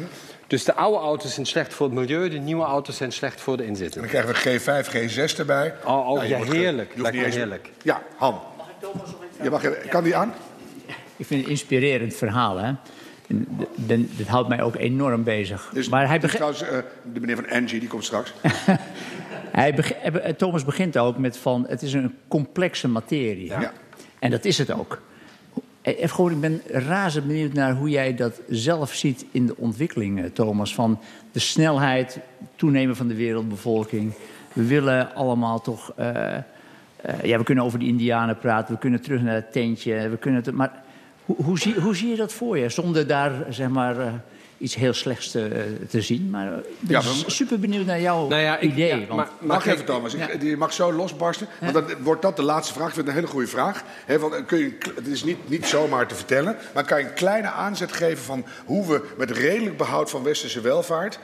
Dus 0.46 0.64
de 0.64 0.74
oude 0.74 0.98
auto's 0.98 1.34
zijn 1.34 1.46
slecht 1.46 1.74
voor 1.74 1.86
het 1.86 1.94
milieu, 1.94 2.28
de 2.28 2.38
nieuwe 2.38 2.64
auto's 2.64 2.96
zijn 2.96 3.12
slecht 3.12 3.40
voor 3.40 3.56
de 3.56 3.62
En 3.62 3.68
inzittenden. 3.68 4.12
dan 4.12 4.22
krijgen 4.22 4.60
we 4.64 4.82
G5, 4.84 4.88
G6 5.34 5.38
erbij. 5.38 5.74
Oh, 5.84 6.08
oh, 6.08 6.24
ja, 6.26 6.36
wordt 6.36 6.50
ge- 6.50 6.56
heerlijk. 6.56 6.88
je 6.94 7.00
hoeft 7.00 7.02
Lijkt 7.02 7.10
niet 7.12 7.20
me 7.20 7.26
eens- 7.26 7.36
heerlijk. 7.36 7.70
Ja, 7.82 8.02
Han. 8.16 8.40
Je 9.42 9.50
mag, 9.50 9.64
even- 9.64 9.88
kan 9.88 10.04
die 10.04 10.16
aan? 10.16 10.34
Ik 11.16 11.26
vind 11.26 11.30
het 11.30 11.44
een 11.44 11.48
inspirerend 11.50 12.14
verhaal, 12.14 12.56
hè. 12.56 12.72
En 13.28 13.46
d- 13.60 13.86
ben- 13.86 14.08
dit 14.16 14.26
houdt 14.28 14.48
mij 14.48 14.62
ook 14.62 14.76
enorm 14.76 15.22
bezig. 15.24 15.70
Dus, 15.72 15.88
maar 15.88 16.08
hij 16.08 16.20
beg- 16.20 16.34
trouwens, 16.34 16.62
eh, 16.62 16.78
de 17.12 17.20
meneer 17.20 17.36
van 17.36 17.48
Angie, 17.50 17.80
die 17.80 17.88
komt 17.88 18.04
straks. 18.04 18.32
hij 19.60 19.74
beg- 19.74 19.92
eh, 19.92 20.32
Thomas 20.32 20.64
begint 20.64 20.98
ook 20.98 21.18
met 21.18 21.36
van... 21.36 21.64
het 21.68 21.82
is 21.82 21.92
een 21.92 22.14
complexe 22.28 22.88
materie. 22.88 23.46
Ja. 23.46 23.72
En 24.18 24.30
dat 24.30 24.44
is 24.44 24.58
het 24.58 24.72
ook. 24.72 25.00
Eh, 25.82 25.98
Even 25.98 26.10
gewoon, 26.10 26.30
ik 26.32 26.40
ben 26.40 26.60
razend 26.68 27.26
benieuwd 27.26 27.52
naar 27.52 27.74
hoe 27.74 27.88
jij 27.88 28.14
dat 28.14 28.40
zelf 28.48 28.94
ziet 28.94 29.24
in 29.30 29.46
de 29.46 29.56
ontwikkeling, 29.56 30.18
eh, 30.22 30.30
Thomas. 30.32 30.74
Van 30.74 30.98
de 31.32 31.38
snelheid, 31.40 32.18
toenemen 32.56 32.96
van 32.96 33.08
de 33.08 33.14
wereldbevolking. 33.14 34.12
We 34.52 34.64
willen 34.66 35.14
allemaal 35.14 35.60
toch... 35.60 35.92
eh, 35.96 36.36
eh, 36.36 36.42
ja, 37.22 37.38
we 37.38 37.44
kunnen 37.44 37.64
over 37.64 37.78
de 37.78 37.84
Indianen 37.86 38.38
praten, 38.38 38.74
we 38.74 38.80
kunnen 38.80 39.00
terug 39.00 39.22
naar 39.22 39.34
het 39.34 39.52
tentje. 39.52 40.08
We 40.08 40.16
kunnen 40.16 40.42
het, 40.44 40.54
maar 40.54 40.82
hoe, 41.26 41.36
hoe, 41.44 41.58
zie, 41.58 41.74
hoe 41.80 41.96
zie 41.96 42.08
je 42.08 42.16
dat 42.16 42.32
voor 42.32 42.58
je? 42.58 42.68
Zonder 42.68 43.06
daar 43.06 43.32
zeg 43.48 43.68
maar, 43.68 43.98
eh, 44.00 44.12
iets 44.58 44.74
heel 44.74 44.92
slechts 44.92 45.30
te, 45.30 45.74
te 45.88 46.00
zien. 46.02 46.30
Maar 46.30 46.52
eh, 46.52 46.58
ik 46.58 46.64
ben 46.80 46.90
Ja, 47.02 47.02
super 47.26 47.58
benieuwd 47.60 47.86
naar 47.86 48.00
jouw 48.00 48.28
Nou 48.28 48.42
ja, 48.42 48.58
ik, 48.58 48.70
idee. 48.72 48.88
ja, 48.88 48.96
want- 48.96 49.08
maar, 49.08 49.28
maar 49.40 49.56
Mag 49.56 49.66
even, 49.66 49.84
Thomas. 49.84 50.14
Ik-. 50.14 50.40
Die 50.40 50.56
mag 50.56 50.72
zo 50.72 50.92
losbarsten. 50.92 51.48
Want 51.60 51.72
dan 51.74 51.84
wordt 52.02 52.22
dat 52.22 52.36
de 52.36 52.42
laatste 52.42 52.72
vraag. 52.74 52.88
Ik 52.88 52.94
vind 52.94 53.06
het 53.06 53.14
een 53.16 53.20
hele 53.22 53.32
goede 53.32 53.48
vraag. 53.48 53.82
Hè, 54.04 54.18
want, 54.18 54.34
eh, 54.34 54.46
kun 54.46 54.58
je, 54.58 54.76
het 54.94 55.06
is 55.06 55.24
niet, 55.24 55.48
niet 55.48 55.66
zomaar 55.66 56.06
te 56.06 56.14
vertellen. 56.14 56.56
Maar 56.74 56.84
kan 56.84 56.98
je 57.00 57.04
een 57.06 57.14
kleine 57.14 57.48
aanzet 57.48 57.92
geven 57.92 58.24
van 58.24 58.44
hoe 58.64 58.86
we 58.86 59.02
met 59.16 59.30
redelijk 59.30 59.76
behoud 59.76 60.10
van 60.10 60.22
westerse 60.22 60.60
welvaart... 60.60 61.18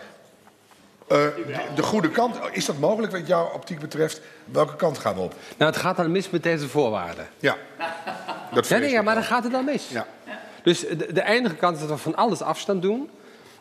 eh, 1.09 1.17
de, 1.47 1.55
de 1.75 1.83
goede 1.83 2.11
kant... 2.11 2.37
Is 2.53 2.65
dat 2.65 2.79
mogelijk 2.79 3.13
wat 3.13 3.27
jouw 3.27 3.51
optiek 3.55 3.79
betreft? 3.81 4.21
Welke 4.45 4.77
kant 4.77 4.99
gaan 4.99 5.15
we 5.15 5.21
op? 5.21 5.35
Nou, 5.57 5.71
het 5.71 5.81
gaat 5.81 5.97
dan 5.97 6.11
mis 6.13 6.31
met 6.31 6.43
deze 6.43 6.69
voorwaarden. 6.69 7.27
Ja. 7.39 7.57
Dat 8.55 8.69
Ja, 8.69 8.79
nee, 8.79 8.91
ja, 8.91 9.03
maar 9.03 9.15
dan 9.15 9.25
gaat 9.25 9.43
het 9.43 9.53
dan 9.53 9.65
mis. 9.65 9.89
Ja. 9.89 10.07
Dus 10.63 10.81
de, 10.81 11.13
de 11.13 11.25
enige 11.25 11.55
kant 11.55 11.75
is 11.77 11.81
dat 11.83 11.91
we 11.91 11.97
van 11.97 12.15
alles 12.17 12.41
afstand 12.43 12.83
doen. 12.83 13.09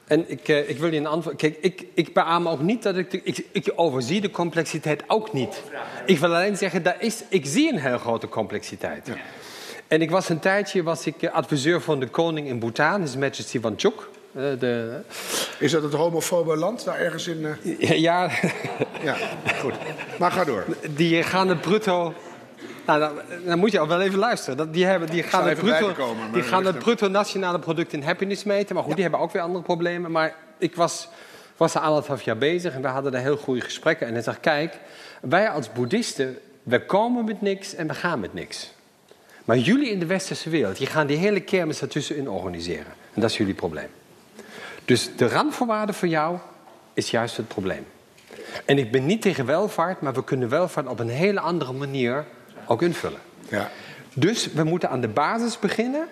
En 0.08 0.30
ik, 0.32 0.48
eh, 0.48 0.70
ik 0.70 0.78
wil 0.78 0.92
je 0.92 0.98
een 1.00 1.08
antwoord. 1.08 1.36
Kijk, 1.36 1.58
ik, 1.62 1.86
ik 1.94 2.14
beaam 2.14 2.48
ook 2.48 2.62
niet 2.62 2.84
dat 2.84 2.96
ik, 2.96 3.12
de- 3.12 3.22
ik. 3.24 3.46
Ik 3.52 3.72
overzie 3.76 4.22
de 4.22 4.32
complexiteit 4.32 5.04
ook 5.08 5.34
niet. 5.34 5.62
Ik 6.06 6.18
wil 6.20 6.36
alleen 6.36 6.58
zeggen, 6.58 6.84
dat 6.84 6.96
is, 7.00 7.24
ik 7.30 7.46
zie 7.46 7.72
een 7.74 7.80
heel 7.80 7.98
grote 7.98 8.28
complexiteit. 8.28 9.08
En 9.88 10.02
ik 10.02 10.12
was 10.12 10.30
een 10.30 10.40
tijdje 10.40 10.84
was 10.84 11.06
ik 11.06 11.22
eh, 11.22 11.32
adviseur 11.34 11.82
van 11.82 12.00
de 12.00 12.08
koning 12.08 12.48
in 12.48 12.60
Bhutan, 12.60 13.02
His 13.02 13.16
Majesty 13.16 13.60
Wangchuk. 13.60 14.08
Eh, 14.36 14.44
de, 14.60 15.00
Is 15.60 15.72
dat 15.72 15.84
het 15.84 15.94
homofobe 15.94 16.56
land 16.56 16.84
daar 16.86 17.00
ergens 17.00 17.28
in? 17.28 17.48
ja, 17.80 18.30
Ja, 19.04 19.16
goed. 19.60 19.74
Maar 20.20 20.32
ga 20.32 20.44
door. 20.44 20.66
die 20.90 21.24
gaan 21.24 21.48
het 21.48 21.62
bruto. 21.62 22.14
Nou, 23.00 23.14
dan, 23.28 23.46
dan 23.46 23.60
moet 23.60 23.72
je 23.72 23.80
al 23.80 23.88
wel 23.88 24.02
even 24.02 24.20
luisteren. 24.20 24.58
Dat, 24.58 24.74
die, 24.74 24.86
hebben, 24.86 25.10
die 25.10 25.24
gaan, 25.24 25.48
het 25.48 25.58
bruto, 25.58 25.92
komen, 25.92 26.32
die 26.32 26.44
gaan 26.44 26.66
het 26.66 26.80
bruto 26.80 27.08
nationale 27.08 27.60
product 27.60 27.94
in 27.94 28.04
happiness 28.04 28.44
meten. 28.44 28.76
Maar 28.76 28.84
goed, 28.84 28.94
die 28.94 29.02
hebben 29.02 29.20
ook 29.20 29.32
weer 29.32 29.42
andere 29.42 29.64
problemen. 29.64 30.12
Maar 30.12 30.36
ik 30.58 30.76
was, 30.76 31.08
was 31.58 31.76
er 31.76 31.82
anderhalf 31.82 32.22
jaar 32.22 32.38
bezig 32.38 32.74
en 32.74 32.82
we 32.82 32.88
hadden 32.88 33.12
daar 33.12 33.22
heel 33.22 33.38
goede 33.38 33.62
gesprekken. 33.62 34.08
En 34.08 34.14
hij 34.14 34.22
zegt, 34.22 34.40
kijk, 34.40 34.78
wij 35.22 35.50
als 35.50 35.72
boeddhisten, 35.72 36.38
we 36.64 36.86
komen 36.86 37.26
met 37.26 37.42
niks 37.42 37.76
en 37.76 37.88
we 37.88 37.94
gaan 37.94 38.20
met 38.20 38.34
niks. 38.34 38.74
Maar 39.46 39.58
jullie 39.58 39.90
in 39.90 40.00
de 40.00 40.06
westerse 40.06 40.50
wereld, 40.50 40.78
die 40.78 40.88
gaan 40.88 41.08
die 41.08 41.18
hele 41.18 41.40
kermis 41.40 41.82
ertussenin 41.82 42.30
organiseren. 42.30 42.94
En 43.14 43.22
dat 43.22 43.30
is 43.30 43.38
jullie 43.38 43.54
probleem. 43.54 43.90
Dus 44.86 45.10
de 45.16 45.28
randvoorwaarde 45.28 45.94
voor 45.94 46.08
jou 46.08 46.38
is 46.94 47.12
juist 47.12 47.38
het 47.38 47.48
probleem. 47.48 47.86
En 48.66 48.78
ik 48.78 48.92
ben 48.92 49.06
niet 49.06 49.22
tegen 49.22 49.46
welvaart, 49.46 50.02
maar 50.02 50.14
we 50.14 50.24
kunnen 50.24 50.50
welvaart 50.50 50.88
op 50.88 51.00
een 51.00 51.10
hele 51.10 51.40
andere 51.40 51.74
manier 51.74 52.26
ook 52.72 52.82
invullen. 52.82 53.20
Ja. 53.50 53.70
Dus 54.14 54.52
we 54.54 54.64
moeten 54.64 54.90
aan 54.90 55.02
de 55.02 55.08
basis 55.08 55.60
beginnen 55.60 56.08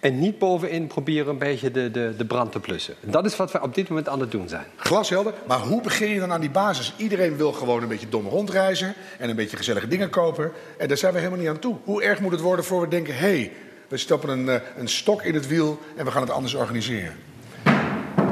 en 0.00 0.18
niet 0.18 0.38
bovenin 0.38 0.86
proberen 0.86 1.28
een 1.28 1.38
beetje 1.38 1.70
de, 1.70 1.90
de, 1.90 2.14
de 2.16 2.24
brand 2.24 2.52
te 2.52 2.60
plussen. 2.60 2.94
En 3.04 3.10
dat 3.10 3.24
is 3.24 3.36
wat 3.36 3.52
we 3.52 3.62
op 3.62 3.74
dit 3.74 3.88
moment 3.88 4.08
aan 4.08 4.20
het 4.20 4.30
doen 4.30 4.48
zijn. 4.48 4.64
Glashelder. 4.76 5.34
Maar 5.46 5.58
hoe 5.58 5.80
begin 5.80 6.08
je 6.08 6.20
dan 6.20 6.32
aan 6.32 6.40
die 6.40 6.50
basis? 6.50 6.94
Iedereen 6.96 7.36
wil 7.36 7.52
gewoon 7.52 7.82
een 7.82 7.88
beetje 7.88 8.08
dom 8.08 8.26
rondreizen 8.26 8.94
en 9.18 9.28
een 9.28 9.36
beetje 9.36 9.56
gezellige 9.56 9.88
dingen 9.88 10.10
kopen. 10.10 10.52
En 10.78 10.88
daar 10.88 10.96
zijn 10.96 11.12
we 11.12 11.18
helemaal 11.18 11.40
niet 11.40 11.48
aan 11.48 11.58
toe. 11.58 11.76
Hoe 11.84 12.02
erg 12.02 12.20
moet 12.20 12.32
het 12.32 12.40
worden 12.40 12.64
voor 12.64 12.80
we 12.80 12.88
denken: 12.88 13.14
hé, 13.14 13.20
hey, 13.20 13.52
we 13.88 13.96
stoppen 13.96 14.28
een, 14.28 14.48
eh, 14.48 14.60
een 14.76 14.88
stok 14.88 15.22
in 15.22 15.34
het 15.34 15.46
wiel 15.46 15.78
en 15.96 16.04
we 16.04 16.10
gaan 16.10 16.22
het 16.22 16.30
anders 16.30 16.54
organiseren? 16.54 17.16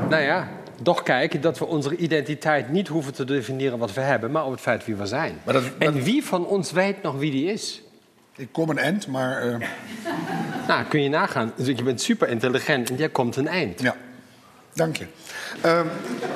Nou 0.08 0.22
ja, 0.22 0.48
toch 0.82 1.02
kijken 1.02 1.40
dat 1.40 1.58
we 1.58 1.66
onze 1.66 1.96
identiteit 1.96 2.70
niet 2.70 2.88
hoeven 2.88 3.12
te 3.14 3.24
definiëren 3.24 3.78
wat 3.78 3.92
we 3.92 4.00
hebben, 4.00 4.30
maar 4.30 4.44
op 4.44 4.50
het 4.50 4.60
feit 4.60 4.84
wie 4.84 4.94
we 4.94 5.06
zijn. 5.06 5.38
Maar 5.44 5.54
dat- 5.54 5.62
En 5.78 5.92
dat- 5.94 6.02
wie 6.04 6.24
van 6.24 6.46
ons 6.46 6.72
weet 6.72 7.02
nog 7.02 7.16
wie 7.16 7.30
die 7.30 7.52
is? 7.52 7.82
Ik 8.36 8.48
kom 8.52 8.70
een 8.70 8.78
end, 8.78 9.06
maar 9.06 9.42
eh, 9.42 9.68
Nou, 10.68 10.84
kun 10.84 11.02
je 11.02 11.08
nagaan. 11.08 11.52
Dus 11.56 11.66
je 11.66 11.82
bent 11.82 12.00
super 12.00 12.28
intelligent 12.28 12.90
en 12.90 12.96
jij 12.96 13.08
komt 13.08 13.36
een 13.36 13.48
eind. 13.48 13.80
ja. 13.80 13.96
Dank 14.74 14.96
je. 14.96 15.06
Ehm, 15.61 15.86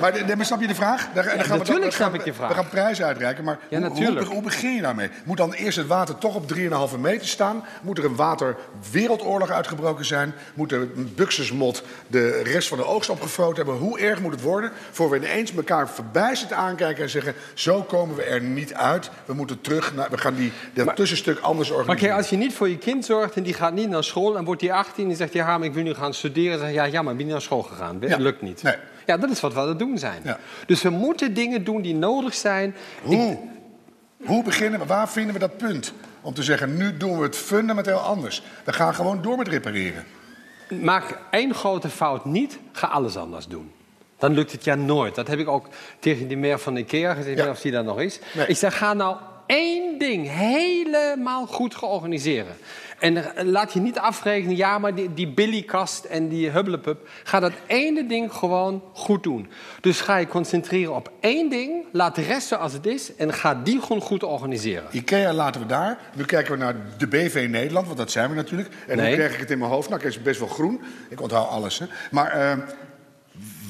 maar, 0.00 0.12
de- 0.12 0.24
de- 0.24 0.36
maar 0.36 0.44
snap 0.44 0.60
je 0.60 0.66
de 0.66 0.74
vraag? 0.74 1.08
Daar, 1.14 1.14
daar 1.14 1.24
gaan 1.24 1.32
we 1.42 1.48
dan- 1.48 1.58
natuurlijk 1.58 1.80
dan 1.82 1.92
gaan 1.92 1.92
snap 2.00 2.12
we- 2.12 2.18
ik 2.18 2.24
je 2.24 2.32
vraag. 2.34 2.48
We 2.48 2.54
gaan 2.54 2.68
prijzen 2.68 3.04
uitreiken, 3.06 3.44
maar 3.44 3.58
Ja, 3.68 3.80
hoe, 3.88 4.06
hoe, 4.06 4.24
hoe 4.24 4.42
begin 4.42 4.74
je 4.74 4.80
daarmee? 4.82 5.08
Moet 5.24 5.36
dan 5.36 5.52
eerst 5.52 5.76
het 5.78 5.86
water 5.86 6.18
toch 6.18 6.34
op 6.34 6.48
3,5 6.48 6.98
meter 6.98 7.26
staan? 7.26 7.64
Moet 7.82 7.98
er 7.98 8.04
een 8.04 8.16
waterwereldoorlog 8.16 9.50
uitgebroken 9.50 10.04
zijn? 10.04 10.34
Moet 10.54 10.72
een 10.72 11.12
buxusmot 11.16 11.82
de 12.06 12.42
rest 12.42 12.68
van 12.68 12.78
de 12.78 12.84
oogst 12.84 13.10
opgefroten 13.10 13.56
hebben? 13.56 13.74
Hoe 13.76 13.98
erg 13.98 14.20
moet 14.20 14.32
het 14.32 14.42
worden 14.42 14.70
voor 14.90 15.10
we 15.10 15.16
ineens 15.16 15.54
elkaar 15.54 15.88
verbijsterd 15.88 16.52
aankijken 16.52 17.02
en 17.02 17.10
zeggen... 17.10 17.34
zo 17.54 17.82
komen 17.82 18.16
we 18.16 18.22
er 18.22 18.40
niet 18.40 18.74
uit, 18.74 19.10
we 19.24 19.34
moeten 19.34 19.60
terug, 19.60 19.94
naar, 19.94 20.10
we 20.10 20.18
gaan 20.18 20.34
die, 20.34 20.52
dat 20.74 20.96
tussenstuk 20.96 21.38
anders 21.38 21.68
Maar 21.68 21.78
organiseren. 21.78 22.08
kijk, 22.10 22.20
als 22.22 22.30
je 22.30 22.36
niet 22.36 22.54
voor 22.54 22.68
je 22.68 22.78
kind 22.78 23.04
zorgt 23.04 23.36
en 23.36 23.42
die 23.42 23.54
gaat 23.54 23.72
niet 23.72 23.88
naar 23.88 24.04
school 24.04 24.36
en 24.36 24.44
wordt 24.44 24.60
die 24.60 24.72
18 24.72 25.10
en 25.10 25.16
zegt 25.16 25.32
ja, 25.32 25.58
maar 25.58 25.66
ik 25.66 25.74
wil 25.74 25.82
nu 25.82 25.94
gaan 25.94 26.14
studeren, 26.14 26.50
dan 26.50 26.58
zeg 26.60 26.68
je 26.68 26.74
ja, 26.74 26.88
jammer, 26.88 27.16
ben 27.16 27.26
je 27.26 27.32
naar 27.32 27.40
school 27.42 27.62
gegaan? 27.62 27.96
Ja. 28.00 28.16
Lukt 28.16 28.42
niet. 28.42 28.62
Nee. 28.62 28.74
Ja, 29.06 29.16
dat 29.16 29.30
is 29.30 29.40
wat 29.40 29.54
we 29.54 29.60
aan 29.60 29.68
het 29.68 29.78
doen 29.78 29.98
zijn. 29.98 30.20
Ja. 30.24 30.38
Dus 30.66 30.82
we 30.82 30.90
moeten 30.90 31.34
dingen 31.34 31.64
doen 31.64 31.82
die 31.82 31.94
nodig 31.94 32.34
zijn. 32.34 32.74
Hoe? 33.02 33.38
Hoe 34.24 34.42
beginnen 34.42 34.80
we? 34.80 34.86
Waar 34.86 35.08
vinden 35.08 35.32
we 35.32 35.38
dat 35.38 35.56
punt? 35.56 35.92
Om 36.20 36.34
te 36.34 36.42
zeggen, 36.42 36.76
nu 36.76 36.96
doen 36.96 37.18
we 37.18 37.22
het 37.22 37.36
fundamenteel 37.36 37.98
anders. 37.98 38.42
We 38.64 38.72
gaan 38.72 38.94
gewoon 38.94 39.22
door 39.22 39.36
met 39.36 39.48
repareren. 39.48 40.04
Maak 40.68 41.18
één 41.30 41.54
grote 41.54 41.88
fout 41.88 42.24
niet, 42.24 42.58
ga 42.72 42.86
alles 42.86 43.16
anders 43.16 43.46
doen. 43.46 43.72
Dan 44.18 44.32
lukt 44.32 44.52
het 44.52 44.64
ja 44.64 44.74
nooit. 44.74 45.14
Dat 45.14 45.28
heb 45.28 45.38
ik 45.38 45.48
ook 45.48 45.68
tegen 45.98 46.28
die 46.28 46.36
meer 46.36 46.58
van 46.58 46.76
Ikea 46.76 47.14
gezegd, 47.14 47.36
niet 47.36 47.48
of 47.48 47.60
die 47.60 47.72
daar 47.72 47.84
nog 47.84 48.00
is. 48.00 48.20
Nee. 48.34 48.46
Ik 48.46 48.56
zeg, 48.56 48.78
ga 48.78 48.92
nou 48.92 49.16
één 49.46 49.98
ding 49.98 50.28
helemaal 50.30 51.46
goed 51.46 51.74
georganiseren. 51.74 52.56
En 53.04 53.36
eh, 53.36 53.44
laat 53.44 53.72
je 53.72 53.80
niet 53.80 53.98
afrekenen, 53.98 54.56
ja, 54.56 54.78
maar 54.78 54.94
die, 54.94 55.14
die 55.14 55.28
Billy-kast 55.28 56.04
en 56.04 56.28
die 56.28 56.50
Hubblepup. 56.50 57.08
Ga 57.24 57.40
dat 57.40 57.52
ene 57.66 58.06
ding 58.06 58.32
gewoon 58.32 58.82
goed 58.92 59.22
doen. 59.22 59.48
Dus 59.80 60.00
ga 60.00 60.16
je 60.16 60.26
concentreren 60.26 60.94
op 60.94 61.12
één 61.20 61.50
ding, 61.50 61.84
laat 61.92 62.14
de 62.14 62.22
rest 62.22 62.48
zoals 62.48 62.72
het 62.72 62.86
is... 62.86 63.14
en 63.14 63.32
ga 63.32 63.54
die 63.54 63.80
gewoon 63.80 64.00
goed 64.00 64.22
organiseren. 64.22 64.88
IKEA 64.90 65.32
laten 65.32 65.60
we 65.60 65.66
daar. 65.66 65.98
Nu 66.14 66.24
kijken 66.24 66.52
we 66.52 66.58
naar 66.58 66.74
de 66.98 67.06
BV 67.06 67.46
Nederland, 67.50 67.86
want 67.86 67.98
dat 67.98 68.10
zijn 68.10 68.28
we 68.28 68.34
natuurlijk. 68.34 68.68
En 68.86 68.96
Nee. 68.96 69.06
hoe 69.06 69.14
krijg 69.16 69.32
ik 69.34 69.40
het 69.40 69.50
in 69.50 69.58
mijn 69.58 69.70
hoofd? 69.70 69.88
Nou, 69.88 70.00
ik 70.00 70.06
is 70.06 70.22
best 70.22 70.38
wel 70.38 70.48
groen. 70.48 70.80
Ik 71.08 71.20
onthoud 71.20 71.48
alles. 71.48 71.78
Hè. 71.78 71.86
Maar 72.10 72.30
eh, 72.30 72.58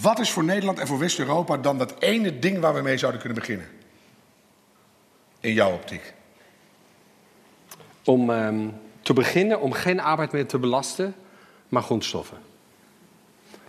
wat 0.01 0.19
is 0.19 0.31
voor 0.31 0.45
Nederland 0.45 0.79
en 0.79 0.87
voor 0.87 0.99
West-Europa 0.99 1.57
dan 1.57 1.79
dat 1.79 1.95
ene 1.99 2.39
ding 2.39 2.59
waar 2.59 2.75
we 2.75 2.83
mee 2.83 2.99
zouden 2.99 3.21
kunnen 3.21 3.39
beginnen? 3.39 3.67
In 5.41 5.53
jouw 5.53 5.73
optiek. 5.73 6.13
Om 8.05 8.31
ehm, 8.31 8.67
te 9.05 9.13
beginnen 9.13 9.61
om 9.61 9.73
geen 9.73 10.01
arbeid 10.01 10.33
meer 10.33 10.47
te 10.47 10.59
belasten, 10.59 11.15
maar 11.69 11.83
grondstoffen. 11.83 12.39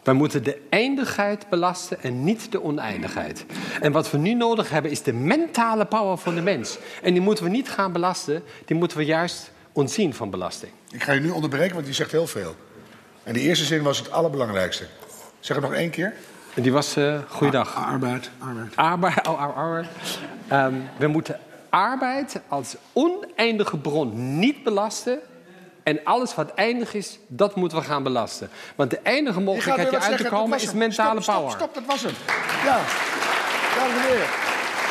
Wij 0.04 0.14
moeten 0.14 0.44
de 0.44 0.62
eindigheid 0.70 1.50
belasten 1.50 2.02
en 2.04 2.24
niet 2.24 2.52
de 2.52 2.64
oneindigheid. 2.64 3.46
En 3.82 3.92
wat 3.92 4.12
we 4.12 4.18
nu 4.18 4.34
nodig 4.34 4.70
hebben 4.70 4.92
is 4.92 5.02
de 5.04 5.14
mentale 5.14 5.86
power 5.86 6.18
van 6.18 6.36
de 6.36 6.42
mens. 6.42 6.78
En 7.02 7.14
die 7.14 7.22
moeten 7.22 7.44
we 7.44 7.50
niet 7.50 7.70
gaan 7.70 7.92
belasten, 7.92 8.44
die 8.66 8.78
moeten 8.78 8.98
we 8.98 9.06
juist 9.06 9.52
ontzien 9.72 10.14
van 10.14 10.30
belasting. 10.30 10.72
Ik 10.92 11.04
ga 11.04 11.12
je 11.12 11.20
nu 11.20 11.30
onderbreken, 11.30 11.76
want 11.76 11.88
je 11.88 11.94
zegt 11.94 12.12
heel 12.12 12.28
veel. 12.28 12.56
En 13.24 13.34
de 13.34 13.40
eerste 13.40 13.66
zin 13.66 13.84
was 13.84 13.98
het 13.98 14.12
allerbelangrijkste. 14.12 14.86
Zeg 15.40 15.56
het 15.58 15.66
nog 15.66 15.76
één 15.76 15.90
keer. 15.90 16.14
En 16.54 16.62
die 16.62 16.72
was, 16.72 16.96
eh 16.96 17.20
goeiedag. 17.28 17.76
Arbeid, 17.76 18.30
arbeid. 18.40 18.76
Arbeid, 18.76 19.28
oh, 19.28 19.42
ar- 19.42 19.54
arbeid. 19.54 19.88
Ehm, 20.48 20.74
we 20.98 21.08
moeten 21.08 21.40
arbeid 21.76 22.42
als 22.48 22.76
oneindige 22.94 23.78
bron 23.78 24.40
niet 24.40 24.64
belasten, 24.64 25.20
En 25.84 26.00
alles 26.04 26.36
wat 26.36 26.54
eindig 26.54 26.94
is, 26.94 27.20
dat 27.28 27.56
moeten 27.56 27.78
we 27.78 27.84
gaan 27.84 28.04
belasten. 28.04 28.50
Want 28.76 28.90
de 28.90 29.00
enige 29.04 29.40
mogelijkheid 29.40 29.88
je 29.90 29.94
wat 29.94 29.94
uit 29.94 30.12
te 30.12 30.18
zeggen, 30.18 30.38
komen 30.38 30.50
was 30.52 30.64
is 30.64 30.74
mentale 30.74 31.22
stop, 31.22 31.36
power. 31.36 31.52
Stop, 31.52 31.70
stop, 31.70 31.74
dat 31.74 31.86
was 31.86 32.02
hem. 32.02 32.14
Ja, 32.64 32.80
dames 33.76 33.96
en 33.96 34.02
heren. 34.02 34.28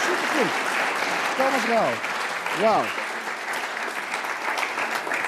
Supergoed. 0.06 0.52
Thomas. 1.36 1.66
Wauw. 2.60 3.03